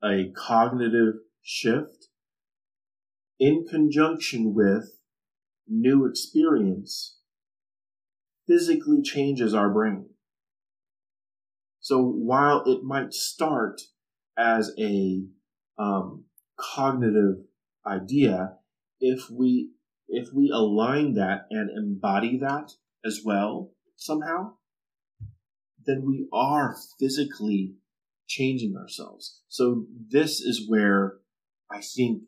a 0.04 0.32
cognitive 0.36 1.16
shift 1.42 2.08
in 3.40 3.66
conjunction 3.68 4.54
with 4.54 5.00
new 5.68 6.06
experience 6.06 7.18
physically 8.48 9.02
changes 9.02 9.54
our 9.54 9.70
brain. 9.70 10.06
So 11.80 12.04
while 12.04 12.64
it 12.66 12.84
might 12.84 13.14
start 13.14 13.82
as 14.38 14.72
a 14.78 15.24
um, 15.80 16.26
cognitive 16.58 17.38
idea, 17.86 18.58
if 19.00 19.30
we 19.32 19.72
if 20.08 20.32
we 20.34 20.52
align 20.54 21.14
that 21.16 21.48
and 21.50 21.70
embody 21.70 22.38
that 22.38 22.74
as 23.04 23.22
well 23.26 23.72
somehow, 23.96 24.54
then 25.86 26.04
we 26.06 26.28
are 26.34 26.76
physically 27.00 27.76
changing 28.28 28.76
ourselves. 28.78 29.42
So 29.48 29.86
this 30.10 30.40
is 30.40 30.68
where 30.68 31.18
I 31.70 31.82
think 31.82 32.24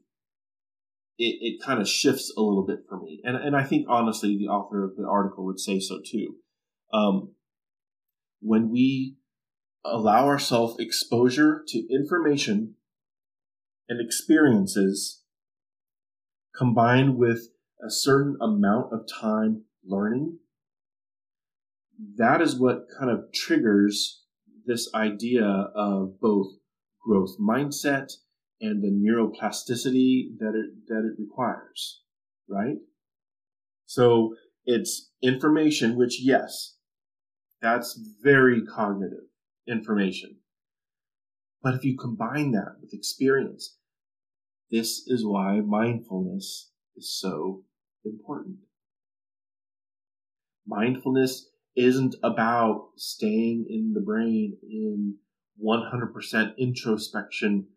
it, 1.18 1.38
it 1.42 1.64
kind 1.64 1.82
of 1.82 1.88
shifts 1.88 2.34
a 2.36 2.42
little 2.42 2.66
bit 2.66 2.80
for 2.88 3.00
me. 3.00 3.22
And, 3.24 3.36
and 3.36 3.56
I 3.56 3.64
think 3.64 3.86
honestly, 3.90 4.38
the 4.38 4.48
author 4.48 4.84
of 4.84 4.96
the 4.96 5.08
article 5.08 5.46
would 5.46 5.60
say 5.60 5.80
so 5.80 6.00
too. 6.06 6.36
Um, 6.94 7.34
when 8.42 8.70
we 8.70 9.18
allow 9.86 10.28
ourselves 10.28 10.76
exposure 10.80 11.64
to 11.68 11.88
information 11.94 12.76
and 13.88 14.00
experiences 14.00 15.22
combined 16.56 17.18
with 17.18 17.50
a 17.86 17.90
certain 17.90 18.38
amount 18.42 18.94
of 18.94 19.08
time 19.08 19.64
learning, 19.86 20.40
that 22.18 22.42
is 22.42 22.60
what 22.60 22.88
kind 22.98 23.12
of 23.12 23.32
triggers 23.34 24.24
this 24.66 24.90
idea 24.94 25.46
of 25.46 26.20
both 26.20 26.48
growth 27.06 27.36
mindset 27.40 28.12
and 28.62 28.82
the 28.82 28.90
neuroplasticity 28.90 30.38
that 30.40 30.54
it, 30.56 30.88
that 30.88 31.04
it 31.06 31.20
requires, 31.20 32.02
right? 32.50 32.78
So 33.86 34.36
it's 34.66 35.12
information, 35.22 35.98
which 35.98 36.22
yes, 36.22 36.78
that's 37.62 38.00
very 38.22 38.64
cognitive 38.66 39.26
information. 39.68 40.38
But 41.62 41.76
if 41.76 41.84
you 41.84 41.98
combine 41.98 42.52
that 42.52 42.76
with 42.82 42.94
experience, 42.94 43.78
this 44.72 45.04
is 45.08 45.26
why 45.26 45.62
mindfulness 45.62 46.72
is 46.96 47.18
so 47.20 47.64
important. 48.06 48.58
Mindfulness 50.66 51.50
isn't 51.76 52.16
about 52.24 52.90
staying 52.96 53.66
in 53.70 53.94
the 53.94 54.02
brain 54.02 54.58
in 54.64 55.16
100% 55.64 56.58
introspection 56.58 57.68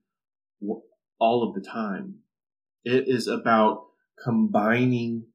all 1.18 1.48
of 1.48 1.54
the 1.54 1.66
time. 1.68 2.16
It 2.84 3.08
is 3.08 3.26
about 3.26 3.86
combining 4.22 5.26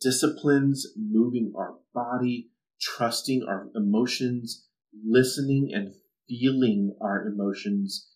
disciplines, 0.00 0.86
moving 0.96 1.52
our 1.56 1.74
body, 1.94 2.50
trusting 2.80 3.44
our 3.46 3.68
emotions, 3.74 4.66
listening 5.04 5.70
and 5.72 5.94
feeling 6.28 6.96
our 7.00 7.26
emotions, 7.26 8.08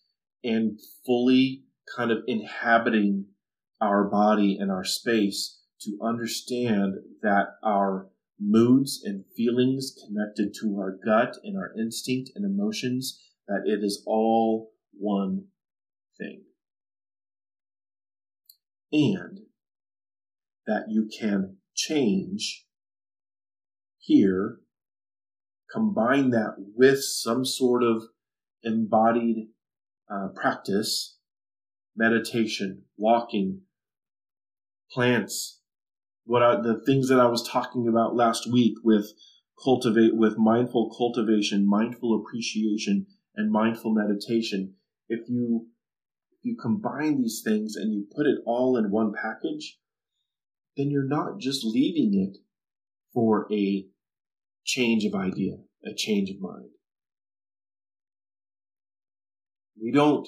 and 0.43 0.79
fully 1.05 1.63
kind 1.95 2.11
of 2.11 2.19
inhabiting 2.27 3.25
our 3.79 4.03
body 4.05 4.57
and 4.59 4.71
our 4.71 4.83
space 4.83 5.59
to 5.81 5.97
understand 6.01 6.95
that 7.21 7.55
our 7.63 8.07
moods 8.41 9.01
and 9.03 9.23
feelings 9.35 9.95
connected 10.05 10.53
to 10.59 10.77
our 10.79 10.97
gut 11.05 11.37
and 11.43 11.57
our 11.57 11.73
instinct 11.79 12.31
and 12.35 12.43
emotions, 12.43 13.21
that 13.47 13.61
it 13.65 13.83
is 13.83 14.03
all 14.07 14.71
one 14.97 15.45
thing. 16.17 16.43
And 18.91 19.41
that 20.67 20.85
you 20.89 21.07
can 21.19 21.57
change 21.75 22.65
here, 23.99 24.57
combine 25.71 26.31
that 26.31 26.55
with 26.57 27.03
some 27.03 27.45
sort 27.45 27.83
of 27.83 28.03
embodied 28.63 29.47
uh, 30.11 30.27
practice, 30.35 31.17
meditation, 31.95 32.83
walking, 32.97 33.61
plants, 34.91 35.60
what 36.25 36.43
I, 36.43 36.55
the 36.61 36.81
things 36.85 37.09
that 37.09 37.19
I 37.19 37.27
was 37.27 37.47
talking 37.47 37.87
about 37.87 38.15
last 38.15 38.51
week 38.51 38.75
with 38.83 39.11
cultivate 39.63 40.15
with 40.15 40.37
mindful 40.37 40.93
cultivation, 40.97 41.67
mindful 41.67 42.19
appreciation, 42.19 43.07
and 43.35 43.51
mindful 43.51 43.93
meditation. 43.93 44.75
If 45.07 45.29
you 45.29 45.67
if 46.31 46.45
you 46.45 46.57
combine 46.61 47.21
these 47.21 47.41
things 47.43 47.75
and 47.75 47.93
you 47.93 48.07
put 48.15 48.25
it 48.25 48.39
all 48.45 48.77
in 48.77 48.91
one 48.91 49.13
package, 49.13 49.79
then 50.77 50.89
you're 50.89 51.07
not 51.07 51.39
just 51.39 51.63
leaving 51.63 52.13
it 52.19 52.37
for 53.13 53.47
a 53.51 53.85
change 54.65 55.05
of 55.05 55.13
idea, 55.13 55.53
a 55.85 55.93
change 55.95 56.29
of 56.29 56.39
mind. 56.39 56.69
We 59.81 59.91
don't 59.91 60.27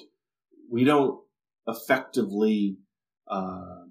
we 0.70 0.84
don't 0.84 1.20
effectively 1.66 2.78
uh, 3.26 3.83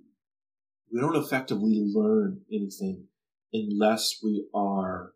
we 0.94 1.02
don't 1.02 1.16
effectively 1.16 1.82
learn 1.84 2.42
anything 2.52 3.06
unless 3.52 4.20
we 4.24 4.46
are 4.54 5.14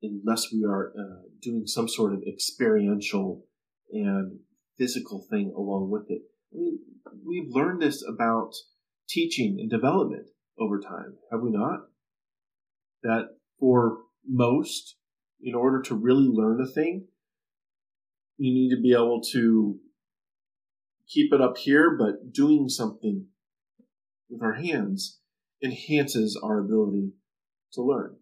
unless 0.00 0.46
we 0.52 0.64
are 0.64 0.92
uh, 0.96 1.22
doing 1.42 1.66
some 1.66 1.88
sort 1.88 2.14
of 2.14 2.22
experiential 2.22 3.44
and 3.92 4.38
physical 4.78 5.26
thing 5.28 5.52
along 5.56 5.90
with 5.90 6.04
it. 6.08 6.22
I 6.54 6.58
mean, 6.58 6.78
we've 7.26 7.50
learned 7.52 7.82
this 7.82 8.04
about 8.08 8.52
teaching 9.08 9.56
and 9.58 9.68
development 9.68 10.26
over 10.56 10.78
time, 10.78 11.16
have 11.32 11.40
we 11.40 11.50
not? 11.50 11.80
That 13.02 13.30
for 13.58 14.02
most, 14.24 14.94
in 15.42 15.56
order 15.56 15.82
to 15.82 15.96
really 15.96 16.28
learn 16.28 16.60
a 16.60 16.66
thing, 16.66 17.08
you 18.36 18.54
need 18.54 18.76
to 18.76 18.80
be 18.80 18.92
able 18.92 19.20
to 19.32 19.80
keep 21.08 21.32
it 21.32 21.40
up 21.40 21.58
here, 21.58 21.96
but 21.98 22.32
doing 22.32 22.68
something 22.68 23.26
with 24.28 24.42
our 24.42 24.54
hands 24.54 25.18
enhances 25.62 26.38
our 26.42 26.58
ability 26.58 27.12
to 27.72 27.82
learn. 27.82 28.16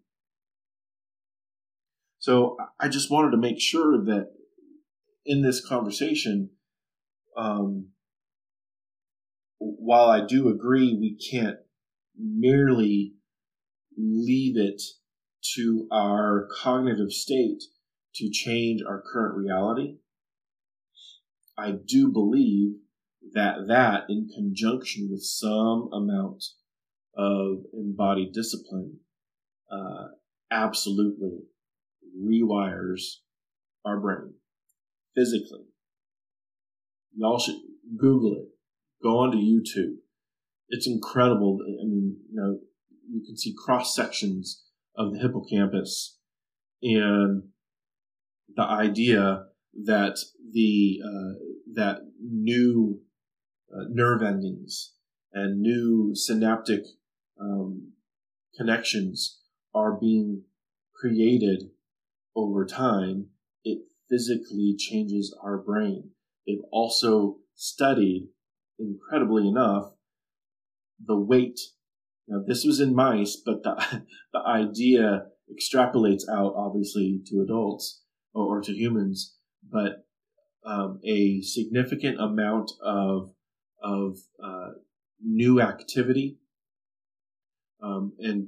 So 2.19 2.57
I 2.79 2.87
just 2.87 3.11
wanted 3.11 3.31
to 3.31 3.37
make 3.37 3.59
sure 3.59 4.03
that 4.05 4.31
in 5.25 5.41
this 5.41 5.65
conversation, 5.65 6.49
um, 7.37 7.89
while 9.59 10.09
I 10.09 10.25
do 10.25 10.49
agree 10.49 10.97
we 10.99 11.15
can't 11.31 11.57
merely 12.17 13.13
leave 13.97 14.57
it 14.57 14.81
to 15.55 15.87
our 15.91 16.47
cognitive 16.61 17.11
state 17.11 17.63
to 18.15 18.29
change 18.29 18.81
our 18.81 19.01
current 19.01 19.37
reality, 19.37 19.97
I 21.57 21.71
do 21.71 22.09
believe 22.09 22.75
that 23.33 23.67
that 23.67 24.03
in 24.09 24.29
conjunction 24.33 25.09
with 25.11 25.23
some 25.23 25.89
amount 25.93 26.43
of 27.15 27.63
embodied 27.73 28.31
discipline 28.33 28.99
uh, 29.71 30.07
absolutely 30.51 31.39
rewires 32.21 33.17
our 33.85 33.99
brain 33.99 34.33
physically. 35.15 35.65
Y'all 37.15 37.39
should 37.39 37.57
Google 37.97 38.33
it. 38.33 38.49
Go 39.03 39.19
onto 39.19 39.37
YouTube. 39.37 39.95
It's 40.69 40.87
incredible. 40.87 41.59
I 41.61 41.85
mean, 41.85 42.17
you 42.29 42.39
know, 42.39 42.59
you 43.09 43.23
can 43.25 43.37
see 43.37 43.55
cross 43.57 43.95
sections 43.95 44.63
of 44.95 45.13
the 45.13 45.19
hippocampus 45.19 46.17
and 46.81 47.43
the 48.55 48.63
idea 48.63 49.45
that 49.85 50.17
the 50.51 50.99
uh, 51.03 51.33
that 51.73 51.99
new 52.19 53.01
uh, 53.73 53.85
nerve 53.89 54.21
endings 54.21 54.93
and 55.33 55.61
new 55.61 56.11
synaptic 56.15 56.83
um, 57.39 57.91
connections 58.55 59.39
are 59.73 59.93
being 59.99 60.43
created 60.95 61.69
over 62.35 62.65
time, 62.65 63.27
it 63.63 63.79
physically 64.09 64.75
changes 64.77 65.35
our 65.43 65.57
brain. 65.57 66.11
They've 66.45 66.63
also 66.71 67.37
studied, 67.55 68.29
incredibly 68.79 69.47
enough, 69.47 69.91
the 71.03 71.17
weight. 71.17 71.59
Now, 72.27 72.43
this 72.45 72.63
was 72.63 72.79
in 72.79 72.95
mice, 72.95 73.35
but 73.35 73.63
the, 73.63 74.03
the 74.33 74.39
idea 74.39 75.25
extrapolates 75.51 76.23
out, 76.31 76.53
obviously, 76.55 77.21
to 77.27 77.41
adults 77.41 78.01
or, 78.33 78.57
or 78.57 78.61
to 78.61 78.73
humans, 78.73 79.35
but 79.69 80.05
um, 80.65 80.99
a 81.05 81.41
significant 81.41 82.19
amount 82.19 82.71
of 82.83 83.31
of 83.81 84.17
uh, 84.43 84.71
new 85.23 85.61
activity 85.61 86.37
um, 87.81 88.13
and 88.19 88.47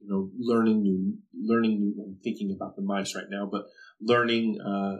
you 0.00 0.08
know 0.08 0.30
learning 0.38 0.82
new 0.82 1.14
learning 1.34 1.80
new 1.80 1.94
I'm 2.02 2.18
thinking 2.22 2.52
about 2.54 2.76
the 2.76 2.82
mice 2.82 3.14
right 3.14 3.30
now 3.30 3.48
but 3.50 3.66
learning 4.00 4.60
uh, 4.60 4.96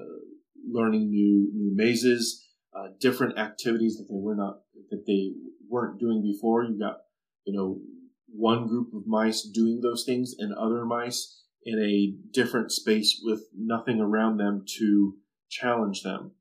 learning 0.68 1.11
new 1.11 1.51
new 1.55 1.74
mazes 1.74 2.47
uh, 2.76 2.89
different 3.01 3.39
activities 3.39 3.97
that 3.97 4.07
they 4.09 4.18
were 4.18 4.34
not 4.34 4.61
that 4.91 5.07
they 5.07 5.32
weren't 5.68 5.99
doing 5.99 6.22
before. 6.22 6.64
You 6.64 6.78
got 6.78 6.99
you 7.45 7.57
know 7.57 7.80
one 8.28 8.66
group 8.66 8.93
of 8.93 9.07
mice 9.07 9.43
doing 9.43 9.80
those 9.80 10.05
things 10.05 10.34
and 10.39 10.53
other 10.55 10.84
mice 10.84 11.43
in 11.64 11.78
a 11.78 12.14
different 12.32 12.70
space 12.70 13.20
with 13.22 13.45
nothing 13.57 14.01
around 14.01 14.37
them 14.37 14.64
to 14.78 15.14
challenge 15.49 16.03
them 16.03 16.32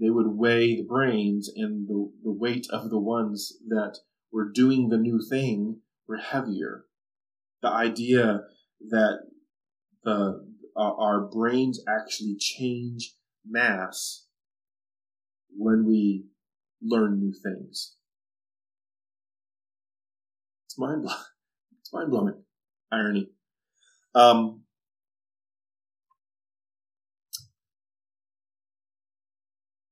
they 0.00 0.10
would 0.10 0.28
weigh 0.28 0.76
the 0.76 0.86
brains 0.86 1.50
and 1.54 1.88
the, 1.88 2.10
the 2.22 2.32
weight 2.32 2.66
of 2.70 2.90
the 2.90 2.98
ones 2.98 3.54
that 3.68 3.98
were 4.32 4.50
doing 4.50 4.88
the 4.88 4.98
new 4.98 5.20
thing 5.28 5.80
were 6.06 6.18
heavier. 6.18 6.84
The 7.62 7.68
idea 7.68 8.42
that 8.88 9.20
the 10.04 10.44
uh, 10.76 10.92
our 10.98 11.22
brains 11.22 11.80
actually 11.88 12.36
change 12.38 13.14
mass 13.48 14.26
when 15.56 15.86
we 15.86 16.26
learn 16.82 17.18
new 17.18 17.32
things. 17.32 17.96
It's 20.66 20.78
mind 20.78 21.02
blowing. 21.02 21.16
It's 21.80 21.92
mind 21.92 22.10
blowing. 22.10 22.42
Irony. 22.90 23.30
Um, 24.14 24.62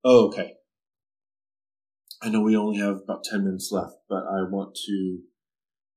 oh, 0.04 0.28
okay. 0.28 0.52
I 2.22 2.28
know 2.28 2.40
we 2.40 2.56
only 2.56 2.78
have 2.78 3.00
about 3.02 3.24
10 3.24 3.44
minutes 3.44 3.70
left, 3.70 3.96
but 4.08 4.24
I 4.24 4.42
want 4.48 4.76
to 4.86 5.18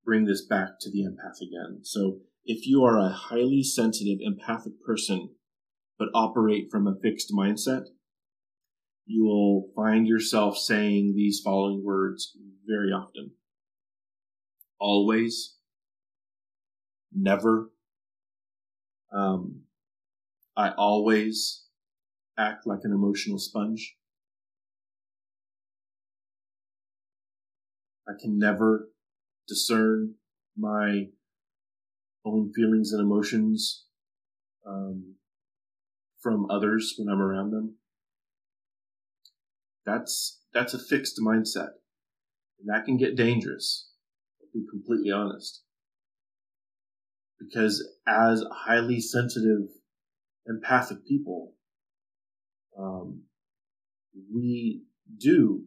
bring 0.04 0.26
this 0.26 0.46
back 0.46 0.80
to 0.82 0.92
the 0.92 1.04
empath 1.04 1.42
again. 1.42 1.82
So 1.84 2.20
if 2.46 2.66
you 2.66 2.84
are 2.84 2.98
a 2.98 3.10
highly 3.10 3.64
sensitive, 3.64 4.20
empathic 4.22 4.74
person, 4.86 5.30
but 6.00 6.10
operate 6.14 6.68
from 6.72 6.88
a 6.88 6.96
fixed 7.02 7.32
mindset, 7.32 7.84
you 9.06 9.24
will 9.24 9.70
find 9.76 10.08
yourself 10.08 10.58
saying 10.58 11.14
these 11.16 11.42
following 11.44 11.84
words 11.84 12.36
very 12.66 12.90
often. 12.90 13.32
Always, 14.80 15.56
never, 17.14 17.72
um, 19.14 19.62
I 20.56 20.72
always 20.72 21.67
act 22.38 22.68
like 22.68 22.82
an 22.84 22.92
emotional 22.92 23.40
sponge. 23.40 23.96
I 28.08 28.14
can 28.20 28.38
never 28.38 28.90
discern 29.48 30.16
my 30.58 31.08
own 32.26 32.52
feelings 32.54 32.94
and 32.94 33.02
emotions 33.02 33.86
um, 34.66 35.16
from 36.22 36.50
others 36.50 36.96
when 36.98 37.10
I'm 37.10 37.22
around 37.22 37.52
them. 37.52 37.76
That's 39.86 40.42
that's 40.54 40.74
a 40.74 40.80
fixed 40.80 41.20
mindset, 41.26 41.70
and 42.60 42.68
that 42.68 42.86
can 42.86 42.98
get 42.98 43.16
dangerous. 43.16 43.90
I'll 44.42 44.50
be 44.54 44.68
completely 44.70 45.12
honest, 45.12 45.64
because 47.40 47.88
as 48.08 48.44
highly 48.52 49.00
sensitive, 49.00 49.70
empathic 50.46 51.06
people, 51.06 51.54
um, 52.78 53.24
we 54.34 54.84
do 55.20 55.66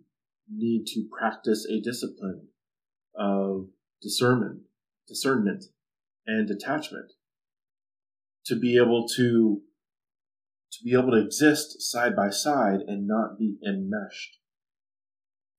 need 0.51 0.87
to 0.87 1.09
practice 1.17 1.67
a 1.67 1.81
discipline 1.81 2.49
of 3.17 3.69
discernment, 4.03 4.61
discernment 5.07 5.65
and 6.27 6.49
detachment 6.49 7.13
to 8.47 8.57
be 8.57 8.77
able 8.77 9.07
to 9.17 9.63
to 10.73 10.85
be 10.85 10.93
able 10.93 11.11
to 11.11 11.25
exist 11.25 11.83
side 11.83 12.15
by 12.15 12.31
side 12.31 12.81
and 12.87 13.07
not 13.07 13.37
be 13.37 13.57
enmeshed. 13.67 14.39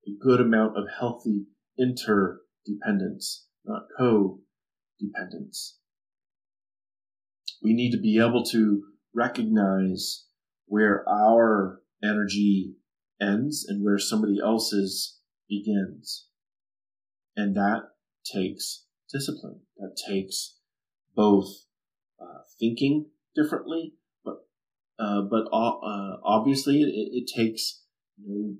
A 0.07 0.11
good 0.23 0.39
amount 0.39 0.77
of 0.77 0.85
healthy 0.99 1.47
interdependence, 1.77 3.47
not 3.65 3.83
co-dependence. 3.97 5.79
We 7.61 7.73
need 7.73 7.91
to 7.91 7.99
be 7.99 8.19
able 8.19 8.45
to 8.45 8.83
recognize 9.13 10.27
where 10.71 11.03
our 11.09 11.81
energy 12.01 12.73
ends 13.21 13.65
and 13.67 13.83
where 13.83 13.99
somebody 13.99 14.39
else's 14.41 15.19
begins. 15.49 16.27
And 17.35 17.57
that 17.57 17.89
takes 18.23 18.85
discipline. 19.11 19.59
That 19.77 19.97
takes 20.07 20.55
both 21.13 21.65
uh, 22.21 22.43
thinking 22.57 23.07
differently, 23.35 23.95
but 24.23 24.45
uh, 24.97 25.23
but 25.23 25.47
uh, 25.51 26.17
obviously 26.23 26.83
it, 26.83 27.23
it, 27.23 27.27
takes 27.27 27.83
you 28.17 28.29
know 28.29 28.55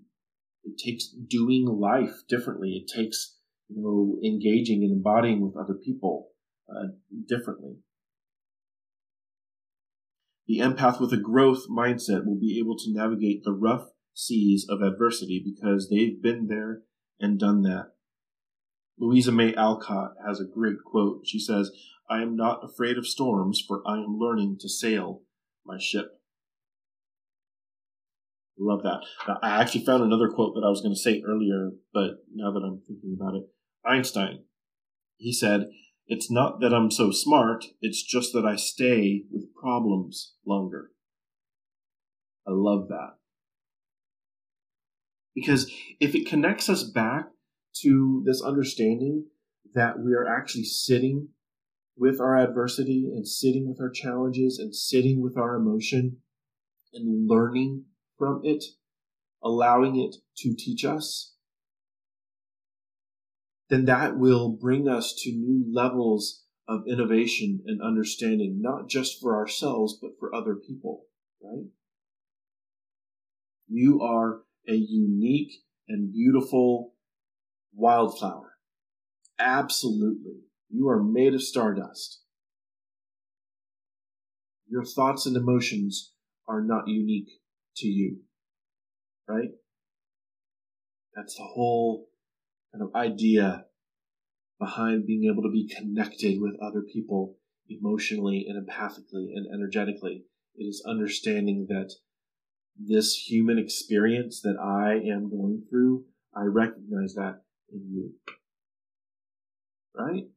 it 0.66 0.78
takes 0.78 1.07
doing 1.07 1.66
life 1.66 2.24
differently. 2.28 2.72
It 2.72 2.91
takes 2.93 3.38
you 3.70 3.82
know 3.82 4.20
engaging 4.22 4.84
and 4.84 4.91
embodying 4.91 5.39
with 5.39 5.55
other 5.55 5.76
people 5.76 6.32
uh, 6.70 6.88
differently. 7.26 7.78
The 10.52 10.60
empath 10.60 10.99
with 10.99 11.14
a 11.14 11.18
growth 11.18 11.70
mindset 11.70 12.26
will 12.26 12.38
be 12.38 12.60
able 12.60 12.76
to 12.76 12.91
navigate 12.91 13.45
the 13.45 13.54
rough 13.54 13.88
seas 14.14 14.68
of 14.68 14.82
adversity 14.82 15.41
because 15.41 15.88
they've 15.89 16.22
been 16.22 16.47
there 16.47 16.82
and 17.22 17.39
done 17.39 17.62
that. 17.62 17.93
Louisa 18.99 19.32
May 19.32 19.56
Alcott 19.56 20.12
has 20.28 20.41
a 20.41 20.45
great 20.45 20.84
quote. 20.86 21.22
She 21.26 21.39
says, 21.39 21.72
I 22.10 22.22
am 22.22 22.36
not 22.36 22.66
afraid 22.66 22.97
of 22.97 23.08
storms, 23.08 23.64
for 23.66 23.82
I 23.88 23.99
am 23.99 24.18
learning 24.20 24.58
to 24.60 24.68
sail 24.68 25.22
my 25.66 25.78
ship. 25.80 26.20
Love 28.60 28.84
that. 28.84 29.06
Now, 29.30 29.39
I 29.41 29.62
actually 29.62 29.86
found 29.86 30.04
another 30.04 30.28
quote 30.28 30.56
that 30.56 30.66
I 30.66 30.70
was 30.70 30.82
going 30.82 30.93
to 30.93 30.99
say 30.99 31.24
earlier, 31.26 31.70
but 31.93 32.26
now 32.30 32.52
that 32.52 32.60
I'm 32.60 32.82
thinking 32.86 33.18
about 33.18 33.36
it, 33.36 33.43
Einstein, 33.86 34.43
he 35.16 35.32
said, 35.32 35.70
It's 36.12 36.30
not 36.30 36.59
that 36.59 36.74
I'm 36.74 36.91
so 36.91 37.09
smart, 37.09 37.68
it's 37.82 38.03
just 38.03 38.34
that 38.34 38.45
I 38.45 38.57
stay 38.57 39.24
with 39.32 39.55
problems 39.55 40.34
longer. 40.45 40.91
I 42.45 42.51
love 42.51 42.89
that. 42.89 43.12
Because 45.34 45.72
if 46.01 46.14
it 46.14 46.28
connects 46.28 46.68
us 46.68 46.84
back 46.84 47.30
to 47.84 48.24
this 48.26 48.41
understanding 48.41 49.28
that 49.74 49.99
we 49.99 50.12
are 50.12 50.28
actually 50.28 50.66
sitting 50.66 51.30
with 51.95 52.20
our 52.20 52.36
adversity 52.36 53.09
and 53.16 53.26
sitting 53.26 53.70
with 53.70 53.80
our 53.80 53.89
challenges 53.89 54.59
and 54.59 54.76
sitting 54.76 55.22
with 55.22 55.38
our 55.38 55.55
emotion 55.55 56.18
and 56.93 57.30
learning 57.30 57.86
from 58.18 58.41
it, 58.43 58.66
allowing 59.41 59.97
it 59.97 60.18
to 60.39 60.53
teach 60.57 60.84
us, 60.84 61.36
then 63.72 63.86
that 63.86 64.17
will 64.17 64.49
bring 64.49 64.89
us 64.89 65.13
to 65.13 65.32
new 65.32 65.63
levels 65.74 66.43
of 66.67 66.84
innovation 66.89 67.61
and 67.65 67.82
understanding, 67.82 68.61
not 68.61 68.89
just 68.89 69.22
for 69.22 69.38
ourselves, 69.38 69.97
but 69.99 70.11
for 70.19 70.36
other 70.36 70.55
people, 70.55 71.05
right? 71.41 71.67
You 73.69 74.01
are 74.01 74.41
a 74.67 74.74
unique 74.74 75.53
and 75.88 76.11
beautiful 76.11 76.95
wildflower. 77.74 78.57
Absolutely. 79.39 80.41
You 80.69 80.89
are 80.89 81.01
made 81.01 81.34
of 81.34 81.41
stardust. 81.41 82.24
Your 84.67 84.84
thoughts 84.84 85.26
and 85.26 85.38
emotions 85.38 86.11
are 86.45 86.61
not 86.61 86.89
unique 86.89 87.30
to 87.78 87.88
you. 87.88 88.17
Right? 89.30 89.51
That's 91.15 91.36
the 91.36 91.43
whole 91.43 92.11
kind 92.72 92.84
of 92.84 92.95
idea 92.95 93.65
behind 94.59 95.07
being 95.07 95.26
able 95.32 95.43
to 95.43 95.49
be 95.49 95.67
connected 95.67 96.39
with 96.39 96.55
other 96.61 96.82
people 96.82 97.38
emotionally 97.69 98.45
and 98.47 98.65
empathically 98.65 99.30
and 99.36 99.47
energetically. 99.53 100.24
It 100.55 100.65
is 100.65 100.84
understanding 100.86 101.67
that 101.69 101.93
this 102.78 103.15
human 103.15 103.57
experience 103.57 104.41
that 104.41 104.57
I 104.57 104.93
am 105.11 105.30
going 105.30 105.63
through, 105.69 106.05
I 106.36 106.43
recognize 106.43 107.13
that 107.15 107.41
in 107.72 107.89
you. 107.89 108.13
Right? 109.97 110.28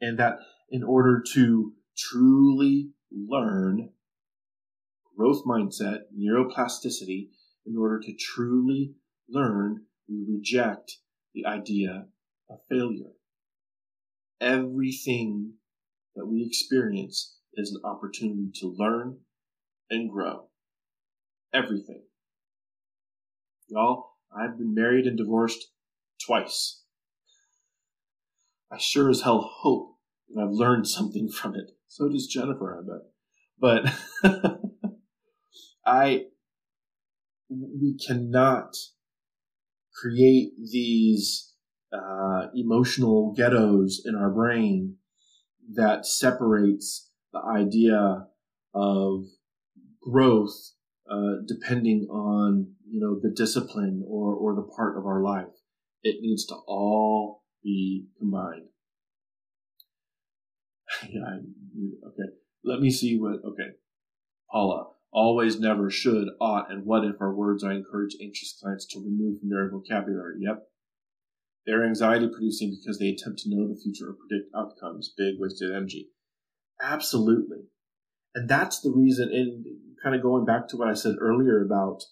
And 0.00 0.18
that 0.18 0.38
in 0.70 0.82
order 0.82 1.22
to 1.34 1.72
truly 1.96 2.90
learn 3.10 3.90
growth 5.16 5.42
mindset, 5.44 6.02
neuroplasticity, 6.16 7.28
in 7.66 7.76
order 7.76 8.00
to 8.00 8.14
truly 8.14 8.94
learn, 9.28 9.84
we 10.08 10.24
reject 10.28 10.98
the 11.34 11.46
idea 11.46 12.06
of 12.50 12.58
failure. 12.68 13.12
Everything 14.40 15.54
that 16.14 16.26
we 16.26 16.44
experience 16.44 17.36
is 17.54 17.72
an 17.72 17.80
opportunity 17.84 18.50
to 18.54 18.74
learn 18.76 19.18
and 19.90 20.10
grow. 20.10 20.48
Everything. 21.52 22.02
Y'all, 23.68 24.12
I've 24.36 24.58
been 24.58 24.74
married 24.74 25.06
and 25.06 25.16
divorced 25.16 25.68
twice. 26.24 26.82
I 28.70 28.78
sure 28.78 29.10
as 29.10 29.22
hell 29.22 29.50
hope 29.60 29.96
that 30.28 30.42
I've 30.42 30.50
learned 30.50 30.86
something 30.86 31.28
from 31.40 31.54
it. 31.54 31.70
So 31.88 32.08
does 32.08 32.26
Jennifer, 32.26 32.78
I 32.78 32.82
bet. 32.86 33.02
But 33.60 33.92
I, 35.86 36.26
we 37.50 37.98
cannot 37.98 38.76
create 40.00 40.52
these 40.58 41.52
uh, 41.92 42.46
emotional 42.54 43.32
ghettos 43.36 44.02
in 44.04 44.14
our 44.14 44.30
brain 44.30 44.96
that 45.74 46.06
separates 46.06 47.10
the 47.32 47.40
idea 47.40 48.26
of 48.74 49.24
growth 50.02 50.72
uh, 51.10 51.40
depending 51.46 52.06
on 52.10 52.72
you 52.90 53.00
know 53.00 53.18
the 53.20 53.34
discipline 53.34 54.04
or 54.06 54.34
or 54.34 54.54
the 54.54 54.68
part 54.76 54.98
of 54.98 55.06
our 55.06 55.22
life. 55.22 55.46
It 56.02 56.16
needs 56.20 56.46
to 56.46 56.54
all 56.66 57.42
be 57.62 58.06
combined. 58.18 58.68
yeah, 61.08 61.38
okay. 62.06 62.32
Let 62.64 62.80
me 62.80 62.90
see 62.90 63.18
what. 63.18 63.40
Okay, 63.44 63.70
Paula. 64.50 64.88
Always, 65.10 65.58
never, 65.58 65.90
should, 65.90 66.28
ought, 66.40 66.70
and 66.70 66.84
what 66.84 67.04
if 67.04 67.20
are 67.20 67.34
words 67.34 67.64
I 67.64 67.74
encourage 67.74 68.16
anxious 68.20 68.58
clients 68.60 68.86
to 68.88 69.00
remove 69.00 69.40
from 69.40 69.48
their 69.48 69.70
vocabulary. 69.70 70.36
Yep. 70.40 70.62
They're 71.66 71.86
anxiety 71.86 72.28
producing 72.28 72.76
because 72.78 72.98
they 72.98 73.08
attempt 73.08 73.40
to 73.40 73.50
know 73.50 73.68
the 73.68 73.80
future 73.80 74.10
or 74.10 74.14
predict 74.14 74.54
outcomes. 74.54 75.12
Big 75.16 75.34
wasted 75.38 75.70
energy. 75.70 76.08
Absolutely. 76.82 77.68
And 78.34 78.48
that's 78.48 78.80
the 78.80 78.90
reason, 78.90 79.30
and 79.32 79.64
kind 80.02 80.14
of 80.14 80.22
going 80.22 80.44
back 80.44 80.68
to 80.68 80.76
what 80.76 80.88
I 80.88 80.94
said 80.94 81.16
earlier 81.20 81.64
about 81.64 82.02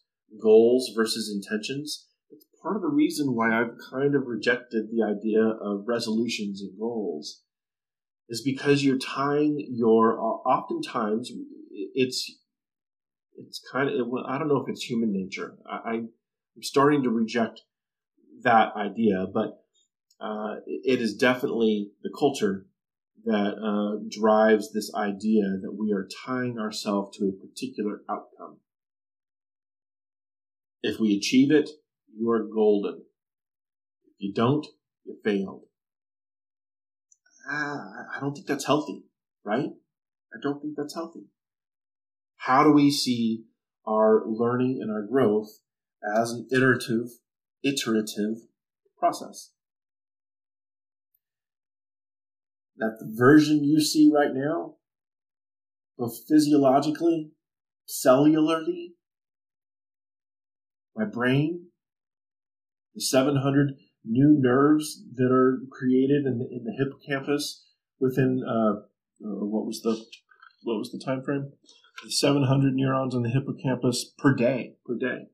goals 0.41 0.91
versus 0.95 1.33
intentions, 1.33 2.09
it's 2.31 2.47
part 2.63 2.77
of 2.77 2.83
the 2.83 2.89
reason 2.89 3.35
why 3.35 3.61
I've 3.61 3.77
kind 3.91 4.15
of 4.15 4.27
rejected 4.27 4.87
the 4.91 5.05
idea 5.05 5.43
of 5.43 5.85
resolutions 5.87 6.61
and 6.63 6.79
goals 6.79 7.43
is 8.29 8.43
because 8.43 8.83
you're 8.83 8.99
tying 8.99 9.65
your 9.71 10.19
oftentimes 10.19 11.31
it's 11.71 12.39
it's 13.39 13.61
kind 13.73 13.89
of 13.89 14.09
I 14.27 14.39
don't 14.39 14.49
know 14.49 14.63
if 14.63 14.69
it's 14.69 14.83
human 14.83 15.13
nature. 15.13 15.57
I, 15.71 15.91
I'm 15.91 16.09
starting 16.63 17.03
to 17.05 17.11
reject 17.11 17.63
that 18.43 18.75
idea, 18.77 19.27
but 19.33 19.63
uh, 20.21 20.57
it 20.67 21.01
is 21.01 21.15
definitely 21.15 21.91
the 22.03 22.11
culture 22.19 22.67
that 23.25 23.55
uh, 23.59 23.99
drives 24.09 24.73
this 24.73 24.93
idea 24.95 25.59
that 25.61 25.75
we 25.77 25.93
are 25.93 26.09
tying 26.25 26.59
ourselves 26.59 27.17
to 27.19 27.27
a 27.27 27.47
particular 27.47 28.03
outcome. 28.09 28.59
If 30.83 31.01
we 31.01 31.17
achieve 31.17 31.51
it, 31.51 31.69
you 32.17 32.31
are 32.31 32.45
golden. 32.45 33.03
If 34.07 34.15
you 34.19 34.33
don't, 34.33 34.67
you 35.05 35.17
failed. 35.25 35.65
Ah, 37.51 38.07
I 38.15 38.21
don't 38.21 38.35
think 38.35 38.47
that's 38.47 38.67
healthy, 38.67 39.05
right? 39.45 39.71
I 40.35 40.39
don't 40.41 40.61
think 40.61 40.75
that's 40.77 40.95
healthy. 40.95 41.27
How 42.37 42.63
do 42.63 42.73
we 42.73 42.91
see 42.91 43.45
our 43.87 44.25
learning 44.27 44.79
and 44.81 44.91
our 44.91 45.03
growth 45.03 45.49
as 46.17 46.33
an 46.33 46.47
iterative, 46.53 47.09
iterative 47.63 48.39
process? 48.99 49.53
That 52.77 52.99
the 53.01 53.11
version 53.11 53.65
you 53.65 53.81
see 53.81 54.11
right 54.15 54.35
now, 54.35 54.75
both 55.99 56.19
physiologically, 56.29 57.31
cellularly, 57.89 58.93
my 60.95 61.05
brain, 61.05 61.67
the 62.95 63.01
700 63.01 63.75
new 64.05 64.37
nerves 64.39 65.03
that 65.15 65.31
are 65.33 65.61
created 65.71 66.27
in 66.27 66.39
the, 66.39 66.47
in 66.51 66.65
the 66.65 66.73
hippocampus 66.79 67.67
within 67.99 68.43
uh, 68.47 68.83
what 69.21 69.67
was 69.67 69.81
the 69.83 70.05
what 70.63 70.79
was 70.79 70.91
the 70.91 71.03
time 71.05 71.23
frame? 71.23 71.53
700 72.09 72.75
neurons 72.75 73.15
in 73.15 73.23
the 73.23 73.29
hippocampus 73.29 74.13
per 74.19 74.35
day 74.35 74.75
per 74.85 74.95
day. 74.95 75.29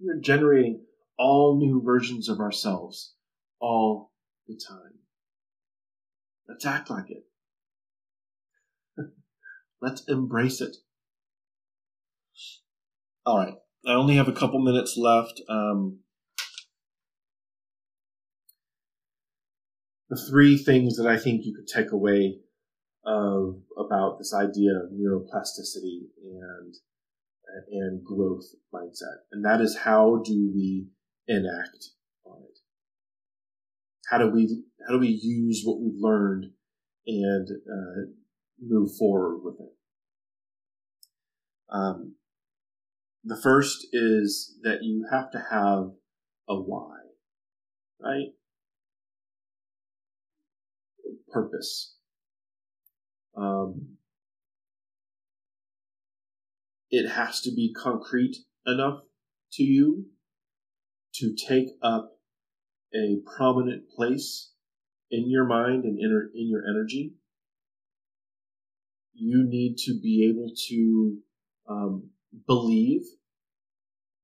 We 0.00 0.08
are 0.08 0.20
generating 0.20 0.82
all 1.18 1.58
new 1.58 1.82
versions 1.82 2.28
of 2.28 2.40
ourselves 2.40 3.14
all 3.60 4.12
the 4.48 4.58
time. 4.68 5.00
Let's 6.48 6.66
act 6.66 6.90
like 6.90 7.10
it. 7.10 7.24
Let's 9.80 10.02
embrace 10.08 10.60
it. 10.60 10.76
All 13.24 13.38
right. 13.38 13.54
I 13.86 13.92
only 13.92 14.16
have 14.16 14.28
a 14.28 14.32
couple 14.32 14.60
minutes 14.60 14.96
left. 14.96 15.40
Um, 15.48 16.00
the 20.08 20.20
three 20.28 20.58
things 20.58 20.96
that 20.96 21.06
I 21.06 21.16
think 21.16 21.44
you 21.44 21.54
could 21.54 21.68
take 21.68 21.92
away 21.92 22.40
of 23.04 23.62
about 23.78 24.18
this 24.18 24.34
idea 24.34 24.72
of 24.72 24.90
neuroplasticity 24.90 26.08
and 26.22 26.74
and 27.70 28.04
growth 28.04 28.44
mindset, 28.72 29.24
and 29.32 29.44
that 29.44 29.60
is 29.60 29.78
how 29.84 30.22
do 30.24 30.52
we 30.54 30.86
enact 31.26 31.90
on 32.24 32.42
it? 32.42 32.58
How 34.08 34.18
do 34.18 34.30
we 34.30 34.62
how 34.86 34.94
do 34.94 35.00
we 35.00 35.08
use 35.08 35.62
what 35.64 35.80
we've 35.80 36.00
learned 36.00 36.46
and 37.06 37.48
uh, 37.50 38.10
move 38.60 38.90
forward 38.98 39.40
with 39.42 39.56
it? 39.60 39.72
Um, 41.72 42.14
the 43.24 43.40
first 43.40 43.86
is 43.92 44.58
that 44.62 44.82
you 44.82 45.06
have 45.10 45.30
to 45.32 45.38
have 45.38 45.90
a 46.48 46.54
why, 46.54 46.96
right? 48.00 48.32
Purpose. 51.32 51.96
Um, 53.40 53.96
it 56.90 57.08
has 57.08 57.40
to 57.42 57.50
be 57.50 57.72
concrete 57.72 58.36
enough 58.66 59.00
to 59.52 59.62
you 59.62 60.06
to 61.14 61.34
take 61.34 61.68
up 61.82 62.18
a 62.94 63.18
prominent 63.36 63.88
place 63.88 64.52
in 65.10 65.30
your 65.30 65.46
mind 65.46 65.84
and 65.84 65.98
in, 65.98 66.30
in 66.34 66.48
your 66.50 66.62
energy. 66.68 67.14
You 69.14 69.44
need 69.48 69.76
to 69.86 69.98
be 70.00 70.28
able 70.30 70.52
to 70.68 71.18
um, 71.68 72.10
believe 72.46 73.02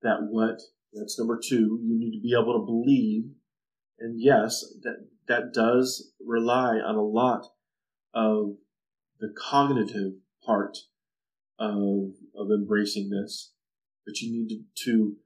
that 0.02 0.18
what 0.30 0.60
that's 0.92 1.18
number 1.18 1.38
two 1.42 1.80
you 1.82 1.98
need 1.98 2.12
to 2.12 2.22
be 2.22 2.34
able 2.38 2.52
to 2.52 2.64
believe 2.64 3.24
and 3.98 4.20
yes 4.20 4.64
that 4.82 5.08
that 5.26 5.52
does 5.52 6.12
rely 6.24 6.76
on 6.76 6.94
a 6.94 7.02
lot 7.02 7.46
of 8.14 8.56
the 9.20 9.32
cognitive 9.36 10.12
part 10.44 10.78
of 11.58 12.12
of 12.34 12.50
embracing 12.50 13.10
this 13.10 13.52
but 14.04 14.20
you 14.20 14.30
need 14.30 14.48
to, 14.48 14.84
to 14.84 15.16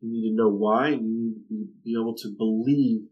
you 0.00 0.10
need 0.10 0.30
to 0.30 0.34
know 0.34 0.48
why 0.48 0.88
and 0.88 1.06
you 1.08 1.16
need 1.16 1.34
to 1.34 1.48
be, 1.48 1.66
be 1.84 2.00
able 2.00 2.14
to 2.16 2.28
believe 2.28 3.02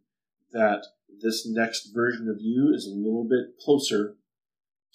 that 0.52 0.84
this 1.20 1.46
next 1.46 1.90
version 1.94 2.28
of 2.28 2.36
you 2.40 2.72
is 2.74 2.86
a 2.86 2.94
little 2.94 3.24
bit 3.24 3.58
closer 3.60 4.16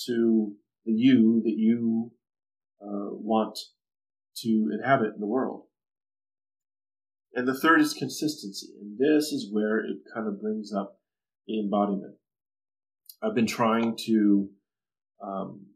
to 0.06 0.54
the 0.86 0.92
you 0.92 1.42
that 1.44 1.56
you 1.58 2.12
uh, 2.82 3.12
want 3.12 3.58
to 4.38 4.70
inhabit 4.74 5.14
in 5.16 5.20
the 5.20 5.28
world. 5.28 5.64
And 7.34 7.48
the 7.48 7.58
third 7.58 7.82
is 7.82 7.94
consistency. 7.94 8.68
And 8.82 8.98
this 8.98 9.32
is 9.32 9.52
where 9.52 9.80
it 9.80 9.98
kind 10.14 10.28
of 10.28 10.42
brings 10.42 10.74
up 10.74 11.00
the 11.48 11.60
embodiment. 11.60 12.16
I've 13.22 13.36
been 13.36 13.46
trying 13.46 13.98
to, 14.06 14.50
um, 15.22 15.67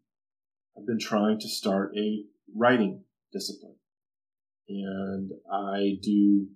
I've 0.77 0.85
been 0.85 0.99
trying 0.99 1.39
to 1.39 1.49
start 1.49 1.91
a 1.97 2.23
writing 2.55 3.03
discipline. 3.31 3.75
And 4.69 5.31
I 5.51 5.97
do 6.01 6.47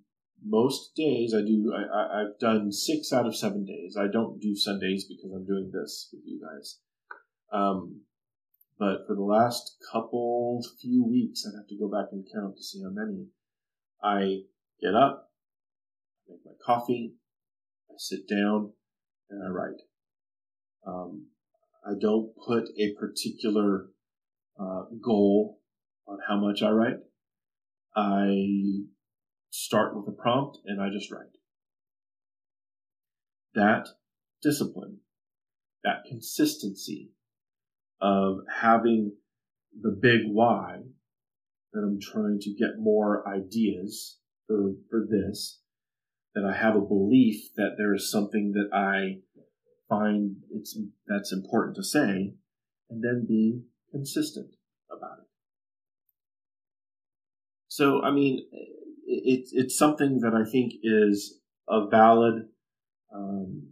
most 0.44 0.94
days, 0.94 1.34
I 1.34 1.40
do, 1.40 1.72
I, 1.74 2.20
have 2.20 2.38
done 2.38 2.72
six 2.72 3.12
out 3.12 3.26
of 3.26 3.36
seven 3.36 3.64
days. 3.64 3.96
I 3.98 4.06
don't 4.10 4.40
do 4.40 4.54
Sundays 4.54 5.04
because 5.04 5.32
I'm 5.32 5.46
doing 5.46 5.70
this 5.72 6.08
with 6.12 6.22
you 6.24 6.40
guys. 6.40 6.78
Um, 7.52 8.02
but 8.78 9.06
for 9.06 9.14
the 9.16 9.22
last 9.22 9.76
couple 9.92 10.64
few 10.80 11.04
weeks, 11.04 11.44
I'd 11.44 11.56
have 11.58 11.66
to 11.68 11.78
go 11.78 11.88
back 11.88 12.10
and 12.12 12.24
count 12.32 12.56
to 12.56 12.62
see 12.62 12.80
how 12.82 12.90
many. 12.90 13.26
I 14.02 14.42
get 14.80 14.94
up, 14.94 15.32
make 16.28 16.38
my 16.44 16.52
coffee, 16.64 17.14
I 17.90 17.94
sit 17.98 18.28
down, 18.28 18.72
and 19.28 19.42
I 19.44 19.48
write. 19.48 19.82
Um, 20.86 21.26
I 21.88 21.92
don't 21.98 22.32
put 22.36 22.64
a 22.78 22.94
particular 22.98 23.86
uh, 24.60 24.82
goal 25.02 25.60
on 26.06 26.18
how 26.28 26.38
much 26.38 26.62
I 26.62 26.70
write. 26.70 26.98
I 27.96 28.82
start 29.50 29.96
with 29.96 30.06
a 30.08 30.12
prompt 30.12 30.58
and 30.66 30.82
I 30.82 30.90
just 30.90 31.10
write. 31.10 31.26
That 33.54 33.88
discipline, 34.42 34.98
that 35.82 36.04
consistency, 36.06 37.12
of 38.00 38.40
having 38.60 39.12
the 39.80 39.90
big 39.90 40.20
why 40.26 40.80
that 41.72 41.80
I'm 41.80 41.98
trying 42.00 42.38
to 42.40 42.54
get 42.54 42.78
more 42.78 43.26
ideas 43.28 44.18
for, 44.46 44.74
for 44.90 45.06
this, 45.10 45.60
that 46.34 46.44
I 46.44 46.56
have 46.56 46.76
a 46.76 46.80
belief 46.80 47.54
that 47.56 47.74
there 47.76 47.94
is 47.94 48.10
something 48.10 48.52
that 48.52 48.68
I 48.72 49.20
find 49.88 50.36
it's, 50.52 50.78
that's 51.06 51.32
important 51.32 51.76
to 51.76 51.84
say, 51.84 52.34
and 52.90 53.02
then 53.02 53.26
be 53.26 53.62
consistent 53.90 54.50
about 54.90 55.18
it. 55.20 55.26
So, 57.68 58.02
I 58.02 58.10
mean, 58.10 58.46
it's 59.06 59.52
it's 59.52 59.78
something 59.78 60.20
that 60.20 60.34
I 60.34 60.48
think 60.50 60.74
is 60.82 61.38
a 61.68 61.86
valid, 61.88 62.48
um, 63.14 63.68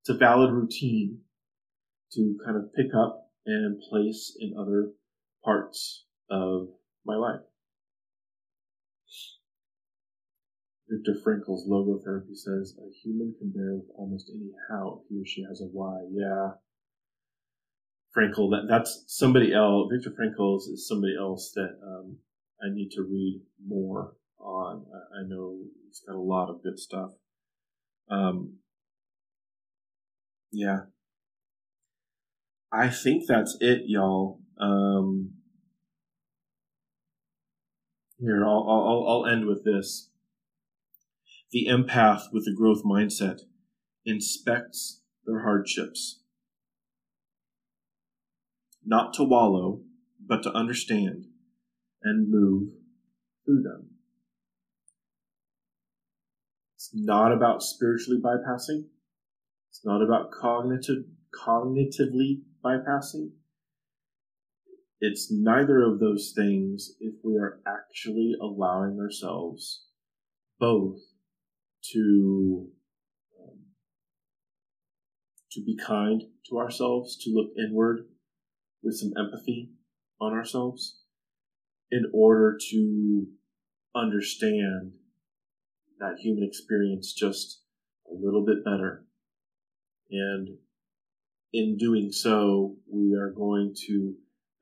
it's 0.00 0.10
a 0.10 0.14
valid 0.14 0.52
routine 0.52 1.20
to 2.12 2.36
kind 2.44 2.56
of 2.56 2.74
pick 2.74 2.94
up 2.94 3.30
and 3.46 3.80
place 3.90 4.36
in 4.38 4.54
other 4.58 4.90
parts 5.44 6.04
of 6.30 6.68
my 7.04 7.16
life. 7.16 7.40
Viktor 10.92 11.18
Frankl's 11.24 11.66
logotherapy 11.66 12.36
says 12.36 12.76
a 12.78 12.92
human 13.02 13.34
can 13.38 13.50
bear 13.50 13.76
with 13.76 13.86
almost 13.96 14.30
any 14.34 14.50
how 14.68 15.00
if 15.00 15.08
he 15.08 15.22
or 15.22 15.24
she 15.24 15.42
has 15.48 15.62
a 15.62 15.64
why. 15.64 16.04
Yeah. 16.12 16.50
Frankl, 18.14 18.50
that, 18.50 18.66
that's 18.68 19.04
somebody 19.06 19.54
else. 19.54 19.90
Viktor 19.90 20.10
Frankl 20.10 20.58
is 20.58 20.86
somebody 20.86 21.16
else 21.18 21.52
that 21.54 21.78
um, 21.82 22.18
I 22.62 22.66
need 22.74 22.90
to 22.90 23.02
read 23.02 23.40
more 23.66 24.12
on. 24.38 24.84
I, 24.92 25.20
I, 25.20 25.28
know 25.28 25.60
he's 25.86 26.02
got 26.06 26.16
a 26.16 26.20
lot 26.20 26.50
of 26.50 26.62
good 26.62 26.78
stuff. 26.78 27.12
Um, 28.10 28.58
yeah. 30.50 30.80
I 32.70 32.90
think 32.90 33.24
that's 33.26 33.56
it, 33.60 33.84
y'all. 33.86 34.40
Um, 34.60 35.30
here, 38.18 38.44
I'll, 38.44 38.66
I'll, 38.68 39.06
I'll 39.08 39.26
end 39.26 39.46
with 39.46 39.64
this. 39.64 40.10
The 41.52 41.66
empath 41.68 42.32
with 42.32 42.46
the 42.46 42.54
growth 42.56 42.82
mindset 42.82 43.40
inspects 44.06 45.02
their 45.26 45.42
hardships, 45.42 46.22
not 48.82 49.12
to 49.14 49.24
wallow, 49.24 49.82
but 50.18 50.42
to 50.44 50.52
understand 50.52 51.26
and 52.02 52.30
move 52.30 52.70
through 53.44 53.62
them. 53.64 53.90
It's 56.76 56.90
not 56.94 57.32
about 57.32 57.62
spiritually 57.62 58.18
bypassing. 58.18 58.86
It's 59.68 59.84
not 59.84 60.00
about 60.00 60.30
cognitive, 60.30 61.04
cognitively 61.38 62.44
bypassing. 62.64 63.32
It's 65.00 65.30
neither 65.30 65.82
of 65.82 66.00
those 66.00 66.32
things 66.34 66.92
if 66.98 67.14
we 67.22 67.36
are 67.36 67.60
actually 67.66 68.32
allowing 68.40 68.98
ourselves 68.98 69.84
both 70.58 71.11
to 71.92 72.68
um, 73.40 73.58
to 75.52 75.62
be 75.64 75.76
kind 75.76 76.22
to 76.48 76.58
ourselves, 76.58 77.16
to 77.24 77.30
look 77.30 77.50
inward 77.58 78.06
with 78.82 78.96
some 78.96 79.12
empathy 79.18 79.70
on 80.20 80.32
ourselves 80.32 80.98
in 81.90 82.10
order 82.14 82.58
to 82.70 83.26
understand 83.94 84.92
that 85.98 86.18
human 86.18 86.42
experience 86.42 87.12
just 87.12 87.60
a 88.10 88.14
little 88.14 88.44
bit 88.44 88.64
better. 88.64 89.04
And 90.10 90.48
in 91.52 91.76
doing 91.76 92.10
so, 92.10 92.76
we 92.90 93.14
are 93.14 93.30
going 93.30 93.74
to 93.86 94.14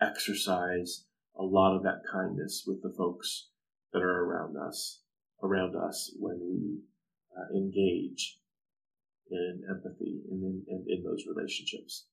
exercise 0.03 1.05
a 1.39 1.43
lot 1.43 1.77
of 1.77 1.83
that 1.85 2.03
kindness 2.11 2.65
with 2.67 2.83
the 2.83 2.93
folks 2.97 3.49
that 3.93 4.03
are 4.03 4.25
around 4.25 4.57
us, 4.57 5.01
around 5.43 5.77
us 5.77 6.13
when 6.19 6.39
we 6.41 6.81
uh, 7.37 7.55
engage 7.57 8.39
in 9.31 9.63
empathy 9.69 10.23
and 10.31 10.43
in, 10.43 10.65
in, 10.69 10.85
in 10.89 11.05
those 11.05 11.25
relationships. 11.29 12.07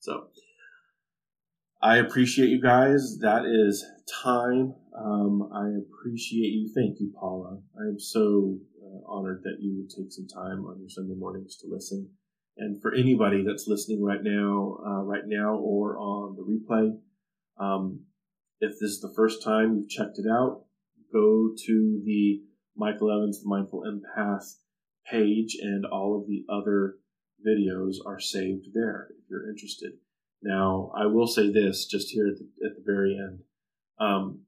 So, 0.00 0.28
I 1.82 1.98
appreciate 1.98 2.48
you 2.48 2.60
guys. 2.60 3.18
That 3.20 3.44
is 3.44 3.84
time. 4.22 4.74
Um, 4.98 5.48
I 5.54 5.68
appreciate 5.78 6.48
you. 6.48 6.72
Thank 6.74 6.98
you, 7.00 7.12
Paula. 7.14 7.60
I 7.78 7.88
am 7.88 8.00
so 8.00 8.58
uh, 8.82 9.00
honored 9.06 9.42
that 9.44 9.58
you 9.60 9.76
would 9.76 9.90
take 9.90 10.10
some 10.10 10.26
time 10.26 10.64
on 10.64 10.80
your 10.80 10.88
Sunday 10.88 11.14
mornings 11.14 11.56
to 11.58 11.68
listen. 11.70 12.10
And 12.56 12.80
for 12.80 12.94
anybody 12.94 13.44
that's 13.46 13.66
listening 13.68 14.02
right 14.02 14.22
now, 14.22 14.78
uh, 14.84 15.02
right 15.02 15.24
now, 15.26 15.56
or 15.56 15.98
on 15.98 16.36
the 16.36 16.42
replay, 16.42 16.96
um, 17.58 18.00
if 18.60 18.72
this 18.80 18.92
is 18.92 19.00
the 19.00 19.12
first 19.14 19.44
time 19.44 19.76
you've 19.76 19.90
checked 19.90 20.18
it 20.18 20.26
out, 20.30 20.64
go 21.12 21.50
to 21.66 22.02
the 22.04 22.40
Michael 22.76 23.10
Evans 23.10 23.42
the 23.42 23.48
Mindful 23.48 23.82
Empath 23.82 24.56
page, 25.10 25.56
and 25.60 25.84
all 25.86 26.20
of 26.20 26.26
the 26.26 26.44
other 26.52 26.96
videos 27.46 27.96
are 28.06 28.20
saved 28.20 28.68
there 28.74 29.08
if 29.10 29.30
you're 29.30 29.48
interested. 29.48 29.92
Now, 30.42 30.92
I 30.96 31.06
will 31.06 31.26
say 31.26 31.50
this 31.50 31.86
just 31.86 32.10
here 32.10 32.28
at 32.28 32.38
the, 32.38 32.66
at 32.66 32.76
the 32.76 32.82
very 32.84 33.16
end. 33.18 33.40
Um, 33.98 34.40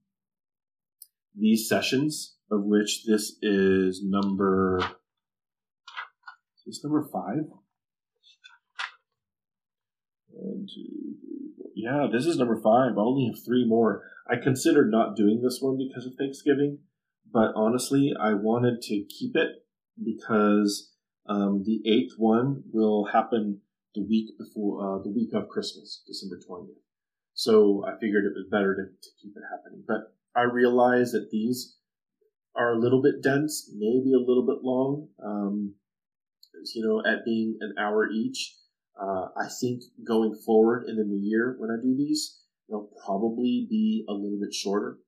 these 1.37 1.69
sessions, 1.69 2.37
of 2.51 2.65
which 2.65 3.05
this 3.07 3.37
is 3.43 4.03
number, 4.05 4.79
is 6.57 6.65
this 6.67 6.85
number 6.85 7.09
five? 7.13 7.45
One, 10.29 10.67
two, 10.67 10.85
three, 11.21 11.51
four. 11.57 11.71
Yeah, 11.75 12.07
this 12.13 12.27
is 12.27 12.37
number 12.37 12.57
five. 12.57 12.99
I 12.99 13.01
only 13.01 13.27
have 13.27 13.45
three 13.45 13.65
more. 13.67 14.05
I 14.31 14.37
considered 14.37 14.91
not 14.91 15.17
doing 15.17 15.41
this 15.43 15.59
one 15.61 15.79
because 15.79 16.07
of 16.07 16.15
Thanksgiving, 16.19 16.79
but 17.33 17.53
honestly, 17.55 18.13
I 18.19 18.35
wanted 18.35 18.81
to 18.83 19.05
keep 19.05 19.37
it 19.37 19.65
because 20.03 20.93
um, 21.29 21.63
the 21.65 21.81
eighth 21.87 22.15
one 22.17 22.63
will 22.73 23.07
happen 23.13 23.61
the 23.95 24.03
week 24.03 24.31
before, 24.39 24.81
uh, 24.81 25.03
the 25.03 25.11
week 25.11 25.31
of 25.35 25.49
Christmas, 25.49 26.03
December 26.07 26.39
20th. 26.49 26.83
So 27.35 27.85
I 27.87 27.93
figured 28.01 28.25
it 28.25 28.35
was 28.35 28.49
better 28.51 28.75
to, 28.75 28.83
to 28.83 29.11
keep 29.23 29.33
it 29.37 29.43
happening. 29.51 29.85
But 29.87 30.15
I 30.35 30.43
realize 30.43 31.13
that 31.13 31.31
these 31.31 31.77
are 32.57 32.73
a 32.73 32.79
little 32.79 33.03
bit 33.03 33.23
dense, 33.23 33.71
maybe 33.77 34.13
a 34.13 34.19
little 34.19 34.47
bit 34.47 34.65
long, 34.65 35.09
um, 35.25 35.75
you 36.75 36.83
know, 36.83 37.01
at 37.11 37.25
being 37.25 37.59
an 37.61 37.75
hour 37.79 38.11
each. 38.11 38.57
Uh, 39.01 39.29
I 39.37 39.49
think 39.61 39.83
going 40.05 40.35
forward 40.45 40.87
in 40.89 40.97
the 40.97 41.05
new 41.05 41.21
year 41.23 41.55
when 41.59 41.71
I 41.71 41.81
do 41.81 41.97
these, 41.97 42.41
they'll 42.69 42.91
probably 43.05 43.67
be 43.71 44.05
a 44.09 44.13
little 44.13 44.39
bit 44.41 44.53
shorter. 44.53 44.99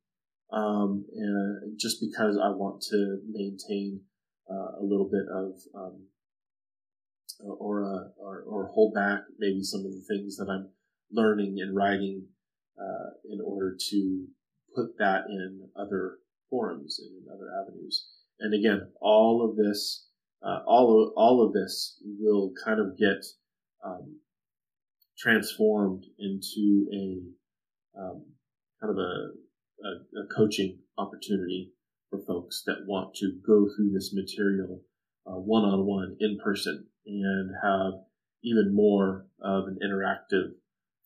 Um, 0.52 1.04
and 1.14 1.78
just 1.78 2.00
because 2.00 2.36
I 2.42 2.48
want 2.50 2.82
to 2.90 3.18
maintain 3.30 4.00
uh, 4.50 4.80
a 4.80 4.82
little 4.82 5.08
bit 5.08 5.26
of 5.32 5.52
um, 5.74 6.06
or, 7.44 7.84
uh, 7.84 8.08
or, 8.18 8.42
or 8.46 8.70
hold 8.74 8.94
back 8.94 9.20
maybe 9.38 9.62
some 9.62 9.80
of 9.80 9.92
the 9.92 10.04
things 10.08 10.36
that 10.36 10.48
I'm 10.50 10.68
learning 11.10 11.58
and 11.60 11.74
writing 11.74 12.26
uh, 12.78 13.10
in 13.30 13.40
order 13.44 13.76
to 13.90 14.26
put 14.74 14.98
that 14.98 15.24
in 15.28 15.68
other 15.76 16.18
forums 16.48 17.00
and 17.00 17.22
in 17.22 17.32
other 17.32 17.50
avenues. 17.62 18.06
And 18.38 18.54
again, 18.54 18.90
all 19.00 19.48
of 19.48 19.56
this, 19.56 20.06
uh, 20.42 20.60
all 20.66 21.02
of 21.02 21.12
all 21.16 21.46
of 21.46 21.52
this 21.52 22.00
will 22.02 22.52
kind 22.64 22.80
of 22.80 22.96
get 22.96 23.24
um, 23.84 24.20
transformed 25.18 26.04
into 26.18 26.86
a 26.92 28.00
um, 28.00 28.24
kind 28.80 28.90
of 28.90 28.96
a, 28.96 29.30
a, 29.84 30.20
a 30.20 30.26
coaching 30.34 30.78
opportunity 30.98 31.72
for 32.10 32.20
folks 32.26 32.62
that 32.66 32.84
want 32.86 33.14
to 33.14 33.32
go 33.46 33.68
through 33.76 33.92
this 33.92 34.12
material 34.14 34.82
one 35.38 35.64
on 35.64 35.86
one 35.86 36.16
in 36.20 36.38
person 36.42 36.86
and 37.06 37.50
have 37.62 37.92
even 38.42 38.74
more 38.74 39.26
of 39.42 39.64
an 39.66 39.78
interactive 39.84 40.50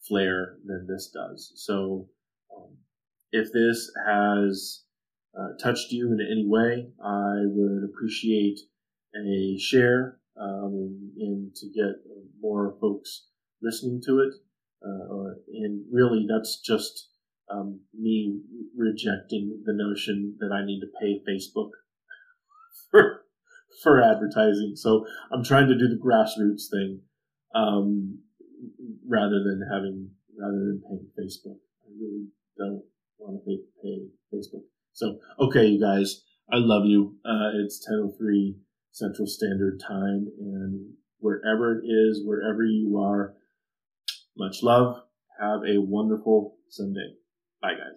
flair 0.06 0.56
than 0.64 0.86
this 0.88 1.10
does. 1.12 1.52
So, 1.56 2.08
um, 2.54 2.76
if 3.32 3.52
this 3.52 3.90
has 4.06 4.84
uh, 5.38 5.56
touched 5.62 5.90
you 5.90 6.12
in 6.12 6.20
any 6.20 6.46
way, 6.46 6.88
I 7.04 7.42
would 7.44 7.90
appreciate 7.90 8.60
a 9.16 9.58
share 9.58 10.18
um, 10.40 11.12
and 11.18 11.54
to 11.54 11.66
get 11.68 11.94
more 12.40 12.76
folks 12.80 13.26
listening 13.62 14.02
to 14.06 14.20
it. 14.20 14.34
Uh, 14.84 15.34
and 15.54 15.84
really, 15.90 16.26
that's 16.28 16.60
just 16.60 17.08
um, 17.50 17.80
me 17.98 18.40
rejecting 18.76 19.62
the 19.64 19.72
notion 19.72 20.36
that 20.40 20.52
I 20.52 20.64
need 20.64 20.80
to 20.80 20.86
pay 21.00 21.20
Facebook 21.28 21.70
for 22.90 23.24
for 23.82 24.00
advertising. 24.00 24.72
So 24.76 25.04
I'm 25.32 25.44
trying 25.44 25.68
to 25.68 25.74
do 25.74 25.88
the 25.88 26.00
grassroots 26.02 26.70
thing 26.70 27.00
um, 27.54 28.18
rather 29.08 29.42
than 29.42 29.62
having 29.72 30.10
rather 30.38 30.58
than 30.58 30.82
paying 30.88 31.08
Facebook. 31.18 31.58
I 31.84 31.90
really 32.00 32.26
don't 32.56 32.82
want 33.18 33.42
to 33.42 33.46
pay, 33.46 33.58
pay 33.82 34.08
Facebook. 34.32 34.62
So 34.92 35.18
okay, 35.40 35.66
you 35.66 35.80
guys, 35.80 36.22
I 36.52 36.56
love 36.56 36.84
you. 36.86 37.16
Uh, 37.24 37.50
it's 37.64 37.86
10:03 37.88 38.56
Central 38.92 39.26
Standard 39.26 39.80
Time, 39.86 40.28
and 40.38 40.94
wherever 41.18 41.78
it 41.78 41.84
is, 41.84 42.22
wherever 42.24 42.64
you 42.64 42.98
are, 42.98 43.34
much 44.36 44.62
love. 44.62 45.02
Have 45.40 45.62
a 45.66 45.78
wonderful 45.78 46.58
Sunday. 46.68 47.14
Bye, 47.64 47.72
guys. 47.72 47.96